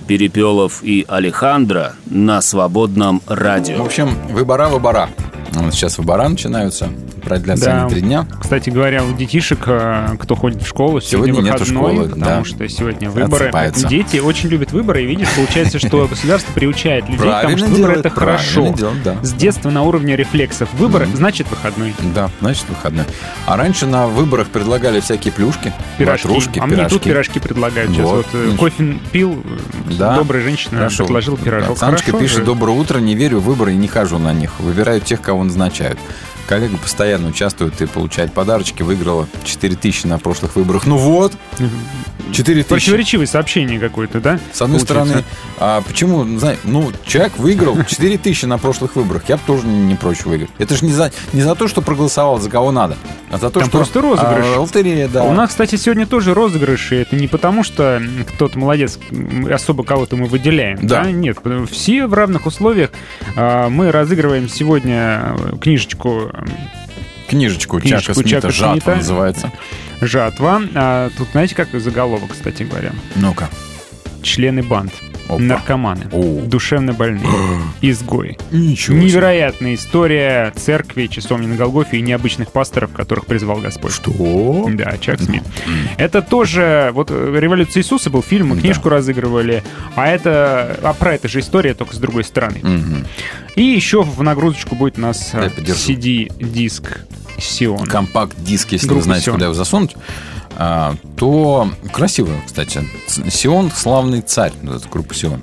Перепелов 0.09 0.83
и 0.83 1.05
Алехандро 1.07 1.93
на 2.07 2.41
свободном 2.41 3.21
радио. 3.27 3.83
В 3.83 3.87
общем, 3.87 4.09
выбора, 4.31 4.69
выбора. 4.69 5.11
Вот 5.53 5.75
сейчас 5.75 5.99
выбора 5.99 6.27
начинаются. 6.27 6.89
Продлятся 7.23 7.65
Да. 7.65 7.89
три 7.89 8.01
дня. 8.01 8.27
Кстати 8.41 8.71
говоря, 8.71 9.05
у 9.05 9.13
детишек, 9.13 9.61
э, 9.67 10.17
кто 10.19 10.35
ходит 10.35 10.63
в 10.63 10.67
школу, 10.67 11.01
сегодня, 11.01 11.35
Сегодня 11.35 11.51
нету 11.53 11.65
выходной, 11.65 11.93
школы, 11.95 12.09
потому 12.09 12.25
да. 12.25 12.45
что 12.45 12.69
сегодня 12.69 13.11
выборы. 13.11 13.45
Отсыпаются. 13.47 13.89
Дети 13.89 14.17
очень 14.19 14.49
любят 14.49 14.73
выборы, 14.73 15.03
и 15.03 15.07
видишь, 15.07 15.29
получается, 15.35 15.79
что 15.79 16.07
государство 16.11 16.53
приучает 16.53 17.05
людей 17.09 17.19
к 17.19 17.21
тому, 17.21 17.33
Правильно 17.33 17.59
что 17.59 17.67
выборы 17.67 17.79
делает, 17.95 18.07
это 18.07 18.11
хорошо. 18.11 18.55
правильно 18.55 18.77
делает, 18.77 19.03
да. 19.03 19.17
С 19.23 19.33
детства 19.33 19.71
на 19.71 19.83
уровне 19.83 20.17
рефлексов. 20.17 20.69
Выборы 20.75 21.07
значит 21.15 21.49
выходной. 21.51 21.95
Да, 22.15 22.31
значит 22.41 22.69
выходной. 22.69 23.05
А 23.47 23.57
раньше 23.57 23.87
на 23.87 24.07
выборах 24.07 24.49
предлагали 24.49 25.01
всякие 25.01 25.33
плюшки, 25.33 25.73
Пирожки. 25.99 26.27
ватрушки, 26.29 26.59
а 26.59 26.67
мне 26.67 26.89
тут 26.89 27.03
пирожки 27.03 27.41
предлагают. 27.41 27.91
Сейчас 27.91 28.03
вот, 28.05 28.17
Вот, 28.19 28.27
э, 28.35 28.57
кофе 28.57 28.97
пил, 29.13 29.43
Да. 29.99 30.15
добрая 30.17 30.43
женщина 30.43 30.79
Хорошо. 30.79 31.05
предложила 31.05 31.37
пирожок. 31.37 31.75
Да, 31.75 31.77
Саночка 31.77 32.07
Хорошо 32.13 32.23
пишет, 32.23 32.39
же. 32.39 32.45
доброе 32.45 32.77
утро, 32.79 32.99
не 32.99 33.15
верю 33.15 33.41
в 33.41 33.45
выборы 33.45 33.73
и 33.73 33.77
не 33.77 33.89
хожу 33.89 34.19
на 34.19 34.33
них. 34.33 34.59
Выбираю 34.61 35.01
тех, 35.01 35.21
кого 35.21 35.45
назначают. 35.45 35.99
Коллега 36.49 36.79
постоянно 36.79 37.29
участвует 37.29 37.79
и 37.83 37.87
получает 37.87 38.33
подарочки. 38.33 38.83
Выиграла 38.83 39.29
4 39.45 39.77
тысячи 39.77 40.07
на 40.07 40.19
прошлых 40.19 40.57
выборах. 40.57 40.87
Ну 40.87 40.97
вот, 40.97 41.35
4 42.33 42.63
тысячи. 42.63 42.69
Противоречивое 42.69 43.27
сообщение 43.27 43.79
какое-то, 43.81 44.21
да? 44.21 44.39
С 44.53 44.63
одной 44.63 44.81
получается? 44.81 44.85
стороны, 45.09 45.25
а 45.59 45.81
почему, 45.83 46.25
ну, 46.65 46.93
человек 47.05 47.37
выиграл 47.39 47.83
4 47.85 48.19
тысячи 48.19 48.45
на 48.45 48.59
прошлых 48.59 48.97
выборах, 48.97 49.23
я 49.29 49.37
бы 49.37 49.43
тоже 49.47 49.67
не, 49.67 49.95
прочь 49.95 50.25
выиграть. 50.25 50.51
Это 50.59 50.77
же 50.77 50.85
не 50.85 50.93
за, 50.93 51.11
не 51.33 51.43
за 51.43 51.55
то, 51.55 51.69
что 51.69 51.83
проголосовал 51.83 52.39
за 52.41 52.51
кого 52.51 52.71
надо, 52.73 52.97
а 53.31 53.39
за 53.39 53.51
то, 53.51 53.61
Там 53.61 53.69
что... 53.69 53.79
просто 53.79 54.01
розыгрыш. 54.01 54.45
а, 54.57 54.61
лотерея, 54.61 55.09
да. 55.09 55.25
У 55.25 55.33
нас, 55.33 55.51
кстати, 55.51 55.77
сегодня 55.77 56.07
тоже 56.07 56.35
розыгрыши. 56.35 56.97
Это 56.97 57.17
не 57.17 57.29
потому, 57.29 57.65
что 57.65 58.01
кто-то 58.35 58.59
молодец, 58.59 58.99
особо 59.51 59.85
кого-то 59.85 60.17
мы 60.17 60.27
выделяем. 60.27 60.79
Да. 60.83 61.11
Нет, 61.11 61.37
потому- 61.43 61.67
все 61.67 62.07
в 62.07 62.15
равных 62.15 62.47
условиях. 62.47 62.91
А, 63.37 63.69
Мы 63.69 63.91
разыгрываем 63.93 64.49
сегодня 64.49 65.35
э, 65.39 65.57
книжечку 65.61 66.31
Книжечку, 67.29 67.81
книжечку 67.81 68.13
Чака 68.13 68.15
Смита 68.15 68.29
Чака 68.41 68.51
«Жатва» 68.51 68.75
Смита. 68.75 68.97
называется. 68.97 69.53
«Жатва». 70.01 70.63
А 70.75 71.11
Тут 71.17 71.29
знаете, 71.33 71.55
как 71.55 71.69
заголовок, 71.79 72.31
кстати 72.33 72.63
говоря? 72.63 72.93
Ну-ка. 73.17 73.49
Члены 74.23 74.63
банд. 74.63 74.93
Опа. 75.29 75.41
Наркоманы, 75.43 76.07
О. 76.11 76.41
душевно 76.47 76.95
больные, 76.95 77.29
изгои. 77.83 78.39
Ничего 78.51 78.97
себе. 78.97 79.05
Невероятная 79.07 79.75
история 79.75 80.51
церкви, 80.57 81.07
часовни 81.07 81.47
на 81.47 81.55
Голгофе 81.55 81.99
и 81.99 82.01
необычных 82.01 82.51
пасторов, 82.51 82.93
которых 82.95 83.27
призвал 83.27 83.59
Господь. 83.59 83.93
Что? 83.93 84.67
Да, 84.73 84.97
Чак 84.97 85.21
Смит. 85.21 85.43
Это 85.99 86.23
тоже, 86.23 86.93
вот 86.95 87.11
«Революция 87.11 87.83
Иисуса» 87.83 88.09
был 88.09 88.23
фильм, 88.23 88.49
мы 88.49 88.59
книжку 88.59 88.89
разыгрывали, 88.89 89.63
а 89.97 90.09
это, 90.09 90.79
а 90.83 90.95
про 90.95 91.15
это 91.17 91.29
же 91.29 91.41
история, 91.41 91.75
только 91.75 91.95
с 91.95 91.99
другой 91.99 92.25
стороны. 92.25 92.61
Мгм. 92.63 93.07
И 93.55 93.63
еще 93.63 94.03
в 94.03 94.23
нагрузочку 94.23 94.77
будет 94.77 94.97
у 94.97 95.03
нас 95.03 95.33
э. 95.35 95.51
CD-диск 95.59 97.01
Сион. 97.39 97.87
Компакт-диск, 97.87 98.73
если 98.73 98.87
Группа 98.87 98.99
вы 98.99 99.05
знаете, 99.05 99.25
«Сион». 99.27 99.35
куда 99.37 99.47
его 99.47 99.55
засунуть, 99.55 99.97
а, 100.57 100.95
то 101.17 101.71
красиво, 101.93 102.31
кстати. 102.45 102.85
Сион— 103.31 103.71
славный 103.75 104.21
царь, 104.23 104.53
вот 104.63 104.77
эта 104.77 104.89
группа 104.89 105.15
Сион. 105.15 105.41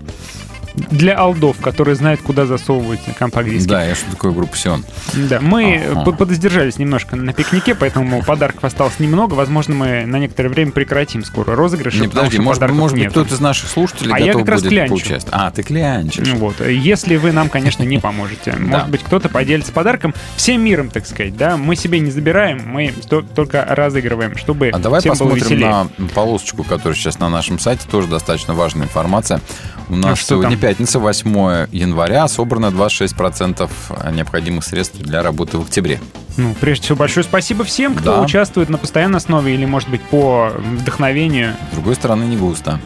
Для 0.92 1.18
алдов, 1.18 1.58
которые 1.62 1.96
знают, 1.96 2.22
куда 2.22 2.46
засовывать 2.46 3.00
компакт-диски. 3.18 3.68
Да, 3.68 3.84
я 3.84 3.96
что 3.96 4.12
такое 4.12 4.32
группа 4.32 4.58
Сион. 4.58 4.84
Да, 5.14 5.40
мы 5.42 5.82
Ага. 5.92 6.02
под- 6.04 6.18
подоздержались 6.18 6.78
немножко 6.78 7.16
на 7.16 7.34
пикнике, 7.34 7.76
поэтому 7.76 8.22
подарков 8.24 8.64
осталось 8.66 9.00
немного. 9.00 9.34
Возможно, 9.36 9.74
мы 9.76 10.06
на 10.06 10.18
некоторое 10.20 10.50
время 10.50 10.72
прекратим 10.72 11.24
скоро 11.24 11.56
розыгрыши. 11.56 12.02
Не, 12.02 12.08
подожди, 12.10 12.40
может, 12.40 12.70
может 12.72 12.98
быть, 12.98 13.10
кто-то 13.10 13.34
из 13.34 13.40
наших 13.40 13.70
слушателей 13.70 14.14
А 14.14 14.20
я 14.20 14.28
готов 14.28 14.42
как 14.42 14.50
раз 14.52 14.62
будет 14.62 14.72
клянчу. 14.72 14.90
поучаствовать. 14.90 15.30
А, 15.32 15.52
ты 15.52 15.64
клянчишь. 15.64 16.28
Ну 16.28 16.36
Вот. 16.38 16.56
Если 16.68 17.16
вы 17.16 17.32
нам, 17.32 17.50
конечно, 17.50 17.84
не 17.84 17.98
поможете. 18.06 18.54
Может 18.58 18.90
быть, 18.90 19.02
кто-то 19.04 19.30
поделится 19.30 19.72
подарком 19.72 20.14
всем 20.36 20.62
миром, 20.62 20.90
так 20.90 21.06
сказать, 21.08 21.38
да? 21.38 21.58
Мы 21.58 21.76
себе 21.76 22.00
не 22.00 22.12
забираем, 22.12 22.62
мы 22.68 22.94
то- 23.10 23.22
только 23.22 23.66
разыгрываем, 23.68 24.38
чтобы 24.38 24.70
А 24.70 24.80
давай 24.80 25.02
посмотрим 25.02 25.60
на 25.60 25.88
полосочку, 26.14 26.64
которая 26.64 26.96
сейчас 26.96 27.20
на 27.20 27.30
нашем 27.30 27.60
сайте, 27.60 27.88
тоже 27.90 28.08
достаточно 28.08 28.54
важная 28.54 28.88
информация. 28.88 29.40
У 29.88 29.94
А 29.94 29.98
нас 29.98 30.22
сегодня? 30.22 30.58
Пятница, 30.66 30.98
8 30.98 31.68
января, 31.72 32.28
собрано 32.28 32.72
26% 32.72 33.70
необходимых 34.12 34.64
средств 34.64 34.98
для 34.98 35.22
работы 35.22 35.60
в 35.60 35.62
октябре. 35.62 36.00
Ну, 36.38 36.56
прежде 36.60 36.86
всего, 36.86 36.96
большое 36.98 37.24
спасибо 37.24 37.64
всем, 37.64 37.94
кто 37.94 38.16
Да. 38.16 38.22
участвует 38.22 38.70
на 38.70 38.80
постоянной 38.80 39.18
основе 39.18 39.54
или, 39.54 39.64
может 39.66 39.90
быть, 39.90 40.02
по 40.02 40.50
вдохновению. 40.58 41.54
С 41.72 41.76
другой 41.76 41.94
стороны, 41.94 42.24
не 42.24 42.36
густо. 42.36 42.80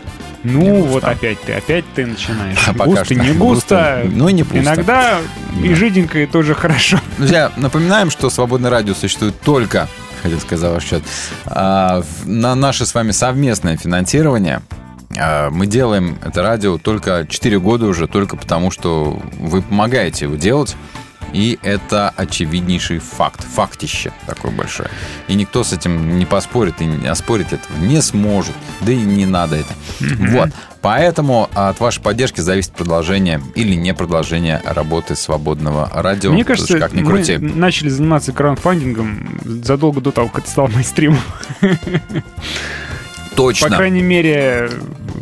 Ну, 0.44 0.84
вот 0.84 1.06
опять 1.06 1.40
ты, 1.44 1.54
опять 1.54 1.86
ты 1.96 2.06
начинаешь. 2.06 2.58
А 2.68 2.74
густо, 2.74 3.06
что 3.06 3.16
не 3.16 3.32
густо, 3.32 4.02
густо. 4.04 4.10
ну 4.14 4.28
и 4.28 4.34
не 4.34 4.44
пусто. 4.44 4.60
Иногда 4.60 5.20
и 5.64 5.74
жиденько, 5.74 6.20
и 6.20 6.26
тоже 6.26 6.56
хорошо. 6.56 7.00
Друзья, 7.18 7.50
напоминаем, 7.56 8.12
что 8.12 8.30
свободное 8.30 8.70
радио 8.72 8.94
существует 8.94 9.40
только, 9.40 9.88
хотел 10.22 10.38
сказать 10.42 10.60
за 10.60 10.70
ваш 10.74 10.84
счет, 10.84 11.04
а, 11.46 12.04
на 12.26 12.56
наше 12.56 12.86
с 12.86 12.94
вами 12.94 13.12
совместное 13.12 13.78
финансирование. 13.78 14.62
А, 15.18 15.50
Мы 15.50 15.68
делаем 15.68 16.18
это 16.24 16.42
радио 16.42 16.78
только 16.78 17.26
4 17.28 17.60
года 17.60 17.86
уже, 17.88 18.08
только 18.08 18.38
потому, 18.38 18.72
что 18.72 19.20
вы 19.40 19.62
помогаете 19.62 20.26
его 20.26 20.36
делать. 20.36 20.76
И 21.32 21.60
это 21.62 22.10
очевиднейший 22.16 22.98
факт, 22.98 23.44
фактище 23.44 24.12
такое 24.26 24.52
большое. 24.52 24.90
И 25.28 25.36
никто 25.36 25.64
с 25.64 25.72
этим 25.74 26.18
не 26.18 26.26
поспорит 26.26 26.82
и 26.82 26.86
не 26.86 27.06
оспорить 27.08 27.54
этого 27.54 27.78
не 27.78 28.02
сможет. 28.02 28.56
Да 28.82 28.92
и 28.92 28.96
не 28.98 29.28
надо 29.28 29.58
это. 29.58 29.74
Вот. 30.00 30.50
Поэтому 30.82 31.48
от 31.54 31.80
вашей 31.80 32.02
поддержки 32.02 32.42
зависит 32.42 32.72
продолжение 32.72 33.44
или 33.54 33.76
не 33.76 33.94
продолжение 33.94 34.60
работы 34.66 35.16
свободного 35.16 35.88
радио. 35.94 36.32
Мне 36.32 36.44
Потому 36.44 36.66
что, 36.66 36.74
кажется, 36.74 36.80
как 36.80 36.98
ни 37.00 37.04
мы 37.04 37.12
крути. 37.12 37.38
начали 37.38 37.90
заниматься 37.90 38.32
краундфандингом 38.32 39.40
задолго 39.44 40.02
до 40.02 40.12
того, 40.12 40.30
как 40.30 40.40
это 40.44 40.50
стал 40.50 40.68
мейнстримом. 40.74 41.20
Точно. 43.40 43.70
По 43.70 43.76
крайней 43.78 44.02
мере, 44.02 44.70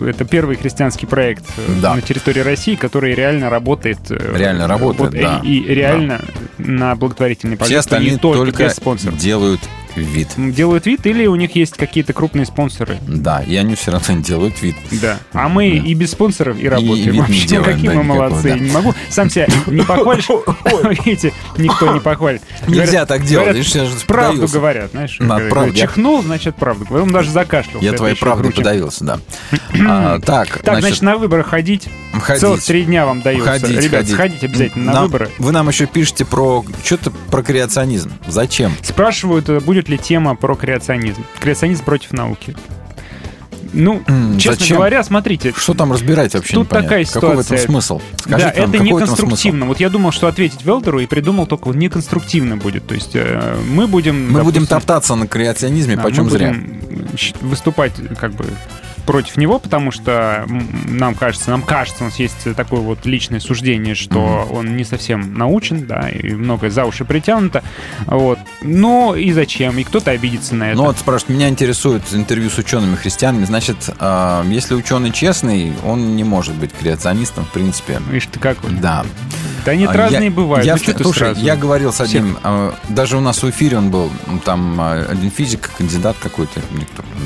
это 0.03 0.25
первый 0.25 0.55
христианский 0.55 1.05
проект 1.05 1.45
э, 1.55 1.61
Да. 1.83 1.93
на 1.93 2.01
территории 2.01 2.39
России, 2.39 2.73
который 2.73 3.13
реально 3.13 3.51
работает. 3.51 3.99
э, 4.09 4.35
Реально 4.35 4.67
работает, 4.67 5.13
вот, 5.13 5.21
да. 5.21 5.39
И, 5.43 5.59
и 5.59 5.73
реально 5.75 6.21
на 6.57 6.95
благотворительной 6.95 7.57
Все 7.57 7.65
повестке, 7.65 7.77
остальные 7.77 8.11
не 8.13 8.17
только, 8.17 8.37
только 8.39 8.71
делают 9.19 9.61
вид. 10.03 10.29
Делают 10.37 10.85
вид 10.85 11.05
или 11.05 11.25
у 11.25 11.35
них 11.35 11.55
есть 11.55 11.75
какие-то 11.75 12.13
крупные 12.13 12.45
спонсоры? 12.45 12.97
Да, 13.07 13.41
и 13.43 13.55
они 13.55 13.75
все 13.75 13.91
равно 13.91 14.21
делают 14.21 14.61
вид. 14.61 14.75
Да. 15.01 15.19
А 15.33 15.49
мы 15.49 15.67
и 15.69 15.93
без 15.93 16.11
спонсоров 16.11 16.59
и 16.59 16.67
работаем. 16.67 17.13
не 17.13 17.19
Вообще, 17.19 17.47
делаем, 17.47 17.73
какие 17.73 17.89
да, 17.89 17.95
мы 17.95 18.03
молодцы. 18.03 18.49
да. 18.49 18.57
Не 18.57 18.71
могу 18.71 18.93
сам 19.09 19.29
себя 19.29 19.47
не 19.67 19.81
похвалишь. 19.83 20.27
Видите, 21.05 21.33
никто 21.57 21.93
не 21.93 21.99
похвалит. 21.99 22.41
Нельзя 22.67 23.05
так 23.05 23.23
делать, 23.23 23.57
правду 24.07 24.47
говорят, 24.47 24.91
знаешь. 24.91 25.17
Чихнул, 25.75 26.21
значит, 26.23 26.55
правду. 26.55 26.85
Он 26.89 27.11
даже 27.11 27.31
закашлял. 27.31 27.81
Я 27.81 27.93
твоей 27.93 28.15
правдой 28.15 28.51
подавился, 28.51 29.03
да. 29.03 29.19
А, 29.89 30.19
так, 30.19 30.59
Так, 30.63 30.79
значит, 30.79 31.01
на 31.01 31.17
выборы 31.17 31.43
ходить. 31.43 31.87
Ходить. 32.19 32.41
Целых 32.41 32.63
три 32.63 32.83
дня 32.83 33.05
вам 33.05 33.21
дается. 33.21 33.45
Ходить, 33.45 33.77
Ребят, 33.79 33.91
ходить. 34.01 34.13
сходите 34.13 34.45
обязательно 34.47 34.85
на 34.85 34.93
Нам- 34.93 35.03
выборы. 35.05 35.29
Вы 35.37 35.51
нам 35.51 35.67
еще 35.67 35.85
пишете 35.85 36.25
про 36.25 36.63
что-то 36.83 37.11
про 37.11 37.43
креационизм. 37.43 38.11
Зачем? 38.27 38.71
Спрашивают, 38.81 39.49
э, 39.49 39.59
будет 39.59 39.89
ли 39.89 39.97
тема 39.97 40.35
про 40.35 40.55
креационизм. 40.55 41.23
Креационизм 41.39 41.83
против 41.83 42.13
науки. 42.13 42.55
Ну, 43.73 44.01
честно 44.39 44.53
зачем? 44.59 44.77
говоря, 44.77 45.03
смотрите. 45.03 45.53
Что 45.55 45.73
там 45.73 45.91
разбирать 45.91 46.33
вообще 46.33 46.53
Тут 46.53 46.67
непонятно. 46.67 46.89
такая 46.89 47.05
Какой 47.05 47.19
в 47.19 47.31
ситуация. 47.43 47.57
этом 47.57 47.71
смысл? 47.73 47.99
да, 47.99 48.17
Скажите 48.17 48.45
нам, 48.45 48.69
это 48.69 48.71
какой 48.71 48.79
не 48.85 48.93
в 48.93 48.97
этом 48.97 49.07
конструктивно. 49.09 49.65
Вот 49.65 49.79
я 49.79 49.89
думал, 49.89 50.11
что 50.11 50.27
ответить 50.27 50.63
Велдеру 50.63 50.99
и 51.01 51.05
придумал 51.05 51.47
только 51.47 51.65
вот 51.67 51.75
не 51.75 51.89
конструктивно 51.89 52.55
будет. 52.57 52.87
То 52.87 52.95
есть 52.95 53.11
э, 53.13 53.57
мы 53.69 53.87
будем... 53.87 54.15
Мы 54.31 54.43
будем 54.43 54.63
допустим, 54.63 54.67
топтаться 54.67 55.15
на 55.15 55.27
креационизме, 55.27 55.97
да, 55.97 56.01
почем 56.03 56.23
мы 56.25 56.29
зря. 56.31 56.47
будем 56.53 56.81
выступать 57.41 57.91
как 58.19 58.31
бы 58.33 58.45
против 59.07 59.37
него, 59.37 59.57
потому 59.57 59.89
что 59.89 60.45
нам 60.85 61.15
кажется, 61.15 61.49
нам 61.49 61.63
кажется, 61.63 62.03
у 62.03 62.07
нас 62.07 62.19
есть 62.19 62.53
такое 62.55 62.81
вот 62.81 63.05
личное 63.05 63.39
суждение, 63.39 63.95
что 63.95 64.47
он 64.51 64.75
не 64.75 64.83
совсем 64.83 65.33
научен, 65.33 65.87
да, 65.87 66.09
и 66.09 66.33
многое 66.33 66.69
за 66.69 66.85
уши 66.85 67.05
притянуто, 67.05 67.63
вот. 68.05 68.37
Ну 68.61 69.15
и 69.15 69.31
зачем? 69.31 69.77
И 69.79 69.83
кто-то 69.83 70.11
обидится 70.11 70.53
на 70.55 70.71
это. 70.71 70.77
Ну 70.77 70.85
вот 70.85 70.97
спрашивают, 70.99 71.37
меня 71.37 71.47
интересует 71.47 72.03
интервью 72.11 72.49
с 72.49 72.57
учеными-христианами. 72.57 73.45
Значит, 73.45 73.77
а, 73.99 74.45
если 74.45 74.75
ученый 74.75 75.11
честный, 75.11 75.73
он 75.85 76.17
не 76.17 76.25
может 76.25 76.55
быть 76.55 76.71
креационистом, 76.73 77.45
в 77.45 77.49
принципе. 77.49 78.01
Видишь 78.09 78.27
ты 78.29 78.39
какой. 78.39 78.71
Да. 78.71 79.05
Да 79.67 79.75
нет, 79.75 79.89
А, 79.89 79.93
разные 79.97 80.29
я- 80.29 80.31
бывают. 80.31 80.65
Я, 80.65 80.75
Ну, 80.75 80.79
ты 80.79 81.03
слушай, 81.03 81.33
я 81.35 81.57
говорил 81.57 81.91
с 81.91 81.99
одним, 81.99 82.27
Всех. 82.35 82.39
а, 82.43 82.73
даже 82.87 83.17
у 83.17 83.19
нас 83.19 83.43
в 83.43 83.49
эфире 83.49 83.77
он 83.77 83.91
был, 83.91 84.09
там 84.45 84.79
а, 84.79 85.05
один 85.09 85.29
физик, 85.29 85.69
кандидат 85.77 86.15
какой-то, 86.21 86.61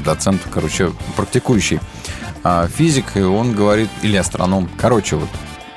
доцент, 0.04 0.42
короче, 0.52 0.92
практикующий 1.16 1.80
а, 2.44 2.68
физик, 2.68 3.16
и 3.16 3.22
он 3.22 3.54
говорит, 3.54 3.90
или 4.02 4.16
астроном, 4.18 4.68
короче, 4.76 5.18
вот 5.18 5.30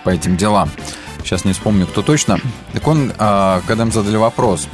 по 0.04 0.08
этим 0.08 0.38
делам. 0.38 0.70
Сейчас 1.18 1.44
не 1.44 1.52
вспомню, 1.52 1.86
кто 1.86 2.00
точно. 2.00 2.38
Так 2.72 2.88
он, 2.88 3.12
а, 3.18 3.60
когда 3.66 3.84
им 3.84 3.92
задали 3.92 4.16
вопрос, 4.16 4.66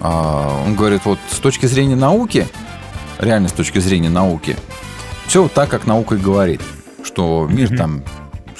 он 0.00 0.76
говорит, 0.76 1.00
вот 1.04 1.18
с 1.32 1.38
точки 1.38 1.66
зрения 1.66 1.96
науки, 1.96 2.46
реально 3.18 3.48
с 3.48 3.52
точки 3.52 3.80
зрения 3.80 4.08
науки, 4.10 4.56
все 5.26 5.42
вот 5.42 5.52
так, 5.52 5.68
как 5.68 5.84
наука 5.88 6.14
и 6.14 6.18
говорит, 6.18 6.60
что 7.02 7.48
мир 7.50 7.76
там 7.76 8.04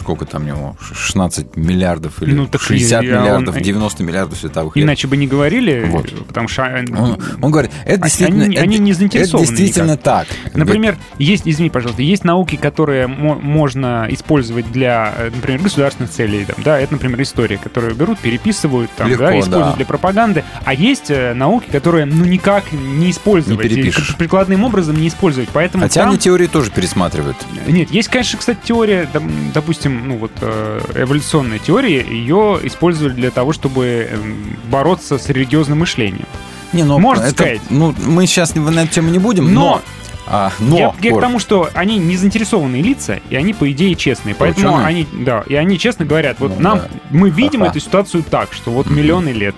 сколько 0.05 0.26
там 0.26 0.42
у 0.42 0.46
него, 0.46 0.76
16 0.80 1.57
миллиардов 1.57 2.22
или 2.22 2.34
Ну, 2.34 2.46
так 2.46 2.61
60 2.61 3.02
и- 3.02 3.09
а 3.09 3.16
он- 3.16 3.22
миллиардов, 3.22 3.59
90 3.61 4.02
миллиардов 4.02 4.38
световых 4.38 4.76
лет. 4.76 4.84
Иначе 4.84 5.09
бы 5.09 5.16
не 5.16 5.26
говорили, 5.26 5.86
Вот. 5.88 6.26
потому 6.26 6.46
что... 6.46 6.62
Он, 6.64 7.18
он 7.40 7.50
говорит, 7.50 7.70
это 7.86 8.02
действительно, 8.02 8.44
они, 8.44 8.55
это, 8.57 8.64
они 8.64 8.78
не 8.78 8.90
это 8.90 8.98
заинтересованы 8.98 9.46
действительно 9.48 9.92
никак. 9.92 10.05
так. 10.05 10.55
Например, 10.55 10.96
есть, 11.18 11.44
извини, 11.46 11.70
пожалуйста, 11.70 12.02
есть 12.02 12.22
науки, 12.24 12.57
которые 12.57 13.07
мо- 13.07 13.36
можно 13.40 14.07
использовать 14.11 14.70
для, 14.70 15.14
э, 15.16 15.30
например, 15.34 15.62
государственных 15.62 16.11
целей. 16.11 16.44
Там, 16.44 16.57
да, 16.62 16.78
это, 16.78 16.92
например, 16.92 17.22
история, 17.22 17.57
которую 17.57 17.94
берут, 17.94 18.18
переписывают, 18.18 18.90
там, 18.96 19.09
Легко, 19.09 19.24
да, 19.24 19.30
используют 19.38 19.66
да. 19.70 19.76
для 19.76 19.86
пропаганды. 19.86 20.44
А 20.66 20.74
есть 20.74 21.11
э, 21.11 21.32
науки, 21.32 21.70
которые, 21.72 22.05
ну, 22.05 22.26
никак 22.26 22.64
не 22.72 23.11
использовать. 23.11 23.64
Не 23.64 23.68
перепишешь. 23.70 24.16
прикладным 24.16 24.64
образом 24.64 24.96
не 24.96 25.09
использовать. 25.09 25.48
Поэтому 25.52 25.84
Хотя 25.84 26.02
там- 26.02 26.11
они 26.11 26.18
теории 26.18 26.46
тоже 26.46 26.70
пересматривают. 26.70 27.36
Нет, 27.66 27.90
есть, 27.90 28.09
конечно, 28.09 28.38
кстати, 28.38 28.59
теория, 28.64 29.09
дом- 29.12 29.52
допустим, 29.95 30.09
ну 30.09 30.16
вот 30.18 30.32
э, 30.40 30.80
эволюционная 30.97 31.59
теория, 31.59 32.03
ее 32.03 32.61
использовали 32.62 33.12
для 33.14 33.30
того, 33.30 33.53
чтобы 33.53 34.09
эм, 34.11 34.57
бороться 34.70 35.18
с 35.18 35.28
религиозным 35.28 35.80
мышлением. 35.80 36.26
Не, 36.72 36.82
ну, 36.84 36.99
Можно 36.99 37.22
это- 37.24 37.32
сказать. 37.34 37.61
Ну, 37.70 37.95
мы 38.05 38.26
сейчас 38.26 38.55
на 38.55 38.80
эту 38.82 38.92
тему 38.92 39.11
не 39.11 39.18
будем, 39.18 39.53
но... 39.53 39.61
Но- 39.61 39.82
а, 40.26 40.51
но 40.59 40.78
я, 40.78 40.95
я 41.03 41.14
к 41.14 41.20
тому, 41.20 41.38
что 41.38 41.68
они 41.74 41.99
не 41.99 42.16
заинтересованные 42.16 42.80
лица, 42.82 43.20
и 43.28 43.36
они, 43.36 43.53
по 43.53 43.70
идее, 43.70 43.95
честные. 43.95 44.34
Поэтому 44.34 44.68
Ученые? 44.68 44.86
они, 44.86 45.07
да, 45.12 45.45
и 45.47 45.55
они 45.55 45.78
честно 45.78 46.07
говорят, 46.07 46.38
вот 46.40 46.53
Ну 46.57 46.62
нам, 46.62 46.78
да. 46.78 46.88
мы 47.11 47.28
видим 47.28 47.61
Ха-ха. 47.61 47.72
эту 47.72 47.80
ситуацию 47.80 48.22
так, 48.22 48.55
что 48.55 48.70
вот 48.70 48.88
миллионы 48.88 49.28
лет. 49.30 49.55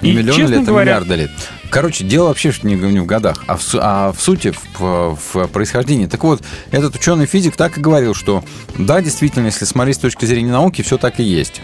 И, 0.00 0.12
миллионы 0.12 0.38
честно 0.38 0.54
лет, 0.54 0.62
а 0.62 0.66
говоря, 0.70 0.84
миллиарды 1.00 1.14
лет. 1.16 1.30
Короче, 1.72 2.04
дело 2.04 2.28
вообще 2.28 2.52
не, 2.64 2.74
не 2.74 3.00
в 3.00 3.06
годах, 3.06 3.44
а 3.46 3.56
в, 3.56 3.62
а 3.76 4.12
в 4.12 4.20
сути, 4.20 4.52
в, 4.78 5.16
в 5.16 5.46
происхождении. 5.46 6.04
Так 6.04 6.22
вот, 6.22 6.44
этот 6.70 6.94
ученый-физик 6.96 7.56
так 7.56 7.78
и 7.78 7.80
говорил, 7.80 8.12
что 8.12 8.44
да, 8.76 9.00
действительно, 9.00 9.46
если 9.46 9.64
смотреть 9.64 9.96
с 9.96 10.00
точки 10.00 10.26
зрения 10.26 10.52
науки, 10.52 10.82
все 10.82 10.98
так 10.98 11.18
и 11.18 11.22
есть. 11.22 11.62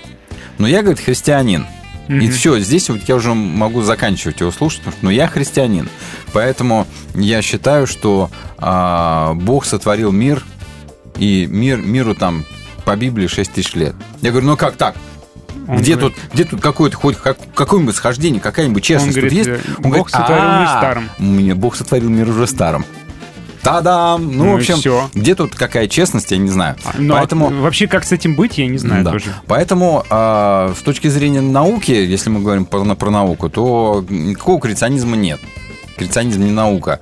Но 0.56 0.66
я, 0.66 0.80
говорит, 0.80 1.04
христианин. 1.04 1.66
И 2.08 2.12
Мгм. 2.12 2.30
все, 2.30 2.58
здесь 2.58 2.88
вот 2.88 3.02
я 3.06 3.16
уже 3.16 3.34
могу 3.34 3.82
заканчивать 3.82 4.40
его 4.40 4.50
слушать, 4.50 4.78
потому 4.78 4.96
что 4.96 5.04
ну, 5.04 5.10
я 5.10 5.28
христианин. 5.28 5.90
Поэтому 6.32 6.86
я 7.14 7.42
считаю, 7.42 7.86
что 7.86 8.30
а, 8.56 9.34
Бог 9.34 9.66
сотворил 9.66 10.10
мир, 10.10 10.42
и 11.18 11.46
мир, 11.46 11.82
миру 11.82 12.14
там 12.14 12.46
по 12.86 12.96
Библии 12.96 13.26
6 13.26 13.52
тысяч 13.52 13.74
лет. 13.74 13.94
Я 14.22 14.30
говорю, 14.30 14.46
ну 14.46 14.56
как 14.56 14.76
так? 14.76 14.96
Он 15.66 15.78
где, 15.78 15.96
говорит- 15.96 16.16
тут, 16.16 16.32
где 16.34 16.44
тут 16.44 16.60
какое-то 16.60 16.96
хоть 16.96 17.16
как, 17.16 17.36
какое-нибудь 17.54 17.94
схождение, 17.94 18.40
какая-нибудь 18.40 18.82
честность 18.82 19.16
Он 19.18 19.22
тут 19.22 19.30
говорит, 19.32 19.46
есть? 19.46 19.66
э, 19.68 19.70
Он 19.78 19.82
Бог 19.82 19.92
говорит, 19.92 20.10
сотворил 20.10 20.42
мир 20.44 20.66
«А, 20.68 20.78
старым». 20.78 21.10
Мне 21.18 21.54
Бог 21.54 21.76
сотворил 21.76 22.08
мир 22.08 22.28
уже 22.28 22.46
старым. 22.46 22.84
Та-дам! 23.62 24.24
Ну, 24.36 24.44
Ну 24.44 24.52
в 24.52 24.56
общем, 24.56 24.76
всё. 24.76 25.10
где 25.14 25.34
тут 25.34 25.54
какая 25.54 25.88
честность, 25.88 26.30
я 26.30 26.38
не 26.38 26.48
знаю. 26.48 26.76
Ну, 26.96 27.14
а 27.14 27.18
Поэтому 27.18 27.48
вообще, 27.50 27.86
как 27.86 28.04
с 28.04 28.12
этим 28.12 28.34
быть, 28.34 28.56
я 28.56 28.66
не 28.66 28.78
знаю 28.78 29.04
да. 29.04 29.10
тоже. 29.12 29.34
Поэтому 29.46 30.04
а, 30.10 30.72
с 30.78 30.82
точки 30.82 31.08
зрения 31.08 31.40
науки, 31.40 31.90
если 31.90 32.30
мы 32.30 32.40
говорим 32.40 32.64
про, 32.64 32.84
про 32.94 33.10
науку, 33.10 33.50
то 33.50 34.04
никакого 34.08 34.60
креационизма 34.60 35.16
нет. 35.16 35.40
Креационизм 35.96 36.44
не 36.44 36.52
наука. 36.52 37.00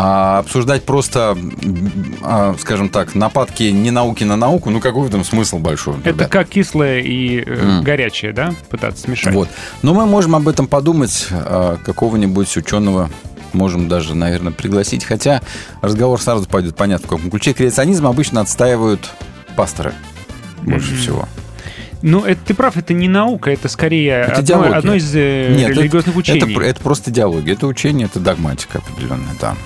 А 0.00 0.38
обсуждать 0.38 0.84
просто, 0.84 1.36
а, 2.22 2.54
скажем 2.60 2.88
так, 2.88 3.16
нападки 3.16 3.64
не 3.64 3.90
науки 3.90 4.22
на 4.22 4.36
науку, 4.36 4.70
ну 4.70 4.78
какой 4.78 5.02
в 5.02 5.06
этом 5.08 5.24
смысл 5.24 5.58
большой? 5.58 5.96
Это 5.98 6.10
ребят? 6.10 6.28
как 6.28 6.48
кислое 6.48 7.00
и 7.00 7.42
э, 7.44 7.78
М. 7.78 7.82
горячее, 7.82 8.32
да, 8.32 8.54
пытаться 8.70 9.02
смешать. 9.02 9.34
Вот. 9.34 9.48
Но 9.82 9.94
мы 9.94 10.06
можем 10.06 10.36
об 10.36 10.46
этом 10.46 10.68
подумать, 10.68 11.26
а, 11.32 11.78
какого-нибудь 11.84 12.56
ученого 12.56 13.10
можем 13.52 13.88
даже, 13.88 14.14
наверное, 14.14 14.52
пригласить. 14.52 15.04
Хотя 15.04 15.42
разговор 15.82 16.20
сразу 16.22 16.46
пойдет 16.46 16.76
понятно 16.76 17.08
в 17.08 17.10
каком 17.10 17.28
ключе. 17.28 17.52
Креационизм 17.52 18.06
обычно 18.06 18.40
отстаивают 18.40 19.10
пасторы 19.56 19.94
больше 20.62 20.92
Мгм. 20.92 20.98
всего. 21.00 21.28
Ну, 22.02 22.24
это 22.24 22.38
ты 22.46 22.54
прав, 22.54 22.76
это 22.76 22.94
не 22.94 23.08
наука, 23.08 23.50
это 23.50 23.68
скорее 23.68 24.10
Это 24.30 24.38
одно, 24.42 24.72
одно 24.76 24.94
из 24.94 25.12
э, 25.12 25.52
Нет, 25.56 25.70
это- 25.70 25.80
религиозных 25.80 26.10
это, 26.14 26.18
учений. 26.20 26.54
пр- 26.54 26.62
это 26.62 26.80
просто 26.80 27.10
идеология. 27.10 27.54
Это 27.54 27.66
учение, 27.66 28.06
это 28.06 28.20
догматика 28.20 28.78
определенная, 28.78 29.34
да. 29.40 29.56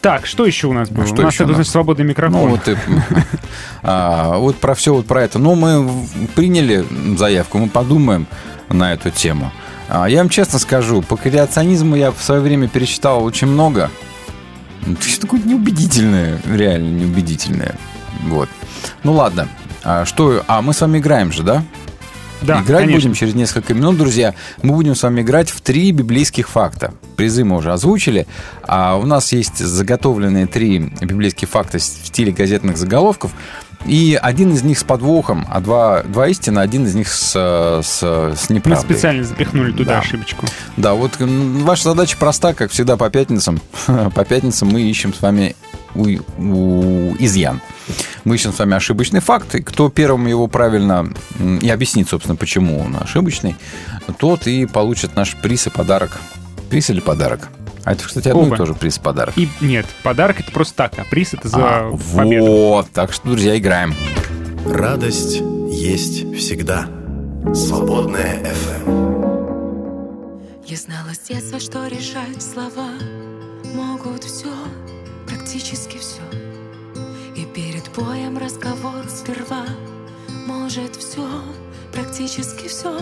Так, 0.00 0.26
что 0.26 0.46
еще 0.46 0.66
у 0.66 0.72
нас 0.72 0.88
было? 0.88 1.06
что 1.06 1.22
у 1.22 1.24
нас 1.24 1.34
это 1.34 1.54
значит 1.54 1.70
свободный 1.70 2.04
микрофон. 2.04 2.40
Ну, 2.40 2.48
вот, 2.48 2.68
и, 2.68 2.76
а, 3.82 4.36
вот 4.38 4.56
про 4.56 4.74
все 4.74 4.94
вот 4.94 5.06
про 5.06 5.22
это. 5.22 5.38
Ну, 5.38 5.54
мы 5.54 6.06
приняли 6.34 6.84
заявку, 7.16 7.58
мы 7.58 7.68
подумаем 7.68 8.26
на 8.68 8.92
эту 8.92 9.10
тему. 9.10 9.52
А, 9.88 10.08
я 10.08 10.18
вам 10.18 10.28
честно 10.28 10.58
скажу, 10.58 11.02
по 11.02 11.16
креационизму 11.16 11.96
я 11.96 12.10
в 12.10 12.22
свое 12.22 12.40
время 12.40 12.68
пересчитал 12.68 13.22
очень 13.24 13.46
много. 13.46 13.90
Что 15.00 15.20
такое 15.20 15.40
неубедительное, 15.40 16.40
реально 16.50 16.88
неубедительное. 16.88 17.76
Вот. 18.24 18.48
Ну 19.04 19.12
ладно. 19.12 19.48
А, 19.84 20.04
что? 20.04 20.42
А 20.46 20.62
мы 20.62 20.74
с 20.74 20.80
вами 20.80 20.98
играем 20.98 21.32
же, 21.32 21.42
да? 21.42 21.62
Да, 22.42 22.60
Играть 22.60 22.82
конечно. 22.82 22.92
будем 23.08 23.14
через 23.14 23.34
несколько 23.34 23.72
минут, 23.74 23.96
друзья. 23.96 24.34
Мы 24.62 24.74
будем 24.74 24.94
с 24.94 25.02
вами 25.02 25.20
играть 25.22 25.50
в 25.50 25.60
три 25.60 25.92
библейских 25.92 26.48
факта. 26.48 26.92
Призы 27.16 27.44
мы 27.44 27.56
уже 27.56 27.72
озвучили. 27.72 28.26
А 28.64 28.96
у 28.96 29.06
нас 29.06 29.32
есть 29.32 29.58
заготовленные 29.58 30.46
три 30.46 30.78
библейских 31.00 31.48
факта 31.48 31.78
в 31.78 31.82
стиле 31.82 32.32
газетных 32.32 32.76
заголовков. 32.76 33.32
И 33.86 34.16
один 34.20 34.52
из 34.52 34.62
них 34.62 34.78
с 34.78 34.84
подвохом, 34.84 35.44
а 35.50 35.60
два, 35.60 36.04
два 36.04 36.28
истины, 36.28 36.60
один 36.60 36.86
из 36.86 36.94
них 36.94 37.08
с, 37.08 37.32
с, 37.82 37.98
с 38.00 38.48
Мы 38.48 38.56
неправдой. 38.56 38.94
специально 38.94 39.24
запихнули 39.24 39.72
туда 39.72 39.94
Да. 39.94 39.98
ошибочку. 39.98 40.46
Да, 40.76 40.94
вот 40.94 41.12
ваша 41.18 41.82
задача 41.84 42.16
проста, 42.16 42.54
как 42.54 42.70
всегда 42.70 42.96
по 42.96 43.10
пятницам. 43.10 43.60
По 44.14 44.24
пятницам 44.24 44.68
мы 44.68 44.82
ищем 44.82 45.12
с 45.12 45.20
вами 45.20 45.56
у- 45.96 46.18
у- 46.38 47.16
изъян. 47.18 47.60
Мы 48.24 48.36
ищем 48.36 48.52
с 48.52 48.58
вами 48.58 48.76
ошибочный 48.76 49.20
факт, 49.20 49.54
и 49.54 49.62
кто 49.62 49.88
первым 49.88 50.26
его 50.26 50.46
правильно 50.46 51.12
и 51.40 51.68
объяснит, 51.68 52.08
собственно, 52.08 52.36
почему 52.36 52.80
он 52.80 52.96
ошибочный, 53.00 53.56
тот 54.18 54.46
и 54.46 54.66
получит 54.66 55.16
наш 55.16 55.34
приз 55.36 55.66
и 55.66 55.70
подарок. 55.70 56.20
Приз 56.70 56.88
или 56.90 57.00
подарок? 57.00 57.48
А 57.84 57.92
это, 57.92 58.04
кстати, 58.04 58.28
одно 58.28 58.42
Оба. 58.42 58.54
и 58.54 58.58
то 58.58 58.64
же 58.66 58.74
приз 58.74 58.98
подарок. 58.98 59.36
И 59.36 59.48
нет, 59.60 59.86
подарок 60.04 60.38
это 60.40 60.52
просто 60.52 60.74
так, 60.76 60.92
а 60.98 61.04
приз 61.04 61.34
это 61.34 61.48
за 61.48 61.56
А, 61.58 61.90
победу. 62.16 62.44
вот, 62.46 62.90
так 62.92 63.12
что, 63.12 63.28
друзья, 63.28 63.58
играем. 63.58 63.92
Радость 64.64 65.40
есть 65.70 66.32
всегда. 66.36 66.86
Свободная 67.52 68.40
FM. 68.86 70.62
Я 70.64 70.76
знала 70.76 71.12
с 71.12 71.28
детства, 71.28 71.58
что 71.58 71.88
решать 71.88 72.40
слова 72.40 72.90
могут 73.74 74.22
все, 74.22 74.46
практически 75.26 75.98
все. 75.98 76.20
Боем 77.96 78.38
разговор 78.38 79.06
сперва 79.06 79.66
может 80.46 80.96
все, 80.96 81.28
практически 81.92 82.66
все. 82.66 82.98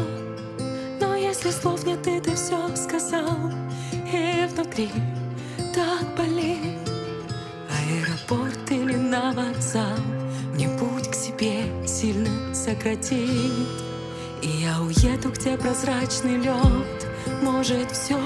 Но 1.01 1.15
если 1.15 1.51
слов 1.51 1.87
нет, 1.87 2.05
и 2.09 2.21
ты 2.21 2.35
все 2.35 2.75
сказал, 2.75 3.53
и 3.93 4.49
внутри 4.53 4.91
так 5.73 6.17
болит. 6.17 6.77
Аэропорт 7.71 8.71
или 8.71 8.97
на 8.97 9.33
вокзал, 9.33 9.97
мне 10.55 10.69
путь 10.71 11.09
к 11.09 11.15
себе 11.15 11.63
сильно 11.87 12.53
сократит. 12.53 13.69
И 14.43 14.49
я 14.49 14.81
уеду, 14.81 15.31
где 15.31 15.57
прозрачный 15.57 16.39
лед 16.39 17.07
Может 17.43 17.93
все, 17.93 18.19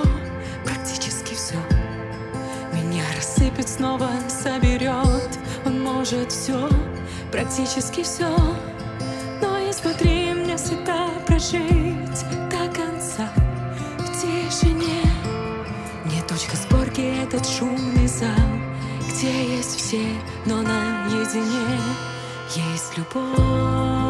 практически 0.64 1.13
рассыпет, 3.24 3.68
снова 3.68 4.10
соберет. 4.28 5.38
Он 5.64 5.82
может 5.82 6.30
все, 6.30 6.68
практически 7.32 8.02
все 8.02 8.28
Но 9.40 9.58
есть 9.58 9.82
внутри 9.82 10.34
мне 10.34 10.56
всегда 10.56 11.08
прожить 11.26 12.24
До 12.50 12.68
конца. 12.72 13.28
В 13.98 14.20
тишине. 14.20 15.02
Не 16.04 16.20
точка 16.28 16.56
сборки 16.56 17.00
этот 17.22 17.46
шумный 17.46 18.06
зал 18.06 18.28
Где 19.08 19.56
есть 19.56 19.76
все, 19.76 20.06
но 20.44 20.60
наедине 20.60 21.80
Есть 22.54 22.98
любовь 22.98 24.03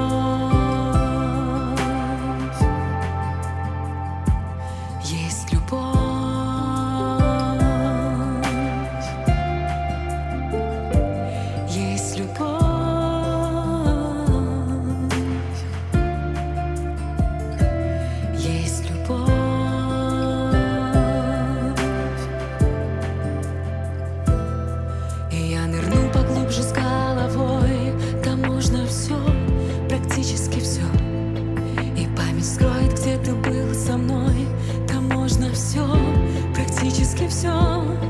все 37.28 38.03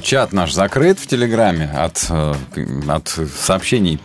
чат 0.00 0.32
наш 0.32 0.52
закрыт 0.52 0.98
в 0.98 1.06
Телеграме 1.06 1.70
от, 1.76 2.06
э, 2.10 2.34
от 2.88 3.18
сообщений 3.38 3.98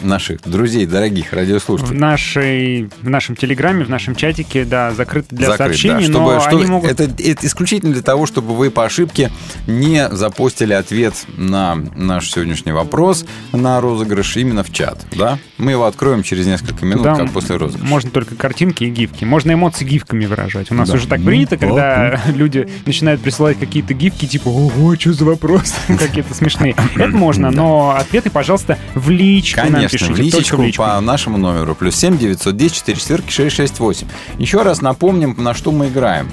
наших 0.00 0.40
друзей, 0.42 0.86
дорогих 0.86 1.28
В, 1.28 1.32
радиослушателей? 1.34 1.98
нашей, 1.98 2.88
в 3.02 3.08
нашем 3.08 3.36
телеграме, 3.36 3.84
в 3.84 3.90
нашем 3.90 4.14
чатике, 4.14 4.64
да, 4.64 4.92
закрыт 4.92 5.26
для 5.30 5.48
Закрыт, 5.48 5.58
сообщений, 5.76 6.06
да, 6.06 6.12
чтобы, 6.12 6.34
но 6.34 6.40
что- 6.40 6.50
они 6.56 6.66
могут... 6.66 6.90
это, 6.90 7.04
это 7.04 7.46
исключительно 7.46 7.92
для 7.92 8.02
того, 8.02 8.26
чтобы 8.26 8.54
вы 8.56 8.70
по 8.70 8.84
ошибке 8.84 9.30
не 9.66 10.08
запостили 10.10 10.72
ответ 10.72 11.14
на 11.36 11.74
наш 11.96 12.30
сегодняшний 12.30 12.72
вопрос 12.72 13.24
на 13.52 13.80
розыгрыш 13.80 14.36
именно 14.36 14.62
в 14.62 14.72
чат, 14.72 15.04
да? 15.16 15.38
Мы 15.58 15.72
его 15.72 15.84
откроем 15.84 16.22
через 16.22 16.46
несколько 16.46 16.84
минут, 16.84 16.98
Туда 17.04 17.16
как 17.16 17.30
после 17.32 17.56
розыгрыша. 17.56 17.86
Можно 17.88 18.10
только 18.10 18.34
картинки 18.36 18.84
и 18.84 18.90
гифки. 18.90 19.24
Можно 19.24 19.52
эмоции 19.52 19.84
гифками 19.84 20.24
выражать. 20.26 20.70
У 20.70 20.74
нас 20.74 20.88
Да. 20.88 20.94
уже 20.96 21.06
так 21.06 21.22
принято, 21.22 21.56
когда 21.56 22.20
люди 22.34 22.68
начинают 22.86 23.20
присылать 23.20 23.58
какие-то 23.58 23.94
гифки, 23.94 24.26
типа 24.26 24.48
«Ого, 24.48 24.96
что 24.96 25.12
за 25.12 25.24
вопрос?» 25.24 25.74
Какие-то 25.98 26.34
смешные. 26.34 26.74
Это 26.96 27.08
можно, 27.16 27.50
но 27.50 27.94
ответы, 27.98 28.30
пожалуйста, 28.30 28.78
в 28.94 29.10
личку 29.50 29.60
нам 29.62 29.74
Конечно, 29.74 29.98
пишите. 29.98 30.12
в 30.12 30.16
личечку 30.16 30.56
в 30.56 30.64
личку. 30.64 30.82
по 30.82 31.00
нашему 31.00 31.38
номеру. 31.38 31.74
Плюс 31.74 31.96
7 31.96 32.18
910 32.18 32.76
4 32.76 32.98
четверки 32.98 33.30
668. 33.30 34.08
Еще 34.38 34.62
раз 34.62 34.80
напомним, 34.80 35.34
на 35.38 35.54
что 35.54 35.72
мы 35.72 35.88
играем. 35.88 36.30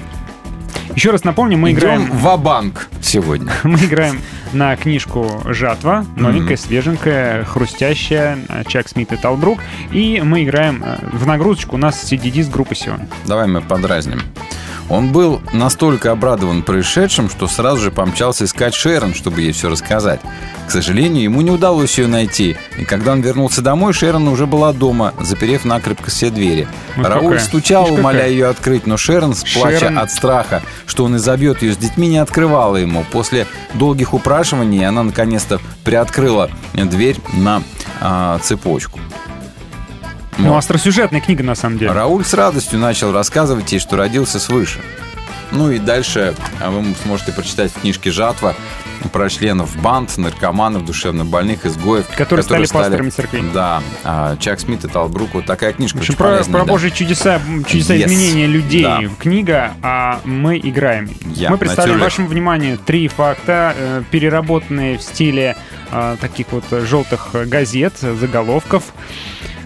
Еще 0.94 1.10
раз 1.10 1.22
напомню, 1.22 1.58
мы 1.58 1.70
Идем 1.72 1.78
играем... 1.78 2.10
в 2.10 2.36
банк 2.38 2.88
сегодня. 3.02 3.52
Мы 3.62 3.78
играем 3.78 4.20
на 4.52 4.74
книжку 4.76 5.42
«Жатва», 5.44 6.04
новенькая, 6.16 6.56
свеженькая, 6.56 7.44
хрустящая, 7.44 8.38
э, 8.48 8.64
Чак 8.66 8.88
Смит 8.88 9.12
и 9.12 9.16
Талбрук. 9.16 9.60
И 9.92 10.20
мы 10.24 10.42
играем 10.44 10.82
э, 10.84 10.98
в 11.12 11.26
нагрузочку. 11.26 11.76
У 11.76 11.78
нас 11.78 12.02
CDD 12.10 12.42
с 12.42 12.48
группы 12.48 12.74
Сион. 12.74 13.02
Давай 13.26 13.46
мы 13.46 13.60
подразним. 13.60 14.22
Он 14.88 15.12
был 15.12 15.42
настолько 15.52 16.12
обрадован 16.12 16.62
происшедшим, 16.62 17.28
что 17.28 17.46
сразу 17.46 17.78
же 17.82 17.90
помчался 17.90 18.44
искать 18.46 18.74
Шерон, 18.74 19.12
чтобы 19.14 19.42
ей 19.42 19.52
все 19.52 19.68
рассказать. 19.68 20.20
К 20.66 20.70
сожалению, 20.70 21.22
ему 21.24 21.40
не 21.42 21.50
удалось 21.50 21.98
ее 21.98 22.06
найти, 22.06 22.56
и 22.78 22.84
когда 22.84 23.12
он 23.12 23.20
вернулся 23.20 23.60
домой, 23.62 23.92
Шерон 23.92 24.28
уже 24.28 24.46
была 24.46 24.72
дома, 24.72 25.12
заперев 25.20 25.64
накрепко 25.64 26.10
все 26.10 26.30
двери. 26.30 26.66
Ну, 26.96 27.04
Рауль 27.04 27.32
какая? 27.32 27.38
стучал, 27.40 27.84
Видишь, 27.84 27.98
умоляя 28.00 28.22
какая? 28.22 28.32
ее 28.32 28.46
открыть, 28.48 28.86
но 28.86 28.96
Шерон, 28.96 29.34
плача 29.54 29.86
Шерон- 29.86 29.98
от 29.98 30.10
страха, 30.10 30.62
что 30.86 31.04
он 31.04 31.16
изобьет 31.16 31.62
ее 31.62 31.72
с 31.74 31.76
детьми, 31.76 32.08
не 32.08 32.18
открывала 32.18 32.76
ему. 32.76 33.04
После 33.12 33.46
долгих 33.74 34.14
упрашиваний 34.14 34.86
она 34.86 35.02
наконец-то 35.02 35.60
приоткрыла 35.84 36.50
дверь 36.74 37.16
на 37.34 37.62
а, 38.00 38.38
цепочку. 38.40 39.00
Ну, 40.38 40.50
Вот. 40.50 40.58
остросюжетная 40.58 41.20
книга, 41.20 41.42
на 41.42 41.54
самом 41.54 41.78
деле. 41.78 41.92
Рауль 41.92 42.24
с 42.24 42.32
радостью 42.34 42.78
начал 42.78 43.12
рассказывать 43.12 43.70
ей, 43.72 43.78
что 43.80 43.96
родился 43.96 44.38
свыше. 44.38 44.80
Ну 45.50 45.70
и 45.70 45.78
дальше 45.78 46.34
а, 46.60 46.70
вы 46.70 46.84
сможете 47.02 47.32
прочитать 47.32 47.72
в 47.72 47.80
книжке 47.80 48.10
«Жатва» 48.10 48.54
про 49.12 49.30
членов 49.30 49.74
банд, 49.80 50.18
наркоманов, 50.18 50.84
душевнобольных, 50.84 51.64
изгоев. 51.64 52.06
Которые 52.16 52.42
стали 52.44 52.66
пасторами 52.66 53.08
церквей. 53.10 53.42
Да. 53.54 53.82
а, 54.04 54.36
Чак 54.36 54.60
Смит 54.60 54.84
и 54.84 54.88
Талбрук. 54.88 55.30
Вот 55.34 55.46
такая 55.46 55.72
книжка 55.72 55.96
В 55.96 56.00
общем, 56.00 56.14
про, 56.16 56.28
полезная, 56.30 56.52
про 56.60 56.66
да. 56.66 56.72
божьи 56.72 56.90
чудеса, 56.90 57.40
чудеса 57.66 57.94
Yes. 57.94 58.04
изменения 58.06 58.46
людей. 58.46 58.82
Да. 58.82 59.00
Книга, 59.18 59.72
а 59.82 60.20
мы 60.24 60.58
играем. 60.58 61.08
Я, 61.34 61.48
мы 61.50 61.56
представляем 61.56 61.98
Натюрлик. 61.98 62.04
вашему 62.12 62.28
вниманию 62.28 62.76
три 62.78 63.08
факта, 63.08 63.74
э, 63.76 64.02
переработанные 64.10 64.98
в 64.98 65.02
стиле 65.02 65.56
э, 65.90 66.16
таких 66.20 66.48
вот 66.50 66.64
желтых 66.70 67.30
газет, 67.48 67.94
заголовков. 67.98 68.84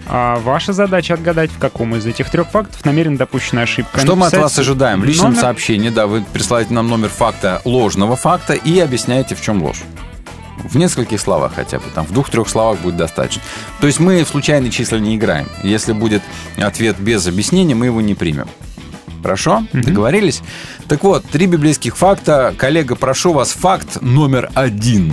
А 0.09 0.39
ваша 0.41 0.73
задача 0.73 1.15
отгадать, 1.15 1.51
в 1.51 1.59
каком 1.59 1.95
из 1.97 2.05
этих 2.07 2.29
трех 2.31 2.49
фактов 2.51 2.85
намеренно 2.85 3.17
допущена 3.17 3.63
ошибка. 3.63 4.01
Что 4.01 4.17
мы 4.17 4.27
от 4.27 4.33
Написать 4.33 4.41
вас 4.43 4.59
ожидаем? 4.59 5.01
В 5.01 5.05
личном 5.05 5.31
номер- 5.31 5.41
сообщении, 5.41 5.91
да, 5.91 6.07
вы 6.07 6.23
присылаете 6.33 6.75
нам 6.75 6.89
номер 6.89 7.09
факта, 7.09 7.63
ложного 7.65 8.17
факта 8.17 8.55
и 8.55 8.79
объясняете, 8.81 9.35
в 9.35 9.41
чем 9.41 9.63
ложь. 9.63 9.83
В 10.65 10.77
нескольких 10.77 11.21
словах 11.21 11.53
хотя 11.57 11.79
бы, 11.79 11.85
там 11.95 12.07
в 12.07 12.13
двух-трех 12.13 12.49
словах 12.49 12.79
будет 12.81 12.97
достаточно. 12.97 13.43
То 13.81 13.87
есть 13.87 14.01
мы 14.01 14.23
в 14.23 14.29
случайные 14.29 14.71
числа 14.71 14.99
не 14.99 15.17
играем. 15.17 15.49
Если 15.63 15.93
будет 15.93 16.23
ответ 16.57 16.99
без 16.99 17.27
объяснения, 17.27 17.75
мы 17.75 17.87
его 17.87 18.01
не 18.01 18.15
примем. 18.15 18.49
Хорошо? 19.23 19.65
Договорились? 19.73 20.43
Так 20.89 21.05
вот, 21.05 21.25
три 21.25 21.47
библейских 21.47 21.97
факта. 21.97 22.55
Коллега, 22.57 22.97
прошу 22.97 23.33
вас, 23.33 23.53
факт 23.53 24.01
номер 24.03 24.51
один. 24.55 25.13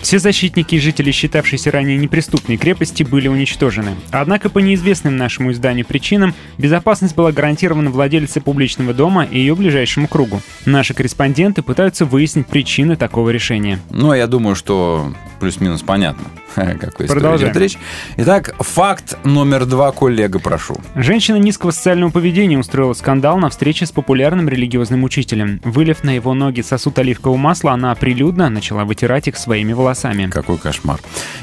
Все 0.00 0.18
защитники 0.18 0.76
и 0.76 0.78
жители, 0.78 1.10
считавшиеся 1.10 1.70
ранее 1.70 1.98
неприступной 1.98 2.56
крепости, 2.56 3.02
были 3.02 3.28
уничтожены. 3.28 3.96
Однако 4.10 4.48
по 4.48 4.58
неизвестным 4.60 5.16
нашему 5.16 5.52
изданию 5.52 5.84
причинам 5.84 6.34
безопасность 6.56 7.14
была 7.16 7.32
гарантирована 7.32 7.90
владельце 7.90 8.40
публичного 8.40 8.94
дома 8.94 9.24
и 9.24 9.38
ее 9.38 9.54
ближайшему 9.54 10.06
кругу. 10.08 10.40
Наши 10.66 10.94
корреспонденты 10.94 11.62
пытаются 11.62 12.04
выяснить 12.04 12.46
причины 12.46 12.96
такого 12.96 13.30
решения. 13.30 13.80
Ну, 13.90 14.14
я 14.14 14.26
думаю, 14.26 14.54
что 14.54 15.12
плюс-минус 15.40 15.82
понятно, 15.82 16.24
какой 16.54 17.06
Продолжаем. 17.06 17.52
идет 17.52 17.60
речь. 17.60 17.78
Итак, 18.16 18.54
факт 18.60 19.18
номер 19.24 19.66
два, 19.66 19.92
коллега, 19.92 20.38
прошу. 20.38 20.76
Женщина 20.94 21.36
низкого 21.36 21.70
социального 21.70 22.10
поведения 22.10 22.58
устроила 22.58 22.92
скандал 22.92 23.38
на 23.38 23.50
встрече 23.50 23.86
с 23.86 23.92
популярным 23.92 24.48
религиозным 24.48 25.04
учителем. 25.04 25.60
Вылив 25.64 26.04
на 26.04 26.10
его 26.10 26.34
ноги 26.34 26.60
сосуд 26.60 26.98
оливкового 26.98 27.36
масла, 27.36 27.72
она 27.72 27.94
прилюдно 27.94 28.48
начала 28.48 28.84
вытирать 28.84 29.28
их 29.28 29.36
своими 29.36 29.72
волосами. 29.72 29.87
Какой 30.30 30.58
кошмар. 30.58 31.00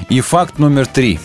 И 0.10 0.22
факт 0.22 0.60
номер 0.60 0.88
три. 0.88 1.20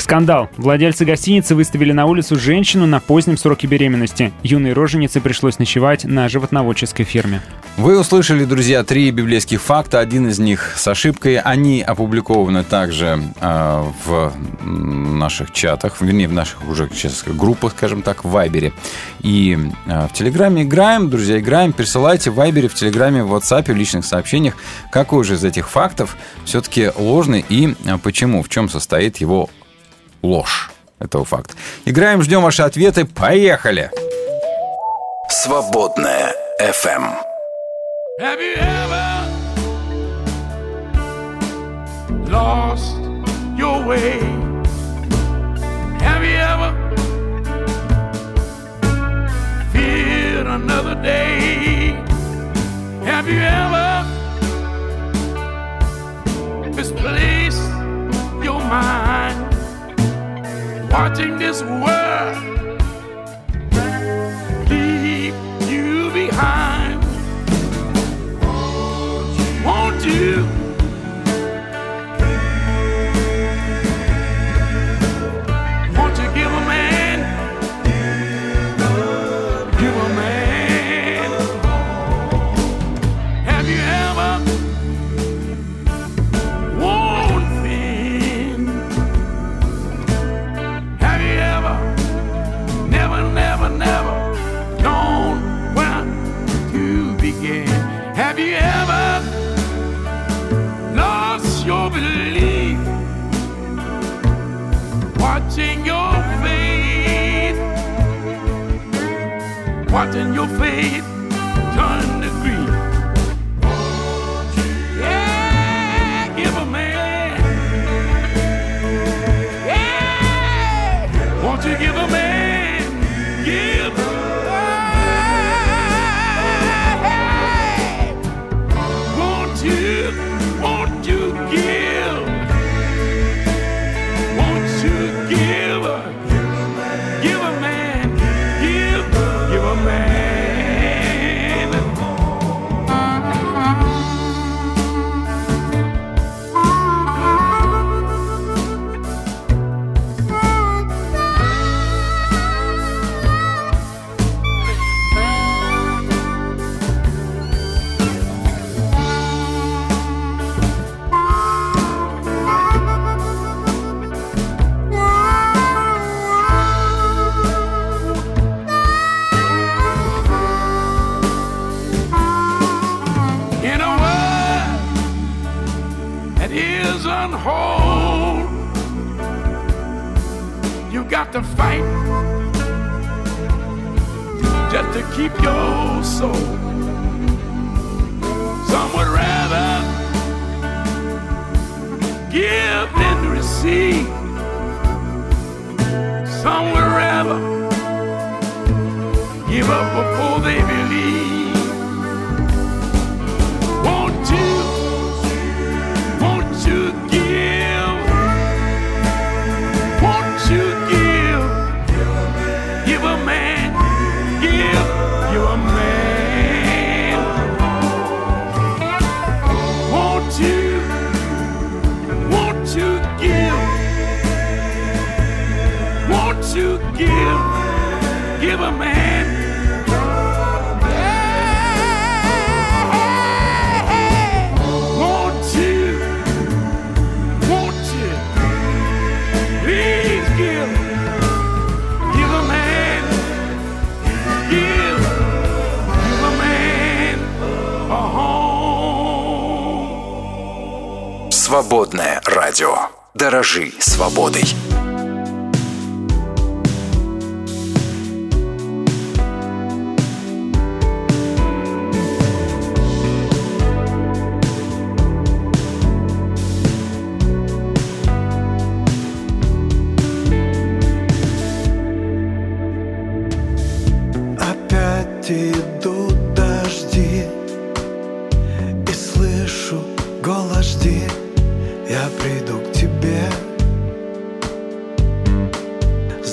Скандал. 0.00 0.48
Владельцы 0.56 1.04
гостиницы 1.04 1.54
выставили 1.54 1.92
на 1.92 2.06
улицу 2.06 2.36
женщину 2.36 2.86
на 2.86 3.00
позднем 3.00 3.36
сроке 3.36 3.66
беременности. 3.66 4.32
Юной 4.42 4.72
роженице 4.72 5.20
пришлось 5.20 5.58
ночевать 5.58 6.04
на 6.04 6.28
животноводческой 6.28 7.04
ферме. 7.04 7.42
Вы 7.76 8.00
услышали, 8.00 8.44
друзья, 8.44 8.82
три 8.82 9.10
библейских 9.10 9.62
факта. 9.62 10.00
Один 10.00 10.28
из 10.28 10.38
них 10.40 10.74
с 10.76 10.88
ошибкой. 10.88 11.38
Они 11.38 11.80
опубликованы 11.80 12.64
также 12.64 13.22
э, 13.40 13.84
в 14.04 14.32
наших 14.64 15.52
чатах, 15.52 16.00
вернее, 16.00 16.26
в 16.26 16.32
наших 16.32 16.68
уже 16.68 16.88
сейчас 16.92 17.22
группах, 17.24 17.72
скажем 17.76 18.02
так, 18.02 18.24
в 18.24 18.30
Вайбере. 18.30 18.72
И 19.20 19.56
э, 19.86 20.06
в 20.08 20.12
Телеграме 20.12 20.64
играем, 20.64 21.08
друзья, 21.08 21.38
играем. 21.38 21.72
Присылайте 21.72 22.30
в 22.30 22.34
Вайбере, 22.34 22.68
в 22.68 22.74
Телеграме, 22.74 23.22
в 23.22 23.32
WhatsApp, 23.32 23.72
в 23.72 23.76
личных 23.76 24.04
сообщениях, 24.04 24.54
какой 24.90 25.22
же 25.22 25.34
из 25.34 25.44
этих 25.44 25.70
фактов 25.70 26.16
все-таки 26.44 26.90
ложный 26.96 27.44
и 27.48 27.76
э, 27.84 27.98
почему, 28.02 28.42
в 28.42 28.48
чем 28.48 28.68
состоит 28.68 29.18
его 29.18 29.48
ложь 30.22 30.70
этого 31.00 31.24
факта. 31.24 31.54
Играем, 31.84 32.22
ждем 32.22 32.42
ваши 32.42 32.62
ответы. 32.62 33.04
Поехали! 33.04 33.90
Свободная 35.30 36.32
FM. 36.60 37.04
Have 38.20 38.40
you 38.40 38.56
ever 38.56 39.28
lost 42.28 42.96
your 43.56 43.84
way? 43.86 44.18
Have 46.00 46.24
you 46.24 46.36
ever 46.36 46.72
feared 49.72 50.46
another 50.48 50.96
day? 50.96 51.94
Have 53.04 53.28
you 53.28 53.38
ever 53.38 54.04
misplaced 56.74 57.62
your 58.42 58.60
mind 58.64 59.57
watching 60.90 61.38
this 61.38 61.62
world 61.62 62.36
leave 64.70 65.34
you 65.68 66.10
behind? 66.12 67.02
Won't 69.64 70.04
you? 70.04 70.37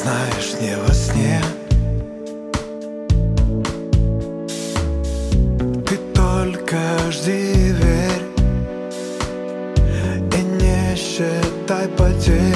Знаешь, 0.05 0.53
не 0.61 0.77
во 0.77 0.93
сне. 0.93 1.41
Ты 5.87 5.97
только 6.13 6.77
жди 7.09 7.31
и 7.31 7.71
верь 7.71 8.25
И 10.31 10.43
не 10.61 10.95
считай 10.95 11.87
потерь. 11.87 12.55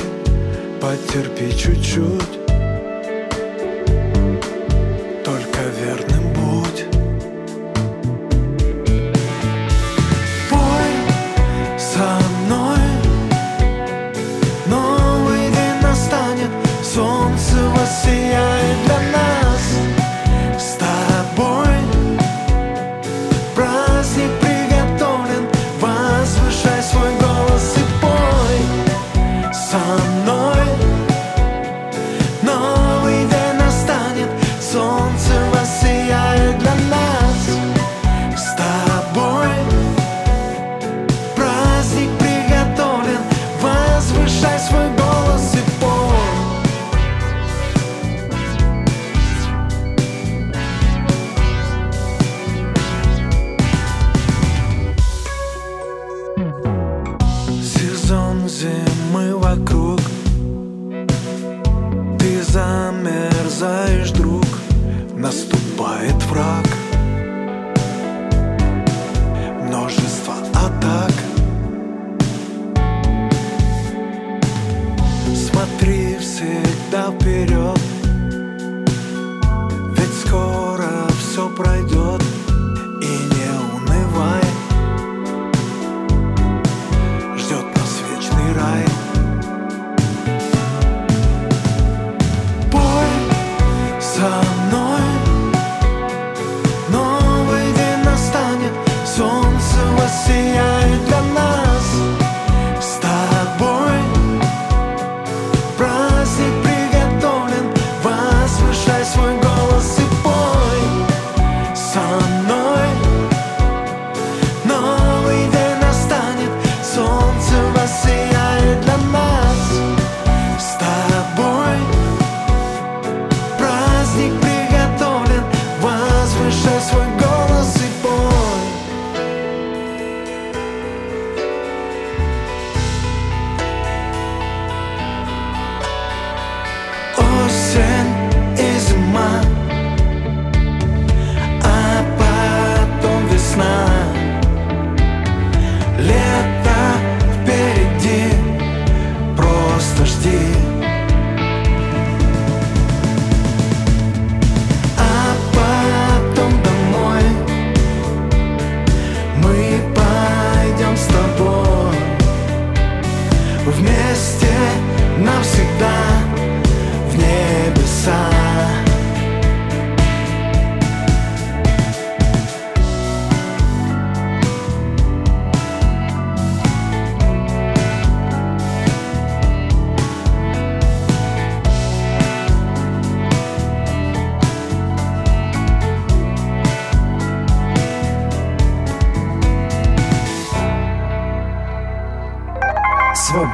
Потерпи 0.79 1.57
чуть-чуть 1.57 2.38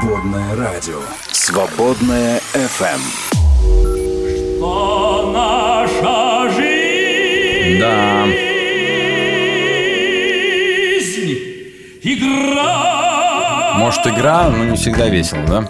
Свободное 0.05 0.55
радио. 0.55 0.99
Свободное 1.31 2.39
FM. 2.53 3.01
наша 5.33 6.51
жизнь 6.51 7.79
Да. 7.79 8.27
игра. 12.03 13.73
Может, 13.79 14.05
игра, 14.05 14.49
но 14.49 14.65
не 14.65 14.75
всегда 14.75 15.09
весело, 15.09 15.43
да? 15.47 15.67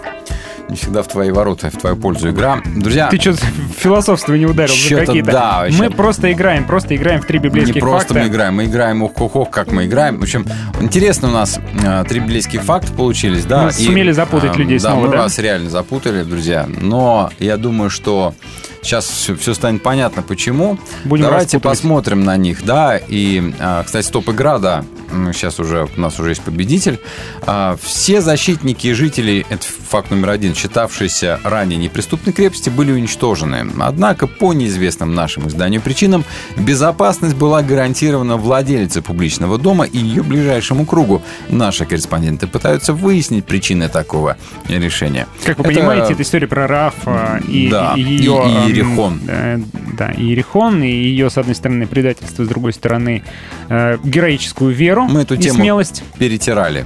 Не 0.68 0.76
всегда 0.76 1.02
в 1.02 1.08
твои 1.08 1.30
ворота, 1.30 1.70
в 1.70 1.76
твою 1.76 1.96
пользу 1.96 2.30
игра. 2.30 2.60
Друзья, 2.64 3.08
Ты 3.08 3.20
что, 3.20 3.32
в 3.34 3.38
философство 3.78 4.34
не 4.34 4.46
ударил 4.46 4.74
за 4.74 4.96
какие-то? 4.96 5.30
да, 5.30 5.58
вообще. 5.60 5.78
мы 5.78 5.90
просто 5.90 6.32
играем, 6.32 6.66
просто 6.66 6.96
играем 6.96 7.22
в 7.22 7.26
три 7.26 7.38
не 7.38 7.44
библейских 7.44 7.80
просто 7.80 8.14
факта. 8.14 8.22
мы 8.24 8.28
играем, 8.28 8.54
мы 8.54 8.64
играем 8.64 9.02
ух-ух-ух, 9.02 9.50
как 9.50 9.70
мы 9.70 9.86
играем. 9.86 10.18
В 10.18 10.22
общем, 10.22 10.44
интересно 10.80 11.28
у 11.28 11.30
нас 11.30 11.60
э, 11.84 12.04
три 12.08 12.20
библейских 12.20 12.62
факта 12.62 12.92
получились, 12.92 13.44
да? 13.44 13.64
Мы 13.64 13.72
сумели 13.72 14.10
запутать 14.10 14.56
людей 14.56 14.78
да, 14.78 14.90
снова, 14.90 15.06
мы 15.06 15.12
да? 15.12 15.18
вас 15.18 15.38
реально 15.38 15.70
запутали, 15.70 16.24
друзья. 16.24 16.66
Но 16.80 17.30
я 17.38 17.56
думаю, 17.56 17.88
что 17.90 18.34
сейчас 18.86 19.06
все, 19.38 19.54
станет 19.54 19.82
понятно, 19.82 20.22
почему. 20.22 20.78
Будем 21.04 21.24
Давайте 21.24 21.56
распутывать. 21.56 21.78
посмотрим 21.78 22.24
на 22.24 22.36
них, 22.36 22.64
да. 22.64 22.96
И, 22.96 23.52
э, 23.58 23.82
кстати, 23.84 24.06
стоп-игра, 24.06 24.58
да. 24.58 24.84
сейчас 25.32 25.60
уже 25.60 25.88
у 25.96 26.00
нас 26.00 26.18
уже 26.18 26.30
есть 26.30 26.42
победитель. 26.42 26.98
А, 27.42 27.76
Все 27.82 28.20
защитники 28.20 28.88
и 28.88 28.92
жители, 28.92 29.46
это 29.48 29.64
факт 29.88 30.10
номер 30.10 30.30
один, 30.30 30.54
считавшиеся 30.54 31.38
ранее 31.44 31.78
неприступной 31.78 32.32
крепости, 32.32 32.70
были 32.70 32.90
уничтожены. 32.92 33.66
Однако, 33.80 34.26
по 34.26 34.52
неизвестным 34.52 35.14
нашим 35.14 35.46
изданию 35.48 35.80
причинам, 35.80 36.24
безопасность 36.56 37.36
была 37.36 37.62
гарантирована 37.62 38.36
владельце 38.36 39.00
публичного 39.02 39.58
дома 39.58 39.84
и 39.84 39.98
ее 39.98 40.22
ближайшему 40.22 40.86
кругу. 40.86 41.22
Наши 41.48 41.84
корреспонденты 41.86 42.46
пытаются 42.46 42.92
выяснить 42.92 43.44
причины 43.44 43.88
такого 43.88 44.36
решения. 44.68 45.26
Как 45.44 45.58
вы 45.58 45.64
Это- 45.64 45.74
понимаете, 45.74 46.12
это 46.14 46.22
история 46.22 46.48
про 46.48 46.66
Рафа 46.66 47.40
и, 47.48 47.68
Да, 47.68 47.94
и 47.96 48.00
ее... 48.02 48.44
и- 48.66 48.70
и 48.70 48.75
Иерихон. 48.76 49.20
э, 49.28 49.58
да, 49.96 50.12
Иерихон, 50.16 50.82
и 50.82 50.88
ее, 50.90 51.30
с 51.30 51.38
одной 51.38 51.54
стороны, 51.54 51.86
предательство, 51.86 52.44
с 52.44 52.48
другой 52.48 52.72
стороны, 52.72 53.22
э, 53.68 53.98
героическую 54.04 54.74
веру 54.74 55.06
Мы 55.06 55.22
эту 55.22 55.34
и 55.34 55.38
тему 55.38 55.58
смелость. 55.58 56.02
перетирали. 56.18 56.84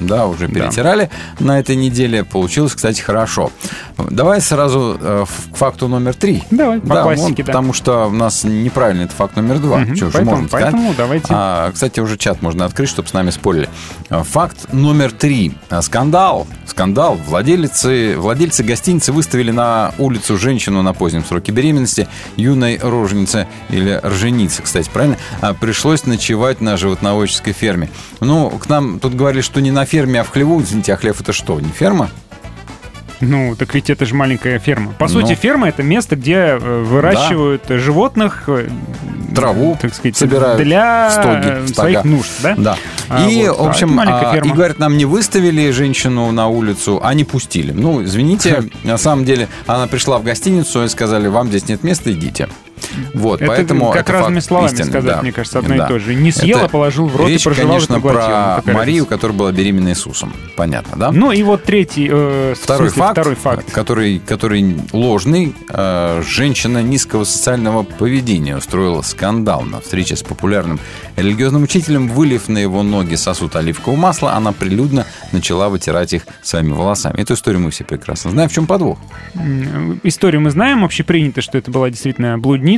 Да, 0.00 0.26
уже 0.26 0.48
перетирали. 0.48 1.10
На 1.38 1.58
этой 1.60 1.76
неделе 1.76 2.24
получилось, 2.24 2.74
кстати, 2.74 3.00
хорошо. 3.00 3.50
Давай 3.98 4.40
сразу 4.40 4.96
э, 5.00 5.24
к 5.52 5.56
факту 5.56 5.88
номер 5.88 6.14
три. 6.14 6.42
Давай, 6.50 6.80
по 6.80 6.94
Да, 6.94 7.02
классике, 7.02 7.22
вон, 7.26 7.34
да. 7.36 7.44
потому 7.44 7.72
что 7.72 8.06
у 8.06 8.12
нас 8.12 8.44
неправильный 8.44 9.04
это 9.04 9.14
факт 9.14 9.36
номер 9.36 9.58
два. 9.58 9.78
Мгм, 9.78 9.94
Чё 9.94 10.06
же 10.06 10.12
поэтому- 10.12 10.30
можно 10.32 10.48
сказать? 10.48 10.72
поэтому 10.72 10.94
давайте. 10.96 11.26
А, 11.30 11.70
кстати, 11.72 12.00
уже 12.00 12.16
чат 12.16 12.40
можно 12.42 12.64
открыть, 12.64 12.88
чтобы 12.88 13.08
с 13.08 13.12
нами 13.12 13.30
спорили. 13.30 13.68
А, 14.08 14.22
Факт 14.22 14.72
номер 14.72 15.12
три. 15.12 15.52
А, 15.68 15.82
Скандал. 15.82 16.46
Скандал. 16.66 17.18
Владельцы, 17.26 18.14
владельцы 18.16 18.62
гостиницы 18.62 19.12
выставили 19.12 19.50
на 19.50 19.92
улицу 19.98 20.38
женщину 20.38 20.82
на 20.82 20.92
позднем 20.94 21.24
сроке 21.24 21.52
беременности, 21.52 22.08
юной 22.36 22.78
роженице 22.78 23.46
или 23.70 23.98
роженице, 24.02 24.62
кстати, 24.62 24.88
правильно? 24.92 25.16
А, 25.40 25.52
пришлось 25.52 26.06
ночевать 26.06 26.60
на 26.60 26.76
животноводческой 26.76 27.52
ферме. 27.52 27.90
Ну, 28.20 28.50
к 28.50 28.68
нам 28.68 28.98
тут 29.00 29.14
говорили, 29.14 29.42
что 29.42 29.60
не 29.60 29.70
на 29.72 29.84
ферме, 29.90 30.20
а 30.20 30.24
в 30.24 30.30
хлеву. 30.30 30.60
Извините, 30.60 30.94
а 30.94 30.96
хлев 30.96 31.20
это 31.20 31.32
что, 31.32 31.60
не 31.60 31.68
ферма? 31.70 32.10
Ну, 33.20 33.54
так 33.54 33.74
ведь 33.74 33.90
это 33.90 34.06
же 34.06 34.14
маленькая 34.14 34.58
ферма. 34.58 34.92
По 34.92 35.06
Ну. 35.06 35.12
сути, 35.20 35.34
ферма— 35.34 35.68
это 35.68 35.82
место, 35.82 36.16
где 36.16 36.34
э, 36.34 36.58
выращивают 36.58 37.64
животных, 37.68 38.44
э, 38.46 38.68
Траву 39.34 39.76
так 39.80 39.94
сказать, 39.94 40.16
собирают 40.16 40.62
для 40.62 41.10
стоги, 41.10 41.46
э, 41.46 41.66
стога. 41.66 41.74
своих 41.74 42.04
нужд, 42.04 42.30
да? 42.42 42.54
Да. 42.56 42.76
А, 43.08 43.28
и, 43.28 43.46
вот, 43.46 43.58
в 43.58 43.62
а, 43.62 43.68
общем, 43.68 44.00
а, 44.00 44.32
ферма. 44.32 44.48
и 44.48 44.52
говорят, 44.52 44.78
нам 44.78 44.96
не 44.96 45.04
выставили 45.04 45.70
женщину 45.70 46.32
на 46.32 46.48
улицу, 46.48 47.00
а 47.02 47.12
не 47.12 47.24
пустили. 47.24 47.72
Ну, 47.72 48.02
извините, 48.02 48.64
на 48.84 48.96
самом 48.96 49.24
деле, 49.26 49.48
она 49.66 49.86
пришла 49.86 50.18
в 50.18 50.24
гостиницу 50.24 50.84
и 50.84 50.88
сказали, 50.88 51.28
вам 51.28 51.48
здесь 51.48 51.68
нет 51.68 51.84
места, 51.84 52.10
идите. 52.12 52.48
Вот, 53.14 53.40
Это 53.42 53.50
поэтому 53.50 53.90
как 53.92 54.02
это 54.02 54.12
разными 54.12 54.40
словами 54.40 54.66
истинный, 54.72 54.90
сказать, 54.90 55.16
да. 55.16 55.22
мне 55.22 55.32
кажется, 55.32 55.58
одно 55.58 55.76
Да. 55.76 55.84
и 55.84 55.88
то 55.88 55.98
же. 55.98 56.14
Не 56.14 56.32
съел, 56.32 56.58
Это 56.58 56.68
положил 56.68 57.06
в 57.06 57.16
рот 57.16 57.28
речь, 57.28 57.42
и 57.42 57.44
проживал 57.44 57.74
конечно, 57.74 57.96
и 57.96 58.00
про 58.00 58.62
Марию, 58.72 59.06
которая 59.06 59.36
была 59.36 59.52
беременна 59.52 59.90
Иисусом. 59.90 60.32
Понятно, 60.56 60.96
да? 60.96 61.12
Ну 61.12 61.32
и 61.32 61.42
вот 61.42 61.64
третий, 61.64 62.08
э, 62.10 62.54
Второй 62.60 62.88
смысле, 62.90 63.02
факт, 63.02 63.12
второй 63.18 63.34
факт. 63.36 63.72
Который, 63.72 64.18
который 64.18 64.76
ложный. 64.92 65.54
Э, 65.68 66.22
Женщина 66.26 66.82
низкого 66.82 67.24
социального 67.24 67.82
поведения 67.82 68.56
устроила 68.56 69.02
скандал 69.02 69.62
на 69.62 69.80
встрече 69.80 70.16
с 70.16 70.22
популярным 70.22 70.78
религиозным 71.16 71.62
учителем. 71.62 72.08
Вылив 72.08 72.48
на 72.48 72.58
его 72.58 72.82
ноги 72.82 73.14
сосуд 73.14 73.56
оливкового 73.56 73.98
масла, 73.98 74.32
она 74.34 74.52
прилюдно 74.52 75.06
начала 75.32 75.68
вытирать 75.68 76.12
их 76.12 76.22
своими 76.42 76.72
волосами. 76.72 77.18
Эту 77.20 77.34
историю 77.34 77.60
мы 77.60 77.70
все 77.70 77.84
прекрасно 77.84 78.30
знаем. 78.30 78.48
В 78.48 78.52
чем 78.52 78.66
подвох? 78.66 78.98
М, 79.34 80.00
Историю 80.02 80.40
мы 80.40 80.50
знаем, 80.50 80.84
общепринято, 80.84 81.40
что 81.42 81.58
это 81.58 81.70
была 81.70 81.90
действительно 81.90 82.38
блудница, 82.38 82.69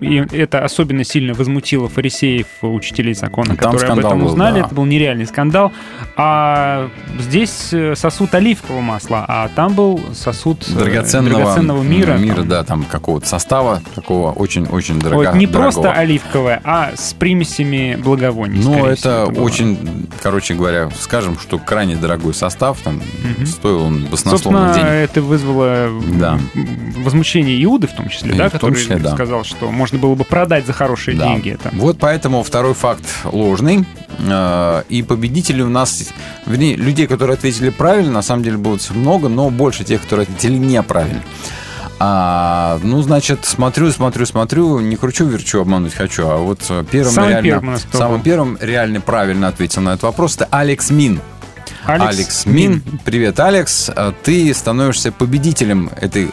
и 0.00 0.16
это 0.32 0.64
особенно 0.64 1.04
сильно 1.04 1.34
возмутило 1.34 1.88
фарисеев, 1.88 2.46
учителей 2.62 3.14
закона, 3.14 3.56
Там 3.56 3.72
которые 3.72 3.92
об 3.92 3.98
этом 4.00 4.18
был, 4.20 4.26
узнали. 4.28 4.60
да. 4.60 4.66
Это 4.66 4.74
был 4.74 4.84
нереальный 4.84 5.26
скандал. 5.26 5.72
А 6.16 6.88
здесь 7.18 7.68
э, 7.72 7.94
сосуд 7.96 8.34
оливкового 8.34 8.80
масла, 8.80 9.24
а 9.28 9.48
там 9.54 9.74
был 9.74 10.00
сосуд 10.14 10.66
э, 10.68 10.72
Драгоценного, 10.78 11.36
драгоценного 11.36 11.82
мира. 11.82 12.12
Мира, 12.14 12.42
да, 12.42 12.64
там 12.64 12.82
какого-то 12.84 13.26
состава, 13.26 13.82
такого 13.94 14.32
очень-очень 14.32 14.98
дорого, 15.00 15.32
не 15.36 15.46
дорогого. 15.46 15.62
просто 15.82 15.92
оливковое, 15.92 16.60
а 16.64 16.92
с 16.96 17.14
примесями 17.14 17.96
благовоний. 18.02 18.62
Ну, 18.62 18.84
это 18.86 19.24
всего, 19.24 19.30
было. 19.30 19.42
очень, 19.44 20.06
короче 20.22 20.54
говоря, 20.54 20.90
скажем, 20.98 21.38
что 21.38 21.58
крайне 21.58 21.96
дорогой 21.96 22.34
состав, 22.34 22.78
там 22.80 23.00
Мгм. 23.36 23.46
стоил 23.46 23.82
он 23.82 24.04
баснословных 24.06 24.74
денег. 24.74 24.88
это 24.88 25.22
вызвало 25.22 25.88
Да. 26.18 26.38
возмущение 26.96 27.62
Иуды 27.64 27.86
в 27.86 27.92
том 27.94 28.08
числе, 28.08 28.34
И 28.34 28.36
да, 28.38 28.48
в 28.48 28.52
том 28.52 28.60
который 28.60 28.74
числе, 28.76 28.96
да. 29.08 29.14
сказал, 29.14 29.44
что 29.44 29.70
можно 29.70 29.98
было 29.98 30.14
бы 30.14 30.24
продать 30.24 30.66
за 30.66 30.72
хорошие 30.72 31.16
Да. 31.16 31.26
деньги 31.26 31.50
это. 31.50 31.70
Вот 31.72 31.98
поэтому 31.98 32.42
второй 32.42 32.74
факт 32.74 33.04
ложный. 33.24 33.84
Э, 34.18 34.82
И 34.88 35.02
победители 35.02 35.62
у 35.62 35.68
нас, 35.68 36.10
вернее, 36.46 36.76
людей, 36.76 37.06
которые 37.06 37.34
ответили 37.34 37.70
правильно, 37.70 38.12
на 38.12 38.22
самом 38.22 38.42
деле 38.42 38.56
будет 38.56 38.88
много, 38.90 39.28
но 39.28 39.50
больше 39.50 39.84
тех, 39.84 40.02
которые 40.02 40.24
ответили 40.24 40.56
неправильно. 40.56 41.22
А, 42.00 42.78
ну, 42.82 43.02
значит, 43.02 43.44
смотрю, 43.44 43.90
смотрю, 43.90 44.24
смотрю, 44.24 44.78
не 44.78 44.94
кручу, 44.96 45.24
верчу, 45.24 45.60
обмануть 45.60 45.94
хочу. 45.94 46.28
А 46.28 46.36
вот 46.36 46.60
э, 46.68 46.84
первым 46.88 47.12
Самым 47.12 47.30
реально, 47.30 47.42
первым 47.48 47.76
самым 47.92 48.22
первым 48.22 48.58
реально 48.60 49.00
правильно 49.00 49.48
ответил 49.48 49.82
на 49.82 49.90
этот 49.90 50.04
вопрос 50.04 50.36
это 50.36 50.46
Алекс 50.50 50.90
Мин. 50.90 51.20
Алекс 51.88 52.44
Мин. 52.44 52.82
Привет, 53.06 53.40
Алекс. 53.40 53.88
А 53.88 54.12
Ты 54.22 54.52
становишься 54.52 55.10
победителем 55.10 55.90
этой 55.98 56.30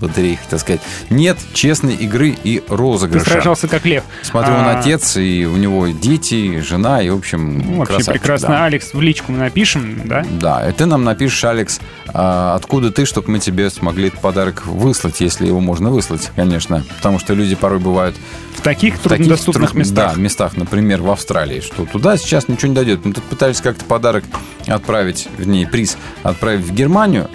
лотереи, 0.00 0.36
хотел 0.42 0.58
сказать. 0.58 0.80
Нет 1.10 1.36
честной 1.52 1.94
игры 1.94 2.30
и 2.42 2.60
Ты 2.60 2.74
розыгрыша. 2.74 3.24
сражался 3.32 3.68
как 3.68 3.84
лев. 3.84 4.02
Смотрю, 4.22 4.54
он 4.54 4.60
А, 4.64 4.78
отец, 4.78 5.18
и 5.18 5.44
у 5.44 5.56
него 5.56 5.88
дети, 5.88 6.58
жена, 6.60 7.02
и, 7.02 7.10
в 7.10 7.18
общем, 7.18 7.58
ну, 7.58 7.74
Вообще 7.80 7.96
красавчик, 7.96 8.22
прекрасно. 8.22 8.48
да. 8.48 8.64
Алекс, 8.64 8.94
в 8.94 9.00
личку 9.02 9.32
мы 9.32 9.38
напишем, 9.40 10.00
да? 10.06 10.24
Да, 10.40 10.66
и 10.66 10.72
ты 10.72 10.86
нам 10.86 11.04
напишешь, 11.04 11.44
Алекс, 11.44 11.80
а, 12.08 12.54
откуда 12.54 12.90
ты, 12.90 13.04
чтобы 13.04 13.30
мы 13.30 13.40
тебе 13.40 13.68
смогли 13.68 14.08
этот 14.08 14.20
подарок 14.20 14.64
выслать, 14.64 15.20
если 15.20 15.46
его 15.46 15.60
можно 15.60 15.90
выслать, 15.90 16.30
конечно. 16.34 16.82
Потому 16.96 17.18
что 17.18 17.34
люди 17.34 17.54
порой 17.54 17.78
бывают 17.78 18.16
В 18.56 18.62
таких 18.62 18.94
в 18.94 19.00
труднодоступных 19.00 19.70
тру- 19.72 19.80
местах. 19.80 20.14
Да, 20.14 20.18
местах, 20.20 20.56
например, 20.56 21.02
в 21.02 21.10
Австралии, 21.10 21.60
что 21.60 21.84
туда 21.84 22.16
сейчас 22.16 22.48
ничего 22.48 22.68
не 22.68 22.74
дойдет. 22.74 23.04
Мы 23.04 23.12
тут 23.12 23.24
пытались 23.24 23.60
как-то 23.60 23.84
подарок 23.84 24.24
отправить, 24.66 24.93
вернее, 25.02 25.66
приз 25.66 25.96
отправить 26.22 26.64
в 26.64 26.72
Германию, 26.72 27.30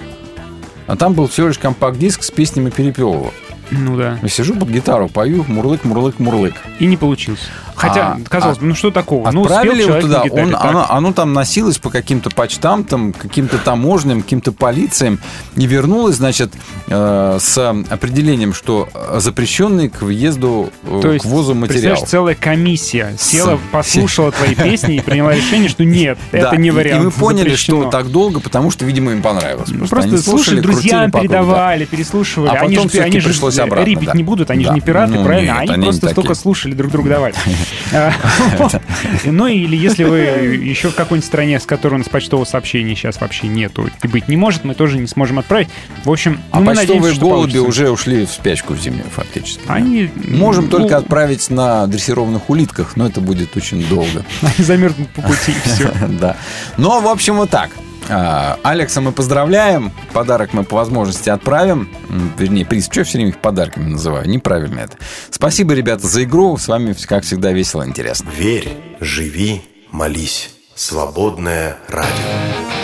а 0.88 0.96
там 0.96 1.14
был 1.14 1.28
всего 1.28 1.48
лишь 1.48 1.60
компакт-диск 1.60 2.24
с 2.24 2.32
песнями 2.32 2.70
Перепелова. 2.70 3.32
Ну 3.72 3.98
да. 3.98 4.18
Я 4.22 4.30
сижу 4.30 4.56
под 4.56 4.70
гитару, 4.70 5.10
пою 5.10 5.46
мурлык, 5.48 5.84
мурлык, 5.84 6.20
мурлык. 6.20 6.56
И 6.80 6.86
не 6.86 6.98
получилось. 6.98 7.50
Хотя, 7.80 8.08
А, 8.14 8.20
казалось 8.28 8.58
бы, 8.58 8.66
ну 8.68 8.76
что 8.76 8.92
такого? 8.92 9.30
Ну, 9.32 9.44
Отправили 9.44 9.84
спел 9.84 9.96
его 9.96 10.02
туда, 10.02 10.24
гитаре, 10.26 10.44
он, 10.44 10.56
оно, 10.56 10.86
оно 10.90 11.14
там 11.14 11.34
носилось 11.34 11.78
по 11.78 11.90
каким-то 11.90 12.30
почтам, 12.30 12.84
каким-то 13.14 13.58
таможням, 13.58 14.22
каким-то 14.22 14.52
полициям, 14.52 15.20
и 15.56 15.66
вернулось, 15.66 16.16
значит, 16.18 16.52
э, 16.88 17.38
с 17.40 17.58
определением, 17.90 18.54
что 18.54 18.90
запрещенный 19.16 19.90
к 19.90 20.02
въезду, 20.02 20.72
э, 20.84 21.00
То 21.02 21.12
есть, 21.14 21.24
к 21.24 21.28
ввозу 21.28 21.54
материал. 21.56 21.70
представляешь, 21.96 22.10
целая 22.10 22.36
комиссия 22.36 23.14
села, 23.18 23.56
С- 23.58 23.72
послушала 23.72 24.32
твои 24.32 24.56
песни 24.56 24.96
и 24.98 25.00
приняла 25.02 25.34
решение, 25.34 25.70
что 25.70 25.86
нет, 25.86 26.18
это 26.32 26.52
Да, 26.52 26.58
не 26.58 26.72
вариант. 26.72 27.02
И 27.02 27.06
мы 27.06 27.12
поняли, 27.12 27.50
запрещено. 27.50 27.82
что 27.84 27.90
так 27.92 28.08
долго, 28.08 28.40
потому 28.42 28.72
что, 28.72 28.86
видимо, 28.86 29.12
им 29.14 29.22
понравилось. 29.22 29.70
Ну, 29.70 29.78
Просто, 29.80 29.96
Просто 29.96 30.10
они 30.10 30.18
слушали, 30.18 30.44
слушали, 30.44 30.60
друзьям 30.62 31.12
крутили 31.12 31.12
поток, 31.12 31.22
да. 31.32 31.38
передавали, 31.40 31.86
переслушивали. 31.86 32.50
А 32.50 32.54
они 32.62 32.76
потом 32.76 32.92
же, 32.92 33.00
они 33.00 33.20
же 33.20 33.30
пришлось 33.30 33.58
обратно, 33.60 33.86
рибить 33.86 34.08
да. 34.10 34.14
не 34.16 34.24
будут, 34.24 34.52
они 34.52 34.64
Да. 34.66 34.72
же 34.72 34.76
не 34.76 34.82
пираты, 34.82 35.14
Ну, 35.14 35.24
правильно? 35.24 35.52
нет, 35.52 35.60
они, 35.62 35.72
они 35.74 35.84
просто 35.86 36.10
столько 36.10 36.34
слушали, 36.34 36.74
друг 36.74 36.92
другу 36.92 37.10
давали. 37.10 37.34
Ну 39.26 39.48
или 39.48 39.76
если 39.76 40.04
вы 40.04 40.20
еще 40.20 40.90
в 40.90 40.96
какой-нибудь 40.96 41.26
стране, 41.26 41.60
с 41.60 41.66
которой 41.66 41.96
у 41.96 41.98
нас 42.00 42.10
почтового 42.10 42.46
сообщения 42.46 42.96
сейчас 42.96 43.22
вообще 43.22 43.48
нету 43.48 43.90
и 44.04 44.08
быть 44.08 44.28
не 44.28 44.38
может, 44.38 44.64
мы 44.64 44.74
тоже 44.74 44.98
не 44.98 45.08
сможем 45.08 45.40
отправить. 45.40 45.70
В 46.04 46.12
общем, 46.12 46.40
А 46.52 46.62
почтовые 46.62 47.16
голуби 47.16 47.58
уже 47.58 47.90
ушли 47.90 48.26
в 48.26 48.32
спячку 48.32 48.76
зимнюю 48.76 49.10
фактически. 49.10 49.62
Они, 49.68 50.10
Можем 50.16 50.66
ну, 50.66 50.72
только 50.72 50.98
отправить 50.98 51.50
на 51.50 51.88
дрессированных 51.88 52.50
улитках, 52.50 52.96
но 52.96 53.08
это 53.08 53.22
будет 53.22 53.56
очень 53.58 53.88
долго. 53.88 54.26
Они 54.42 54.66
замерзнут 54.66 55.10
по 55.10 55.22
пути, 55.22 55.52
и 55.52 55.70
все. 55.70 55.92
Да. 56.20 56.38
Ну, 56.78 57.00
в 57.02 57.08
общем, 57.08 57.38
вот 57.38 57.50
так. 57.50 57.70
А, 58.10 58.60
Алекса 58.64 59.02
мы 59.02 59.12
поздравляем. 59.12 59.92
Подарок 60.14 60.54
мы 60.54 60.64
по 60.64 60.76
возможности 60.76 61.30
отправим. 61.30 61.90
Вернее, 62.38 62.66
приз. 62.66 62.86
Что 62.86 63.02
я 63.02 63.04
все 63.06 63.18
время 63.18 63.30
их 63.30 63.40
подарками 63.40 63.90
называю? 63.90 64.28
Неправильно 64.28 64.80
это. 64.80 64.98
Спасибо, 65.30 65.74
ребята, 65.74 66.08
за 66.08 66.24
игру. 66.24 66.58
С 66.58 66.68
вами, 66.68 66.96
как 67.08 67.24
всегда, 67.24 67.52
весело 67.52 67.84
и 67.84 67.88
интересно. 67.88 68.30
Верь, 68.36 68.70
живи, 69.00 69.62
молись. 69.92 70.50
Свободное 70.76 71.78
радио. 71.88 72.79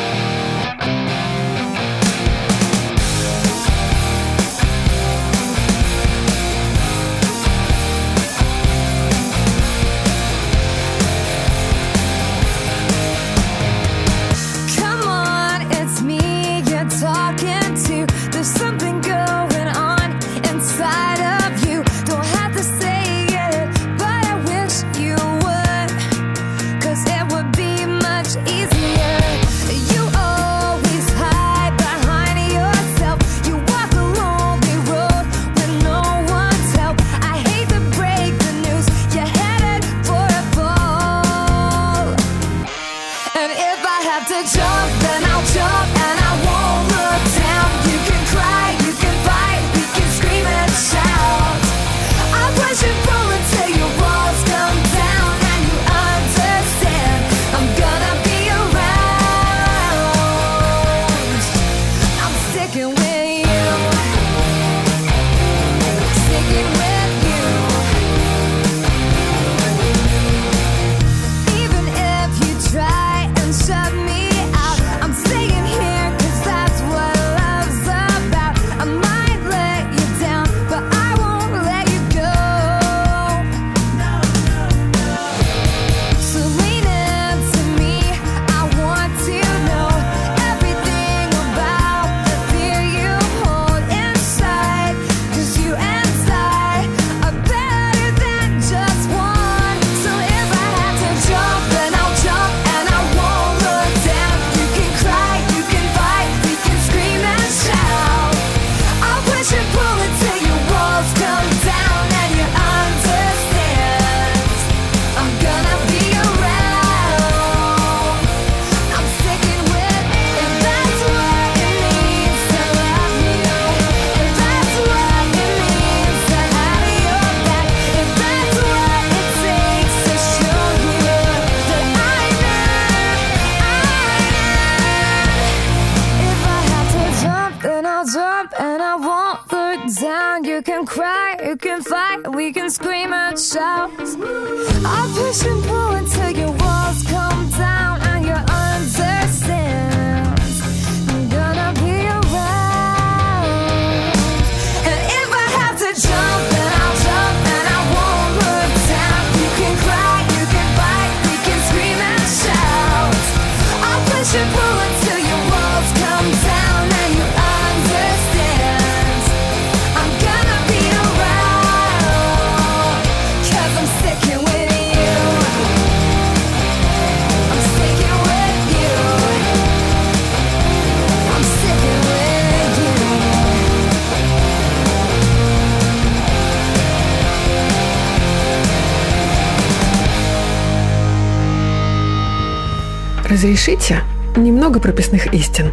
Разрешите 193.65 194.03
немного 194.35 194.79
прописных 194.79 195.33
истин. 195.33 195.71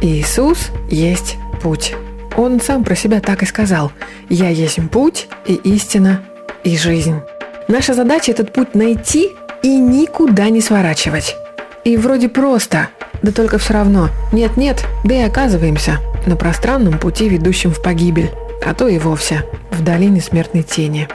Иисус 0.00 0.70
есть 0.88 1.36
путь. 1.60 1.94
Он 2.38 2.58
сам 2.58 2.84
про 2.84 2.94
себя 2.94 3.20
так 3.20 3.42
и 3.42 3.46
сказал. 3.46 3.92
«Я 4.30 4.48
есть 4.48 4.78
путь 4.90 5.28
и 5.44 5.52
истина 5.52 6.22
и 6.64 6.78
жизнь». 6.78 7.20
Наша 7.68 7.92
задача 7.92 8.32
этот 8.32 8.50
путь 8.54 8.74
найти 8.74 9.28
и 9.62 9.76
никуда 9.76 10.48
не 10.48 10.62
сворачивать. 10.62 11.36
И 11.84 11.98
вроде 11.98 12.30
просто, 12.30 12.88
да 13.20 13.30
только 13.30 13.58
все 13.58 13.74
равно. 13.74 14.08
Нет-нет, 14.32 14.82
да 15.04 15.14
и 15.14 15.22
оказываемся 15.28 15.98
на 16.24 16.36
пространном 16.36 16.98
пути, 16.98 17.28
ведущем 17.28 17.72
в 17.72 17.82
погибель, 17.82 18.30
а 18.64 18.72
то 18.72 18.88
и 18.88 18.98
вовсе 18.98 19.44
в 19.70 19.84
долине 19.84 20.22
смертной 20.22 20.62
тени. 20.62 21.08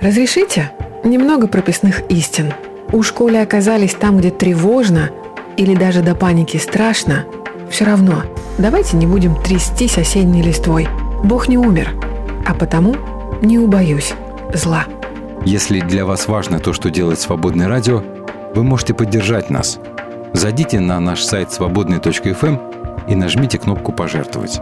Разрешите 0.00 0.72
немного 1.04 1.46
прописных 1.46 2.10
истин. 2.10 2.54
Уж 2.90 3.12
коли 3.12 3.36
оказались 3.36 3.92
там, 3.92 4.16
где 4.16 4.30
тревожно 4.30 5.10
или 5.56 5.74
даже 5.74 6.02
до 6.02 6.14
паники 6.14 6.56
страшно, 6.56 7.24
все 7.70 7.84
равно 7.84 8.22
давайте 8.58 8.96
не 8.96 9.06
будем 9.06 9.40
трястись 9.42 9.98
осенней 9.98 10.42
листвой. 10.42 10.88
Бог 11.22 11.48
не 11.48 11.58
умер, 11.58 11.90
а 12.46 12.54
потому 12.54 12.96
не 13.42 13.58
убоюсь 13.58 14.14
зла. 14.52 14.84
Если 15.44 15.80
для 15.80 16.06
вас 16.06 16.28
важно 16.28 16.58
то, 16.58 16.72
что 16.72 16.90
делает 16.90 17.20
Свободное 17.20 17.68
радио, 17.68 18.02
вы 18.54 18.62
можете 18.62 18.94
поддержать 18.94 19.50
нас. 19.50 19.78
Зайдите 20.32 20.80
на 20.80 20.98
наш 21.00 21.22
сайт 21.22 21.52
свободный.фм 21.52 22.58
и 23.08 23.14
нажмите 23.14 23.58
кнопку 23.58 23.92
«Пожертвовать». 23.92 24.60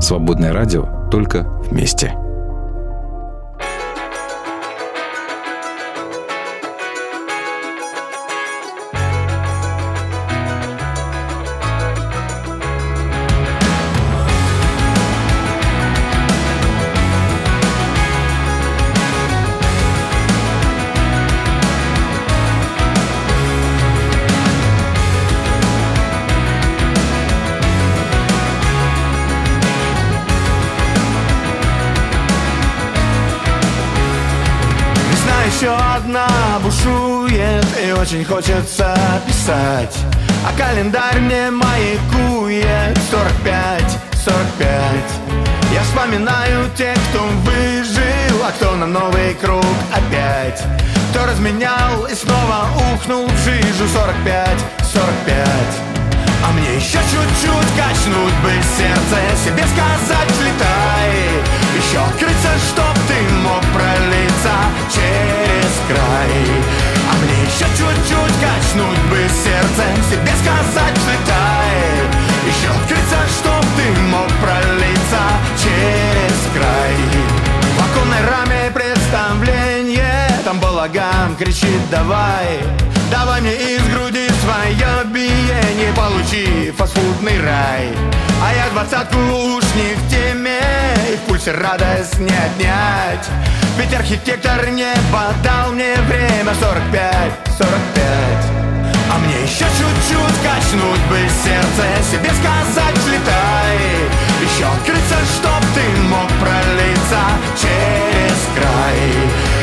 Свободное 0.00 0.52
радио 0.52 0.88
только 1.10 1.42
вместе. 1.70 2.19
Одна 36.00 36.26
бушует 36.62 37.66
И 37.84 37.92
очень 37.92 38.24
хочется 38.24 38.96
писать. 39.26 39.96
А 40.46 40.58
календарь 40.58 41.20
мне 41.20 41.50
маякует. 41.50 42.98
45, 43.10 43.98
45 44.24 44.68
Я 45.72 45.82
вспоминаю 45.82 46.70
тех, 46.76 46.96
кто 47.10 47.24
выжил 47.44 48.44
А 48.44 48.52
кто 48.52 48.76
на 48.76 48.86
новый 48.86 49.34
круг 49.34 49.64
опять. 49.92 50.62
Кто 51.10 51.26
разменял 51.26 52.06
и 52.06 52.14
снова 52.14 52.68
ухнул 52.92 53.26
в 53.26 53.44
жижу. 53.44 53.86
45, 53.92 54.48
45 54.92 55.48
а 56.42 56.52
мне 56.52 56.76
еще 56.76 56.98
чуть-чуть 56.98 57.76
качнуть 57.76 58.34
бы 58.42 58.50
сердце 58.76 59.44
Себе 59.44 59.62
сказать 59.62 60.40
летай 60.40 61.39
балаган 80.80 81.36
кричит 81.36 81.90
давай 81.90 82.58
Давай 83.10 83.42
мне 83.42 83.52
из 83.52 83.82
груди 83.88 84.28
свое 84.40 85.04
биение 85.12 85.92
Получи 85.94 86.70
фастфудный 86.70 87.38
рай 87.42 87.88
А 88.42 88.54
я 88.54 88.70
двадцатку 88.70 89.18
уж 89.18 89.64
не 89.74 89.94
в 89.94 90.10
теме 90.10 90.58
И 91.12 91.16
в 91.16 91.20
пульсе 91.28 91.52
радость 91.52 92.18
не 92.18 92.32
отнять. 92.32 93.28
Ведь 93.76 93.92
архитектор 93.92 94.70
неба 94.70 95.34
дал 95.44 95.72
мне 95.72 95.96
время 96.08 96.54
45, 96.58 97.32
45 97.58 97.70
а 99.12 99.18
мне 99.18 99.42
еще 99.42 99.64
чуть-чуть 99.64 100.38
качнуть 100.40 101.04
бы 101.08 101.18
сердце 101.42 102.12
Себе 102.12 102.30
сказать 102.30 102.94
летай 103.08 103.76
Еще 104.40 104.64
открыться, 104.64 105.16
чтоб 105.34 105.60
ты 105.74 106.00
мог 106.02 106.28
пролиться 106.38 107.18
через 107.60 108.38
край 108.54 109.59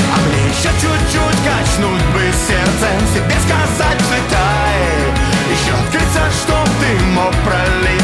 еще 0.57 0.69
чуть-чуть 0.69 1.39
качнуть 1.45 2.05
бы 2.13 2.21
сердце 2.33 2.87
Себе 3.13 3.35
сказать 3.45 4.01
летай 4.11 5.13
Еще 5.51 5.73
открыться, 5.73 6.21
чтоб 6.41 6.65
ты 6.79 7.05
мог 7.13 7.33
пролиться 7.45 7.96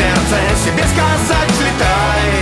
сердце 0.00 0.36
Себе 0.64 0.84
сказать 0.92 1.54
летай 1.60 2.32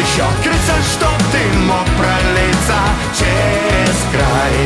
Еще 0.00 0.22
открыться, 0.22 0.76
чтоб 0.92 1.18
ты 1.32 1.42
мог 1.68 1.86
пролиться 2.00 2.78
через 3.12 3.96
край 4.12 4.56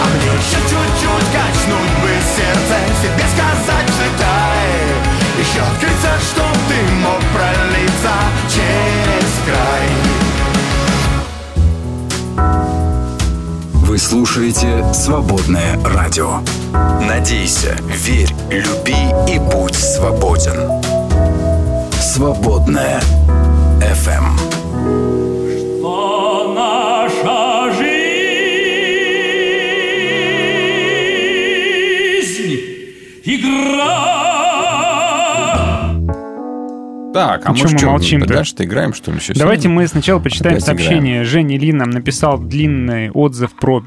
А 0.00 0.04
мне 0.12 0.30
еще 0.40 0.60
чуть-чуть 0.68 1.28
качнуть 1.32 1.94
бы 2.02 2.12
сердце 2.36 2.76
Себе 3.00 3.26
сказать 3.34 3.90
летай 4.02 4.72
Еще 5.40 5.60
открыться, 5.60 6.12
чтоб 6.30 6.54
ты 6.68 6.78
мог 7.04 7.22
пролиться 7.32 8.14
через 8.48 9.30
край 9.46 9.88
Вы 13.86 13.98
слушаете 13.98 14.84
«Свободное 14.94 15.78
радио». 15.84 16.40
Надейся, 17.06 17.76
верь, 17.88 18.34
люби 18.48 18.96
и 19.28 19.38
будь 19.38 19.74
свободен. 19.74 20.91
«Свободное 22.14 23.00
FM. 23.80 25.31
Так, 37.12 37.42
а 37.44 37.52
чё 37.54 37.62
может, 37.62 37.72
мы 37.72 37.78
что, 37.78 37.86
молчим-то? 37.90 38.34
дальше-то 38.34 38.64
играем, 38.64 38.94
что 38.94 39.10
ли? 39.10 39.18
Еще 39.18 39.34
Давайте 39.34 39.64
сегодня? 39.64 39.82
мы 39.82 39.86
сначала 39.88 40.18
почитаем 40.18 40.54
Опять 40.56 40.64
сообщение. 40.64 41.24
Женя 41.24 41.58
Ли 41.58 41.72
нам 41.72 41.90
написал 41.90 42.38
длинный 42.38 43.10
отзыв 43.10 43.52
про 43.52 43.82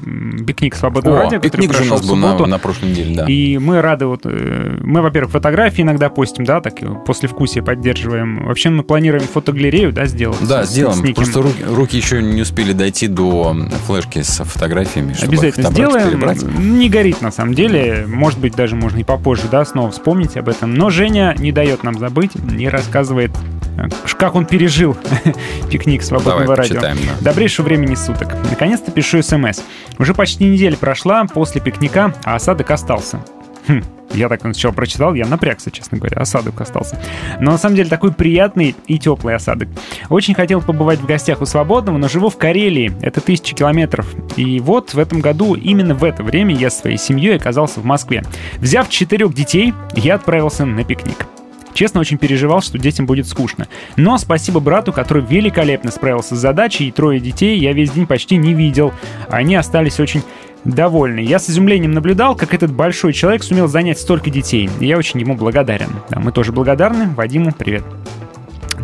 пикник 0.46 0.74
свободного 0.76 1.18
О, 1.20 1.22
радио, 1.24 1.40
который 1.40 1.62
же 1.62 1.68
у 1.68 1.72
прошел 1.72 1.96
нас 1.96 2.04
в 2.04 2.08
был 2.08 2.16
на, 2.16 2.46
на 2.46 2.58
прошлой 2.58 2.90
неделе, 2.90 3.14
да. 3.16 3.24
И 3.26 3.58
мы 3.58 3.80
рады, 3.80 4.06
вот, 4.06 4.20
э, 4.24 4.78
мы, 4.82 5.02
во-первых, 5.02 5.32
фотографии 5.32 5.82
иногда 5.82 6.08
постим, 6.08 6.44
да, 6.44 6.60
так 6.60 6.74
после 7.04 7.28
вкусия 7.28 7.62
поддерживаем. 7.62 8.46
Вообще 8.46 8.70
мы 8.70 8.82
планируем 8.84 9.24
фотогалерею, 9.24 9.92
да, 9.92 10.06
сделать. 10.06 10.38
Да, 10.46 10.64
с- 10.64 10.68
с 10.68 10.72
сделаем. 10.72 11.00
неким- 11.02 11.14
Просто 11.16 11.42
руки, 11.42 11.64
руки 11.68 11.96
еще 11.96 12.22
не 12.22 12.42
успели 12.42 12.72
дойти 12.72 13.08
до 13.08 13.56
флешки 13.86 14.22
с 14.22 14.44
фотографиями, 14.44 15.14
чтобы 15.14 15.32
Обязательно 15.32 15.70
сделаем. 15.70 16.08
перебрать. 16.10 16.42
Не 16.42 16.88
горит 16.88 17.22
на 17.22 17.32
самом 17.32 17.54
деле. 17.54 18.04
Может 18.06 18.38
быть, 18.38 18.54
даже 18.54 18.76
можно 18.76 18.98
и 18.98 19.04
попозже, 19.04 19.44
да, 19.50 19.64
снова 19.64 19.90
вспомнить 19.90 20.36
об 20.36 20.48
этом. 20.48 20.74
Но 20.74 20.90
Женя 20.90 21.34
не 21.38 21.50
дает 21.50 21.82
нам 21.82 21.98
забыть, 21.98 22.34
не 22.36 22.68
рассказывает, 22.68 23.15
э, 23.24 23.88
как 24.18 24.34
он 24.34 24.46
пережил 24.46 24.96
пикник 25.70 26.02
свободного 26.02 26.40
Давай, 26.40 26.56
радио. 26.56 26.74
почитаем, 26.74 26.98
да. 27.20 27.30
Добрейшего 27.30 27.66
времени 27.66 27.94
суток. 27.94 28.34
Наконец-то 28.50 28.90
пишу 28.90 29.22
СМС. 29.22 29.60
Уже 29.98 30.14
почти 30.14 30.44
неделя 30.44 30.76
прошла 30.76 31.24
после 31.24 31.60
пикника, 31.60 32.14
а 32.24 32.36
осадок 32.36 32.70
остался. 32.70 33.20
Хм, 33.68 33.82
я 34.14 34.28
так 34.28 34.40
сначала 34.40 34.72
прочитал, 34.72 35.14
я 35.14 35.26
напрягся, 35.26 35.70
честно 35.70 35.98
говоря, 35.98 36.18
осадок 36.18 36.60
остался. 36.60 37.00
Но 37.40 37.52
на 37.52 37.58
самом 37.58 37.76
деле 37.76 37.88
такой 37.88 38.12
приятный 38.12 38.76
и 38.86 38.98
теплый 38.98 39.34
осадок. 39.34 39.68
Очень 40.08 40.34
хотел 40.34 40.62
побывать 40.62 41.00
в 41.00 41.06
гостях 41.06 41.42
у 41.42 41.46
Свободного, 41.46 41.98
но 41.98 42.08
живу 42.08 42.30
в 42.30 42.36
Карелии, 42.36 42.92
это 43.02 43.20
тысячи 43.20 43.54
километров. 43.54 44.06
И 44.36 44.60
вот 44.60 44.94
в 44.94 44.98
этом 44.98 45.20
году, 45.20 45.54
именно 45.54 45.94
в 45.94 46.04
это 46.04 46.22
время, 46.22 46.54
я 46.54 46.70
со 46.70 46.82
своей 46.82 46.98
семьей 46.98 47.36
оказался 47.36 47.80
в 47.80 47.84
Москве. 47.84 48.22
Взяв 48.58 48.88
четырех 48.88 49.34
детей, 49.34 49.74
я 49.94 50.14
отправился 50.14 50.64
на 50.64 50.84
пикник. 50.84 51.26
Честно, 51.76 52.00
очень 52.00 52.16
переживал, 52.16 52.62
что 52.62 52.78
детям 52.78 53.04
будет 53.04 53.28
скучно. 53.28 53.68
Но 53.96 54.16
спасибо 54.16 54.60
брату, 54.60 54.94
который 54.94 55.22
великолепно 55.22 55.90
справился 55.90 56.34
с 56.34 56.38
задачей, 56.38 56.88
и 56.88 56.90
трое 56.90 57.20
детей 57.20 57.58
я 57.58 57.74
весь 57.74 57.90
день 57.90 58.06
почти 58.06 58.38
не 58.38 58.54
видел. 58.54 58.94
Они 59.28 59.54
остались 59.56 60.00
очень 60.00 60.22
довольны. 60.64 61.18
Я 61.18 61.38
с 61.38 61.50
изумлением 61.50 61.92
наблюдал, 61.92 62.34
как 62.34 62.54
этот 62.54 62.72
большой 62.72 63.12
человек 63.12 63.42
сумел 63.42 63.68
занять 63.68 63.98
столько 63.98 64.30
детей. 64.30 64.70
Я 64.80 64.96
очень 64.96 65.20
ему 65.20 65.34
благодарен. 65.34 65.90
Да, 66.08 66.18
мы 66.18 66.32
тоже 66.32 66.50
благодарны. 66.50 67.10
Вадиму 67.10 67.52
привет. 67.52 67.84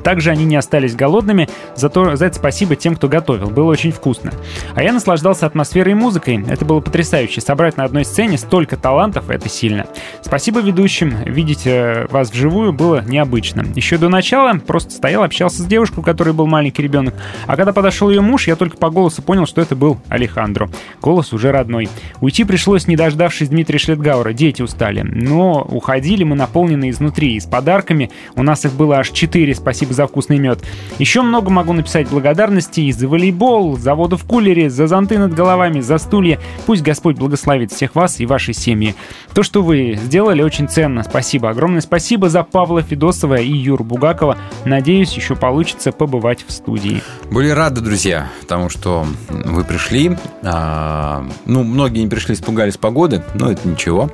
Также 0.02 0.30
они 0.30 0.44
не 0.44 0.56
остались 0.56 0.94
голодными, 0.94 1.48
зато 1.74 2.16
за 2.16 2.26
это 2.26 2.36
спасибо 2.36 2.76
тем, 2.76 2.96
кто 2.96 3.08
готовил. 3.08 3.50
Было 3.50 3.70
очень 3.70 3.92
вкусно. 3.92 4.32
А 4.74 4.82
я 4.82 4.92
наслаждался 4.92 5.46
атмосферой 5.46 5.92
и 5.92 5.94
музыкой. 5.94 6.44
Это 6.48 6.64
было 6.64 6.80
потрясающе. 6.80 7.40
Собрать 7.40 7.76
на 7.76 7.84
одной 7.84 8.04
сцене 8.04 8.38
столько 8.38 8.76
талантов— 8.76 9.22
это 9.30 9.48
сильно. 9.48 9.86
Спасибо 10.22 10.60
ведущим. 10.60 11.16
Видеть 11.24 11.66
э, 11.66 12.06
вас 12.10 12.30
вживую 12.30 12.72
было 12.72 13.02
необычно. 13.06 13.64
Еще 13.74 13.98
до 13.98 14.08
начала 14.08 14.58
просто 14.58 14.92
стоял, 14.92 15.22
общался 15.22 15.62
с 15.62 15.66
девушкой, 15.66 16.00
у 16.00 16.02
которой 16.02 16.32
был 16.32 16.46
маленький 16.46 16.82
ребенок. 16.82 17.14
А 17.46 17.56
когда 17.56 17.72
подошел 17.72 18.10
ее 18.10 18.20
муж, 18.20 18.46
я 18.48 18.56
только 18.56 18.76
по 18.76 18.90
голосу 18.90 19.22
понял, 19.22 19.46
что 19.46 19.60
это 19.60 19.76
был 19.76 19.98
Алехандро. 20.08 20.70
Голос 21.00 21.32
уже 21.32 21.52
родной. 21.52 21.88
Уйти 22.20 22.44
пришлось, 22.44 22.86
не 22.86 22.96
дождавшись 22.96 23.48
Дмитрия 23.48 23.78
Шлетгаура. 23.78 24.32
Дети 24.32 24.62
устали. 24.62 25.02
Но 25.02 25.62
уходили 25.62 26.24
мы 26.24 26.36
наполнены 26.36 26.90
изнутри. 26.90 27.36
И 27.36 27.40
с 27.40 27.46
подарками. 27.46 28.10
У 28.34 28.42
нас 28.42 28.64
их 28.64 28.72
было 28.72 28.98
аж 28.98 29.10
четыре. 29.10 29.54
Спасибо 29.54 29.91
за 29.92 30.06
вкусный 30.06 30.38
мед. 30.38 30.60
Еще 30.98 31.22
много 31.22 31.50
могу 31.50 31.72
написать 31.72 32.08
благодарности 32.08 32.80
и 32.80 32.92
за 32.92 33.08
волейбол, 33.08 33.76
за 33.76 33.94
воду 33.94 34.16
в 34.16 34.24
кулере, 34.24 34.70
за 34.70 34.86
зонты 34.86 35.18
над 35.18 35.34
головами, 35.34 35.80
за 35.80 35.98
стулья. 35.98 36.38
Пусть 36.66 36.82
Господь 36.82 37.16
благословит 37.16 37.72
всех 37.72 37.94
вас 37.94 38.20
и 38.20 38.26
ваши 38.26 38.52
семьи. 38.52 38.94
То, 39.34 39.42
что 39.42 39.62
вы 39.62 39.98
сделали, 40.02 40.42
очень 40.42 40.68
ценно. 40.68 41.02
Спасибо. 41.02 41.50
Огромное 41.50 41.80
спасибо 41.80 42.28
за 42.28 42.42
Павла 42.42 42.82
Федосова 42.82 43.36
и 43.36 43.52
Юру 43.52 43.84
Бугакова. 43.84 44.36
Надеюсь, 44.64 45.12
еще 45.12 45.36
получится 45.36 45.92
побывать 45.92 46.44
в 46.46 46.52
студии. 46.52 47.02
Были 47.30 47.48
рады, 47.50 47.80
друзья, 47.80 48.28
потому 48.40 48.68
что 48.68 49.06
вы 49.28 49.64
пришли. 49.64 50.16
А, 50.42 51.26
ну, 51.46 51.62
многие 51.62 52.00
не 52.00 52.08
пришли, 52.08 52.34
испугались 52.34 52.76
погоды, 52.76 53.22
но 53.34 53.50
это 53.50 53.66
ничего. 53.68 54.10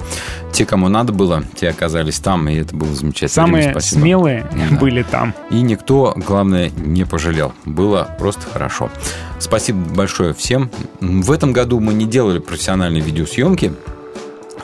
Те, 0.52 0.64
кому 0.66 0.88
надо 0.88 1.12
было, 1.12 1.44
те 1.55 1.68
оказались 1.68 2.18
там, 2.18 2.48
и 2.48 2.56
это 2.56 2.74
было 2.74 2.92
замечательно. 2.94 3.28
Самые 3.28 3.70
спасибо. 3.70 4.00
смелые 4.00 4.46
Да. 4.52 4.76
были 4.76 5.02
там. 5.02 5.34
И 5.50 5.60
никто, 5.69 6.15
главное, 6.16 6.70
не 6.70 7.05
пожалел. 7.05 7.53
Было 7.65 8.09
просто 8.19 8.43
хорошо. 8.53 8.90
Спасибо 9.39 9.78
большое 9.95 10.35
всем. 10.35 10.70
В 11.01 11.31
этом 11.31 11.53
году 11.53 11.78
мы 11.78 11.95
не 11.95 12.07
делали 12.07 12.39
профессиональные 12.40 13.03
видеосъемки 13.03 13.73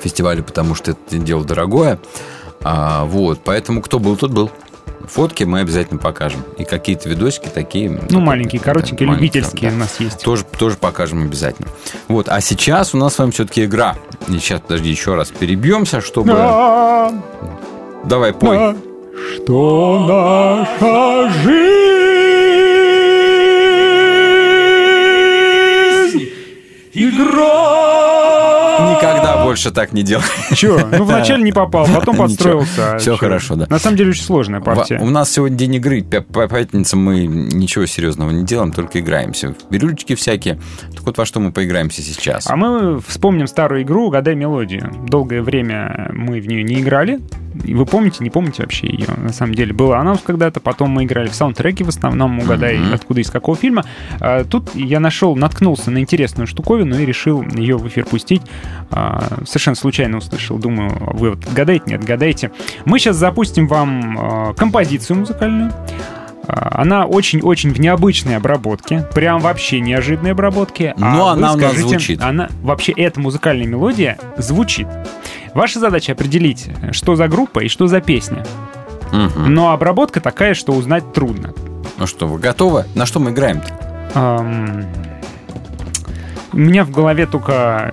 фестиваля, 0.00 0.42
потому 0.42 0.74
что 0.74 0.92
это 0.92 1.18
дело 1.18 1.44
дорогое. 1.44 1.98
А, 2.62 3.04
вот, 3.04 3.40
поэтому 3.44 3.82
кто 3.82 3.98
был, 3.98 4.16
тот 4.16 4.32
был. 4.32 4.50
Фотки 5.06 5.44
мы 5.44 5.60
обязательно 5.60 6.00
покажем. 6.00 6.42
И 6.56 6.64
какие-то 6.64 7.08
видосики 7.08 7.48
такие. 7.48 7.90
Ну, 8.08 8.20
маленькие, 8.20 8.60
коротенькие, 8.60 9.06
маленькие, 9.06 9.28
любительские 9.28 9.70
да. 9.70 9.76
у 9.76 9.78
нас 9.80 10.00
есть. 10.00 10.20
Тоже, 10.22 10.44
тоже 10.58 10.76
покажем 10.76 11.22
обязательно. 11.22 11.68
Вот, 12.08 12.28
а 12.28 12.40
сейчас 12.40 12.94
у 12.94 12.98
нас 12.98 13.14
с 13.14 13.18
вами 13.18 13.30
все-таки 13.30 13.64
игра. 13.64 13.96
И 14.28 14.32
сейчас, 14.38 14.60
подожди, 14.60 14.88
еще 14.88 15.14
раз 15.14 15.30
перебьемся, 15.30 16.00
чтобы... 16.00 16.32
Давай, 18.04 18.32
пой. 18.32 18.76
Что 19.16 20.06
наша 20.08 21.30
жизнь 21.30 21.54
игра. 26.94 27.63
Больше 29.54 29.70
так 29.70 29.92
не 29.92 30.02
делай. 30.02 30.24
Че? 30.52 30.84
Ну, 30.98 31.04
вначале 31.04 31.44
не 31.44 31.52
попал, 31.52 31.86
потом 31.86 32.16
подстроился. 32.18 32.96
Все 32.98 33.12
Чё? 33.12 33.16
хорошо, 33.16 33.54
да. 33.54 33.66
На 33.70 33.78
самом 33.78 33.96
деле 33.96 34.10
очень 34.10 34.24
сложная 34.24 34.60
партия. 34.60 34.98
У 35.00 35.08
нас 35.10 35.30
сегодня 35.30 35.56
день 35.56 35.76
игры. 35.76 36.02
По 36.02 36.48
пятницам 36.48 36.98
мы 36.98 37.24
ничего 37.26 37.86
серьезного 37.86 38.30
не 38.32 38.44
делаем, 38.44 38.72
только 38.72 38.98
играемся. 38.98 39.54
Бирюлечки 39.70 40.16
всякие. 40.16 40.58
Так 40.92 41.04
вот 41.04 41.18
во 41.18 41.24
что 41.24 41.38
мы 41.38 41.52
поиграемся 41.52 42.02
сейчас. 42.02 42.48
А 42.50 42.56
мы 42.56 43.00
вспомним 43.00 43.46
старую 43.46 43.82
игру 43.82 44.08
«Угадай 44.08 44.34
мелодию». 44.34 44.90
Долгое 45.06 45.40
время 45.40 46.10
мы 46.12 46.40
в 46.40 46.48
нее 46.48 46.64
не 46.64 46.80
играли. 46.80 47.20
Вы 47.54 47.86
помните, 47.86 48.24
не 48.24 48.30
помните 48.30 48.62
вообще 48.62 48.88
ее? 48.88 49.06
На 49.16 49.32
самом 49.32 49.54
деле 49.54 49.72
была 49.72 50.00
она 50.00 50.16
когда-то, 50.16 50.58
потом 50.58 50.90
мы 50.90 51.04
играли 51.04 51.28
в 51.28 51.34
саундтреке 51.36 51.84
в 51.84 51.88
основном, 51.88 52.40
угадай, 52.40 52.76
Мгм. 52.78 52.92
откуда 52.94 53.20
из 53.20 53.30
какого 53.30 53.56
фильма. 53.56 53.84
А, 54.18 54.42
Тут 54.42 54.74
я 54.74 54.98
нашел, 54.98 55.36
наткнулся 55.36 55.92
на 55.92 55.98
интересную 55.98 56.48
штуковину 56.48 56.98
и 56.98 57.06
решил 57.06 57.42
ее 57.54 57.76
в 57.76 57.86
эфир 57.86 58.04
пустить. 58.04 58.42
А, 59.44 59.46
Совершенно 59.46 59.76
случайно 59.76 60.18
услышал. 60.18 60.58
Думаю, 60.58 60.90
вы 61.12 61.30
вот 61.30 61.44
гадаете, 61.52 61.84
не 61.86 61.94
отгадаете. 61.94 62.50
Мы 62.84 62.98
сейчас 62.98 63.16
запустим 63.16 63.68
вам 63.68 64.18
а, 64.18 64.54
композицию 64.54 65.20
музыкальную. 65.20 65.72
А, 66.46 66.82
Она 66.82 67.06
очень-очень 67.06 67.72
в 67.72 67.80
необычной 67.80 68.36
обработке. 68.36 69.06
Прям 69.14 69.40
вообще 69.40 69.80
неожиданной 69.80 70.32
обработке. 70.32 70.94
А 71.00 71.14
Но 71.14 71.24
вы 71.26 71.30
она 71.32 71.52
у 71.52 71.56
нас 71.56 71.56
скажите, 71.56 71.88
звучит. 71.88 72.22
Она, 72.22 72.48
вообще, 72.62 72.92
эта 72.92 73.20
музыкальная 73.20 73.66
мелодия 73.66 74.18
звучит. 74.36 74.86
Ваша 75.54 75.78
задача 75.78 76.12
определить, 76.12 76.68
что 76.92 77.14
за 77.16 77.28
группа 77.28 77.60
и 77.60 77.68
что 77.68 77.86
за 77.86 78.00
песня. 78.00 78.44
Мгм. 79.12 79.54
Но 79.54 79.70
обработка 79.72 80.20
такая, 80.20 80.54
что 80.54 80.72
узнать 80.72 81.12
трудно. 81.12 81.54
Ну 81.96 82.06
что, 82.06 82.26
вы 82.26 82.40
готовы? 82.40 82.84
На 82.96 83.06
что 83.06 83.20
мы 83.20 83.30
играем-то? 83.30 84.10
Ам, 84.14 84.84
У 86.54 86.58
меня 86.58 86.84
в 86.84 86.90
голове 86.92 87.26
только 87.26 87.92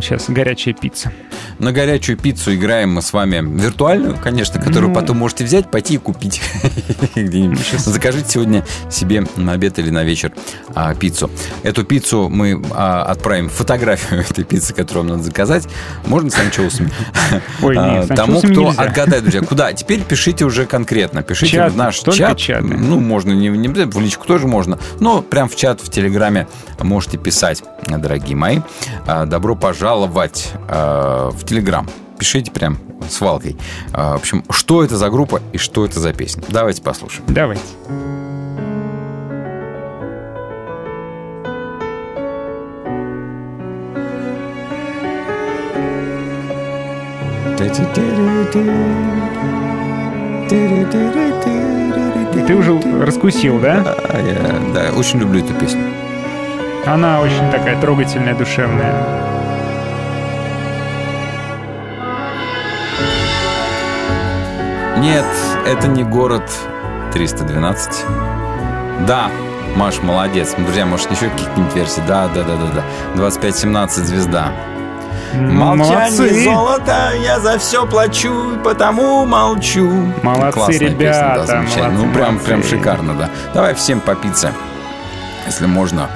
сейчас 0.00 0.28
горячая 0.28 0.74
пицца. 0.74 1.12
На 1.60 1.72
горячую 1.72 2.16
пиццу 2.18 2.54
играем 2.54 2.94
мы 2.94 3.02
с 3.02 3.12
вами 3.12 3.36
виртуальную, 3.60 4.16
конечно, 4.16 4.58
которую 4.60 4.88
Ну. 4.88 4.94
потом 4.94 5.18
можете 5.18 5.44
взять, 5.44 5.70
пойти 5.70 5.94
и 5.94 5.98
купить 5.98 6.40
где-нибудь. 7.14 7.60
Закажите 7.78 8.28
сегодня 8.30 8.64
себе 8.90 9.24
на 9.36 9.52
обед 9.52 9.78
или 9.78 9.90
на 9.90 10.02
вечер 10.02 10.32
а, 10.74 10.92
пиццу. 10.94 11.30
Эту 11.62 11.84
пиццу 11.84 12.28
мы 12.28 12.60
а, 12.72 13.02
отправим 13.04 13.48
фотографию 13.48 14.20
этой 14.30 14.42
пиццы, 14.42 14.74
которую 14.74 15.04
вам 15.04 15.12
надо 15.12 15.22
заказать. 15.24 15.68
Можно 16.06 16.30
с 16.30 16.38
анчоусами. 16.38 16.90
Ой, 17.62 17.76
А, 17.78 17.90
нет, 18.00 18.04
с 18.06 18.08
Тому, 18.08 18.38
кто 18.40 18.48
нельзя. 18.48 18.82
отгадает, 18.82 19.22
друзья. 19.22 19.42
Куда? 19.42 19.72
Теперь 19.72 20.00
пишите 20.00 20.44
уже 20.46 20.66
конкретно. 20.66 21.22
Пишите 21.22 21.52
Чат, 21.52 21.72
в 21.72 21.76
наш 21.76 21.98
чат. 22.00 22.38
чаты. 22.38 22.64
Ну, 22.64 22.98
можно 22.98 23.32
не, 23.32 23.48
не 23.48 23.68
в 23.68 24.00
личку 24.00 24.26
тоже 24.26 24.48
можно. 24.48 24.78
Но 24.98 25.22
прям 25.22 25.48
в 25.48 25.54
чат 25.54 25.80
в 25.80 25.90
Телеграме 25.90 26.48
можете 26.80 27.18
писать, 27.18 27.62
дорогие 28.00 28.36
мои. 28.36 28.60
А, 29.06 29.26
Добро 29.26 29.54
пожаловать 29.54 30.52
а, 30.68 31.30
в 31.30 31.44
Телеграм. 31.44 31.88
Пишите 32.18 32.50
прям 32.50 32.78
с 33.08 33.20
Валкой. 33.20 33.56
А, 33.92 34.14
В 34.14 34.20
общем, 34.20 34.44
что 34.50 34.82
это 34.84 34.96
за 34.96 35.08
группа 35.10 35.40
и 35.52 35.58
что 35.58 35.84
это 35.84 36.00
за 36.00 36.12
песня. 36.12 36.42
Давайте 36.48 36.82
послушаем. 36.82 37.24
Давайте. 37.28 37.62
Ты 52.46 52.54
уже 52.56 52.80
раскусил, 53.04 53.60
да? 53.60 53.82
А, 53.86 54.20
я, 54.20 54.72
да, 54.74 54.92
очень 54.96 55.20
люблю 55.20 55.44
эту 55.44 55.54
песню. 55.54 55.82
Она 56.86 57.20
очень 57.20 57.50
такая 57.50 57.80
трогательная, 57.80 58.34
душевная. 58.34 58.94
Нет, 64.98 65.24
это 65.66 65.88
не 65.88 66.04
город 66.04 66.42
312. 67.12 68.04
Да, 69.06 69.30
Маш, 69.76 70.02
молодец. 70.02 70.54
Друзья, 70.58 70.84
может, 70.84 71.10
еще 71.10 71.28
каких-нибудь 71.30 71.74
версий? 71.74 72.02
Да, 72.06 72.28
да, 72.28 72.42
да, 72.42 72.56
да, 72.56 72.66
да. 72.74 72.82
2517 73.14 74.04
звезда. 74.04 74.52
Молчание 75.32 76.10
Молодцы. 76.10 76.44
золото, 76.44 77.12
я 77.22 77.38
за 77.38 77.56
все 77.58 77.86
плачу, 77.86 78.58
потому 78.64 79.24
молчу. 79.26 79.88
Молодцы, 80.22 80.52
Классная 80.52 80.78
ребята, 80.88 80.98
песня, 80.98 81.34
да, 81.36 81.46
замечательно. 81.46 81.84
молодцы, 81.90 82.06
ну, 82.06 82.12
прям, 82.12 82.28
молодцы. 82.30 82.46
прям 82.46 82.62
шикарно, 82.64 83.14
да. 83.14 83.30
Давай 83.54 83.74
всем 83.74 84.00
по 84.00 84.14
пицце, 84.16 84.52
если 85.46 85.66
можно. 85.66 86.10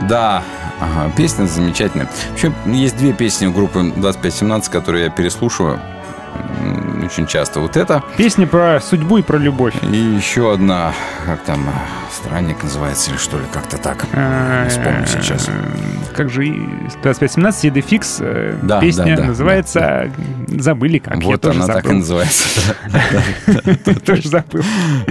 Да, 0.00 0.42
ага, 0.80 1.10
песня 1.16 1.46
замечательная. 1.46 2.08
Вообще, 2.30 2.52
есть 2.66 2.96
две 2.96 3.12
песни 3.12 3.46
у 3.46 3.52
группы 3.52 3.80
2517, 3.82 4.70
которые 4.70 5.04
я 5.04 5.10
переслушиваю 5.10 5.80
очень 7.04 7.26
часто. 7.26 7.60
Вот 7.60 7.76
это 7.76 8.02
Песня 8.16 8.46
про 8.46 8.80
судьбу 8.80 9.18
и 9.18 9.22
про 9.22 9.36
любовь. 9.38 9.74
и 9.82 9.96
еще 9.96 10.52
одна, 10.52 10.92
как 11.26 11.42
там, 11.42 11.68
странник 12.22 12.62
называется 12.62 13.10
или 13.10 13.18
что 13.18 13.36
ли, 13.38 13.44
как-то 13.52 13.78
так. 13.78 14.04
Не 14.12 14.68
вспомню 14.68 15.06
сейчас. 15.06 15.48
Э, 15.48 15.52
Как 16.14 16.30
же 16.30 16.46
и 16.46 16.52
2517 17.02 17.64
и 17.64 17.70
Дефикс 17.70 18.18
э, 18.20 18.58
Да, 18.62 18.80
песня 18.80 19.16
да, 19.16 19.22
да, 19.22 19.24
называется 19.28 20.12
«Забыли 20.48 20.98
как». 20.98 21.22
Вот 21.22 21.44
она 21.44 21.66
так 21.66 21.84
и 21.86 21.92
называется. 21.92 22.76
Тоже 24.06 24.28
забыл. 24.28 24.62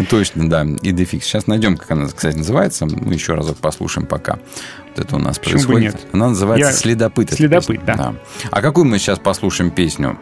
Точно, 0.10 0.50
да. 0.50 0.64
Дефикс. 0.66 1.26
Сейчас 1.26 1.48
найдем, 1.48 1.78
как 1.78 1.92
она, 1.92 2.08
кстати, 2.08 2.38
называется. 2.38 2.86
Мы 2.86 3.14
еще 3.14 3.36
разок 3.36 3.58
послушаем 3.58 4.08
пока. 4.08 4.40
Вот 4.90 5.06
это 5.06 5.16
у 5.16 5.20
нас 5.20 5.38
происходит. 5.38 6.00
Она 6.14 6.30
называется 6.30 6.72
«Следопыт». 6.74 7.34
«Следопыт», 7.34 7.84
да. 7.86 8.16
А 8.50 8.62
какую 8.62 8.86
мы 8.86 9.00
сейчас 9.00 9.20
послушаем 9.20 9.72
песню? 9.72 10.18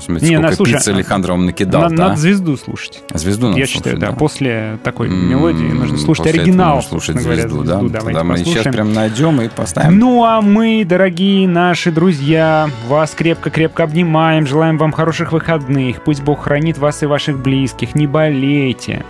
Смотрите, 0.00 0.26
Не, 0.30 0.36
сколько 0.36 0.50
на- 0.50 0.56
слушай, 0.56 0.72
пиццы 0.74 0.88
а- 0.88 0.94
Алехандро 0.94 1.32
вам 1.32 1.46
накидал, 1.46 1.82
Надо, 1.82 1.96
да? 1.96 2.08
надо 2.08 2.20
звезду 2.20 2.56
слушать. 2.56 3.02
Звезду 3.14 3.48
надо 3.48 3.58
Я 3.58 3.66
слушать, 3.66 3.76
считаю, 3.84 3.98
да. 3.98 4.06
да. 4.08 4.12
После 4.14 4.78
такой 4.82 5.08
М, 5.08 5.30
мелодии 5.30 5.64
нужно 5.64 5.96
слушать 5.98 6.24
после 6.26 6.40
оригинал. 6.42 6.76
нужно 6.76 6.88
слушать 6.90 7.16
говоря, 7.16 7.42
звезду, 7.42 7.62
да? 7.64 7.74
Давайте 7.76 7.98
Тогда 8.00 8.24
мы 8.24 8.36
сейчас 8.38 8.46
послушаем. 8.48 8.74
прям 8.74 8.92
найдем 8.92 9.40
и 9.40 9.48
поставим. 9.48 9.98
Ну 9.98 10.24
а 10.24 10.40
мы, 10.40 10.84
дорогие 10.84 11.46
наши 11.48 11.90
друзья, 11.92 12.68
вас 12.88 13.12
крепко-крепко 13.16 13.84
обнимаем, 13.84 14.46
желаем 14.46 14.78
вам 14.78 14.92
хороших 14.92 15.32
выходных. 15.32 16.02
Пусть 16.02 16.22
Бог 16.22 16.44
хранит 16.44 16.78
вас 16.78 17.02
и 17.02 17.06
ваших 17.06 17.38
близких. 17.40 17.94
Не 17.94 18.06
болейте. 18.06 19.04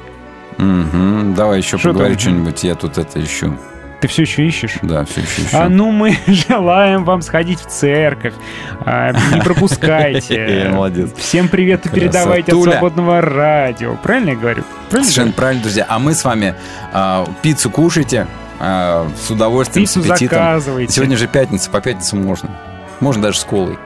Мгм. 0.58 1.34
Давай 1.34 1.58
еще 1.58 1.78
Что 1.78 1.88
поговорим 1.90 2.14
там? 2.16 2.20
что-нибудь. 2.20 2.64
Я 2.64 2.74
тут 2.74 2.98
это 2.98 3.22
ищу. 3.22 3.54
Ты 4.00 4.08
все 4.08 4.22
еще 4.22 4.46
ищешь? 4.46 4.78
Да, 4.80 5.04
все 5.04 5.20
еще 5.20 5.42
ищу. 5.42 5.56
А 5.58 5.68
ну 5.68 5.90
мы 5.90 6.16
желаем 6.26 7.04
вам 7.04 7.20
сходить 7.20 7.60
в 7.60 7.66
церковь. 7.66 8.32
А, 8.80 9.12
не 9.34 9.40
пропускайте. 9.42 10.68
Молодец. 10.72 11.10
Всем 11.16 11.48
привет 11.48 11.84
и 11.84 11.90
передавайте 11.90 12.52
от 12.52 12.62
свободного 12.62 13.20
радио. 13.20 13.96
Правильно 13.96 14.30
я 14.30 14.36
говорю? 14.36 14.64
Правильно 14.88 15.10
Совершенно 15.10 15.32
правильно, 15.32 15.62
друзья. 15.62 15.84
А 15.86 15.98
мы 15.98 16.14
с 16.14 16.24
вами 16.24 16.54
а, 16.92 17.28
пиццу 17.42 17.68
кушайте 17.70 18.26
а, 18.58 19.06
с 19.20 19.30
удовольствием, 19.30 19.84
Пиццу 19.86 20.02
с 20.02 20.10
аппетитом. 20.10 20.38
заказывайте. 20.38 20.92
Сегодня 20.92 21.18
же 21.18 21.26
пятница, 21.28 21.70
по 21.70 21.82
пятницам 21.82 22.24
можно. 22.24 22.50
Можно 23.00 23.24
даже 23.24 23.38
с 23.38 23.44
колой. 23.44 23.78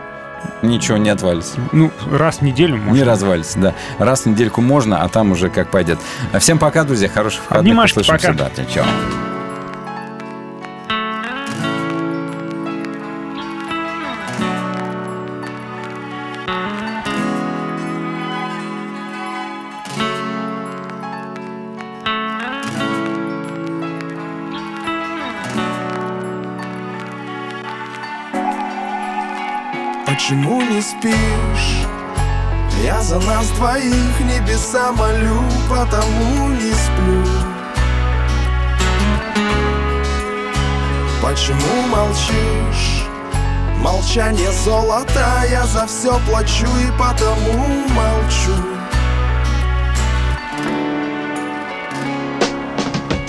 Ничего 0.62 0.96
не 0.96 1.10
отвалится. 1.10 1.58
Ну, 1.72 1.90
раз 2.10 2.36
в 2.36 2.42
неделю 2.42 2.76
можно. 2.76 2.92
Не 2.92 3.02
развалится, 3.02 3.58
да. 3.58 3.74
Раз 3.98 4.22
в 4.22 4.26
недельку 4.26 4.60
можно, 4.60 5.02
а 5.02 5.08
там 5.08 5.32
уже 5.32 5.48
как 5.48 5.70
пойдет. 5.70 5.98
Всем 6.38 6.58
пока, 6.58 6.84
друзья. 6.84 7.08
Хороших 7.08 7.42
выходных. 7.42 7.62
Обнимашки, 7.62 8.06
пока. 8.06 8.32
Да, 8.32 8.50
чао. 8.72 8.84
Спишь? 31.04 31.86
Я 32.82 33.00
за 33.02 33.18
нас 33.20 33.48
двоих 33.50 34.20
небеса 34.20 34.92
молю, 34.92 35.42
потому 35.68 36.48
не 36.48 36.72
сплю. 36.72 37.24
Почему 41.22 41.86
молчишь? 41.88 43.04
Молчание 43.78 44.50
золото, 44.64 45.44
я 45.50 45.66
за 45.66 45.86
все 45.86 46.18
плачу 46.26 46.66
и 46.66 46.90
потому 46.98 47.58
молчу. 47.88 48.73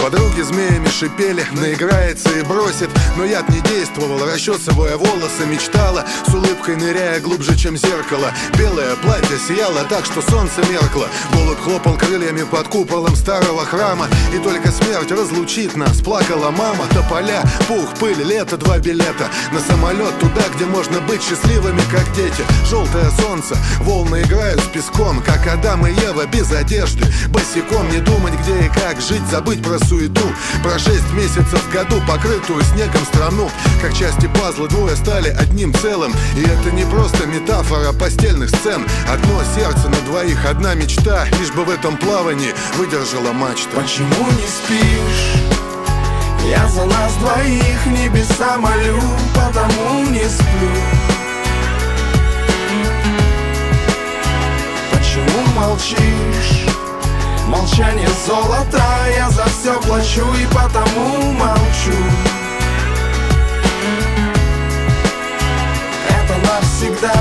Подруги 0.06 0.41
змеями 0.41 0.88
шипели, 0.88 1.44
наиграется 1.53 2.30
и 2.38 2.44
бросит. 2.44 2.91
Но 3.18 3.26
яд 3.26 3.49
не 3.49 3.60
действовал, 3.61 4.23
расчесывая 4.23 4.98
волосы 4.98 5.48
Мечтала, 5.48 6.06
с 6.27 6.32
улыбкой 6.32 6.76
ныряя 6.76 7.19
глубже, 7.19 7.57
чем 7.57 7.76
зеркало. 7.76 8.32
Белое 8.56 8.95
платье 8.98 9.40
сияло 9.48 9.84
так, 9.90 10.06
что 10.06 10.22
солнце 10.22 10.61
меркло. 10.69 11.07
Голубь 11.34 11.60
хлопал 11.60 11.98
крыльями 11.98 12.44
под 12.44 12.68
куполом 12.68 13.15
старого 13.15 13.65
храма. 13.65 14.07
И 14.32 14.38
только 14.38 14.72
смерть 14.72 15.10
разлучит 15.11 15.76
нас, 15.76 16.02
плакала 16.02 16.52
мама. 16.52 16.86
Тополя, 16.94 17.41
пух, 17.68 17.95
пыль, 17.99 18.22
лето, 18.22 18.57
два 18.57 18.77
билета. 18.77 19.32
На 19.52 19.60
самолет 19.60 20.19
туда, 20.19 20.44
где 20.56 20.65
можно 20.65 21.02
быть 21.02 21.23
счастливыми, 21.23 21.82
как 21.90 22.06
дети. 22.14 22.44
Желтое 22.69 23.10
солнце, 23.19 23.57
волны 23.80 24.22
играют 24.22 24.61
с 24.61 24.68
песком 24.68 25.23
Как 25.23 25.48
Адам 25.48 25.88
и 25.88 25.91
Ева 25.94 26.27
без 26.27 26.52
одежды. 26.52 27.11
Босиком 27.30 27.90
не 27.90 28.02
думать, 28.02 28.36
где 28.44 28.68
и 28.68 28.69
как 28.69 29.02
жить, 29.02 29.26
забыть 29.32 29.64
про 29.64 29.80
суету 29.80 29.95
Про 30.64 30.77
шесть 30.80 31.11
месяцев 31.14 31.61
в 31.64 31.72
году, 31.72 32.02
покрытую 32.07 32.64
снегом 32.64 33.06
страну. 33.06 33.49
Как 33.82 33.94
части 33.94 34.27
пазла 34.40 34.68
двое 34.68 34.95
стали 34.95 35.30
одним 35.30 35.73
целым. 35.73 36.14
И 36.36 36.41
это 36.41 36.72
не 36.72 36.84
просто 36.86 37.26
метафора 37.26 37.94
постельных 37.94 38.49
сцен. 38.49 38.86
Одно 39.10 39.41
сердце 39.56 39.90
на 39.90 39.98
двоих, 40.07 40.45
одна 40.45 40.73
мечта. 40.76 41.26
Лишь 41.40 41.52
бы 41.52 41.65
в 41.65 41.69
этом 41.69 41.98
плавании 41.98 42.53
выдержала 42.77 43.32
мачта. 43.34 43.69
Почему 43.76 44.26
не 44.32 44.48
спишь? 44.48 45.56
Я 46.49 46.68
за 46.68 46.86
нас 46.86 47.14
двоих 47.15 47.86
небеса 47.88 48.57
молю, 48.57 49.02
потому 49.34 50.06
не 50.11 50.23
сплю. 50.30 50.69
Почему 54.91 55.41
молчишь? 55.56 56.74
Молчание 57.47 58.07
золото, 58.26 58.81
я 59.15 59.30
за 59.30 59.45
все 59.45 59.80
плачу 59.81 60.26
и 60.34 60.45
потому 60.47 61.31
молчу. 61.34 61.95
Это 66.09 66.35
навсегда. 66.47 67.13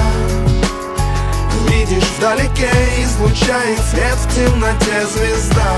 Видишь 1.68 2.08
вдалеке, 2.16 2.70
излучает 3.02 3.78
свет 3.90 4.16
в 4.16 4.34
темноте 4.34 5.06
звезда. 5.06 5.72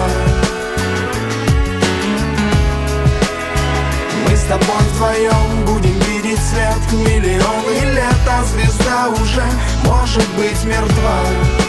Мы 4.29 4.37
с 4.37 4.45
тобой 4.45 4.83
вдвоем 4.93 5.65
будем 5.67 5.99
видеть 6.01 6.39
свет 6.39 6.93
миллионы 6.93 7.95
лет 7.95 8.29
А 8.29 8.45
звезда 8.45 9.09
уже 9.09 9.43
может 9.85 10.29
быть 10.37 10.65
мертва 10.65 11.66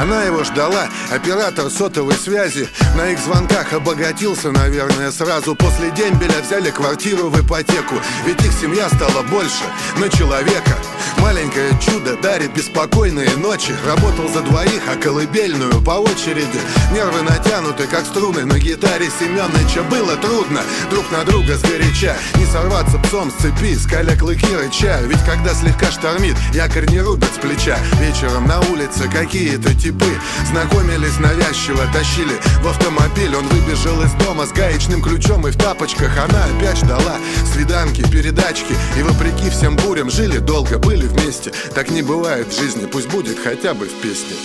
Она 0.00 0.22
его 0.22 0.44
ждала, 0.44 0.88
оператор 1.10 1.68
сотовой 1.70 2.14
связи. 2.14 2.66
На 2.96 3.10
их 3.10 3.18
звонках 3.18 3.74
обогатился, 3.74 4.50
наверное, 4.50 5.10
сразу. 5.10 5.54
После 5.54 5.90
дембеля 5.90 6.40
взяли 6.40 6.70
квартиру 6.70 7.28
в 7.28 7.38
ипотеку 7.38 7.96
Ведь 8.24 8.42
их 8.42 8.52
семья 8.52 8.88
стала 8.88 9.22
больше 9.22 9.64
на 9.98 10.08
человека 10.08 10.78
Маленькое 11.20 11.70
чудо 11.80 12.16
дарит 12.16 12.54
беспокойные 12.54 13.36
ночи. 13.36 13.74
Работал 13.86 14.28
за 14.28 14.40
двоих, 14.40 14.82
а 14.88 14.96
колыбельную 14.96 15.82
по 15.82 15.92
очереди. 15.92 16.60
Нервы 16.92 17.22
натянуты, 17.22 17.86
как 17.86 18.06
струны 18.06 18.44
на 18.46 18.58
гитаре. 18.58 19.10
Семёныча 19.20 19.82
Было 19.90 20.16
трудно 20.16 20.62
друг 20.90 21.10
на 21.12 21.24
друга 21.24 21.56
сгоряча. 21.56 22.16
Не 22.36 22.46
сорваться 22.46 22.98
псом 22.98 23.30
с 23.30 23.34
цепи, 23.42 23.76
скаля 23.76 24.16
клыки 24.16 24.54
рыча. 24.56 25.00
Ведь 25.04 25.22
когда 25.24 25.54
слегка 25.54 25.90
штормит, 25.90 26.36
якорь 26.54 26.88
не 26.90 27.00
рубят 27.00 27.30
с 27.34 27.38
плеча. 27.38 27.78
Вечером 28.00 28.46
на 28.46 28.60
улице 28.60 29.08
какие-то 29.12 29.74
типы 29.74 30.10
Знакомились 30.50 31.18
навязчиво, 31.18 31.86
тащили. 31.92 32.34
В 32.62 32.68
автомобиль 32.68 33.34
Он 33.36 33.46
выбежал 33.48 34.00
из 34.02 34.12
дома 34.24 34.46
с 34.46 34.52
гаечным 34.52 35.02
ключом 35.02 35.46
и 35.46 35.50
в 35.50 35.56
тапочках. 35.56 36.10
Она 36.16 36.44
опять 36.44 36.78
ждала 36.78 37.16
свиданки, 37.52 38.02
передачки. 38.10 38.74
И 38.98 39.02
вопреки 39.02 39.50
всем 39.50 39.76
бурям 39.76 40.10
жили 40.10 40.38
долго, 40.38 40.78
были 40.78 41.09
вместе. 41.10 41.52
Так 41.74 41.90
не 41.90 42.02
бывает 42.02 42.48
в 42.48 42.58
жизни, 42.58 42.86
пусть 42.86 43.08
будет 43.08 43.38
хотя 43.38 43.74
бы 43.74 43.86
в 43.86 43.94
песне. 44.00 44.36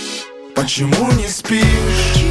Почему 0.54 1.10
не 1.12 1.28
спишь? 1.28 2.24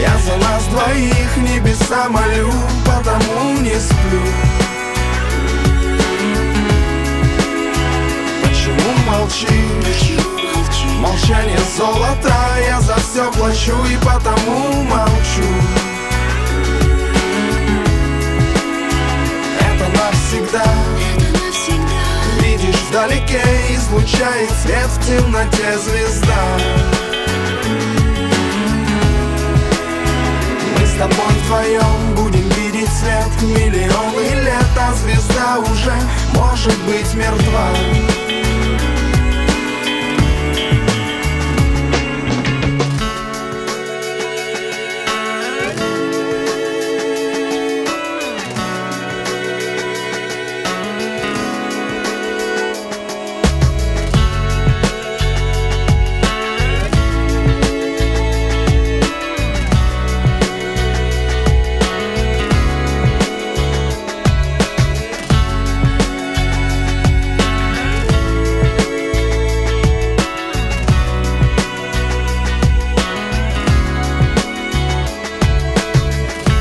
Я 0.00 0.16
за 0.18 0.36
нас 0.36 0.64
двоих 0.66 1.36
небеса 1.38 2.08
молю, 2.08 2.52
потому 2.84 3.58
не 3.60 3.74
сплю. 3.80 4.22
Почему 8.42 8.92
молчишь? 9.06 10.16
молчи 10.66 10.96
Молчание 11.00 11.58
золото, 11.76 12.34
я 12.66 12.80
за 12.80 12.96
все 12.96 13.30
плачу 13.32 13.76
и 13.90 13.96
потому 13.96 14.82
молчу. 14.84 15.48
Это 19.60 19.88
навсегда 19.98 20.64
вдалеке, 22.88 23.42
излучает 23.70 24.50
свет 24.62 24.86
в 24.86 25.06
темноте 25.06 25.78
звезда. 25.78 26.58
Мы 30.78 30.86
с 30.86 30.92
тобой 30.94 31.34
вдвоем 31.44 32.14
будем 32.14 32.48
видеть 32.50 32.88
свет 32.90 33.42
миллионы 33.42 34.42
лет 34.42 34.66
А 34.78 34.94
звезда 34.94 35.58
уже 35.58 35.94
может 36.34 36.76
быть 36.84 37.14
мертва 37.14 37.70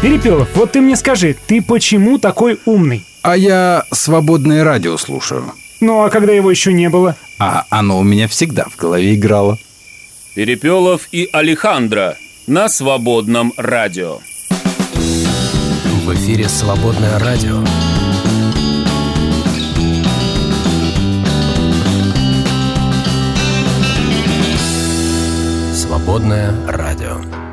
Перепелов, 0.06 0.50
вот 0.54 0.74
ты 0.74 0.82
мне 0.82 0.96
скажи, 0.96 1.36
ты 1.48 1.64
почему 1.64 2.20
такой 2.20 2.60
умный? 2.66 3.04
А 3.24 3.36
я 3.36 3.86
свободное 3.92 4.64
радио 4.64 4.98
слушаю. 4.98 5.52
Ну, 5.82 6.04
а 6.04 6.12
когда 6.12 6.32
его 6.32 6.52
еще 6.52 6.74
не 6.74 6.90
было? 6.90 7.16
А 7.40 7.66
оно 7.72 7.98
у 7.98 8.04
меня 8.04 8.28
всегда 8.28 8.66
в 8.66 8.76
голове 8.76 9.16
играло. 9.16 9.58
Перепелов 10.36 11.08
и 11.12 11.28
Алехандро 11.32 12.18
на 12.46 12.70
свободном 12.70 13.52
радио. 13.58 14.20
В 14.94 16.14
эфире 16.14 16.50
«Свободное 16.50 17.18
радио». 17.18 17.64
Свободное 25.74 26.54
радио. 26.68 27.45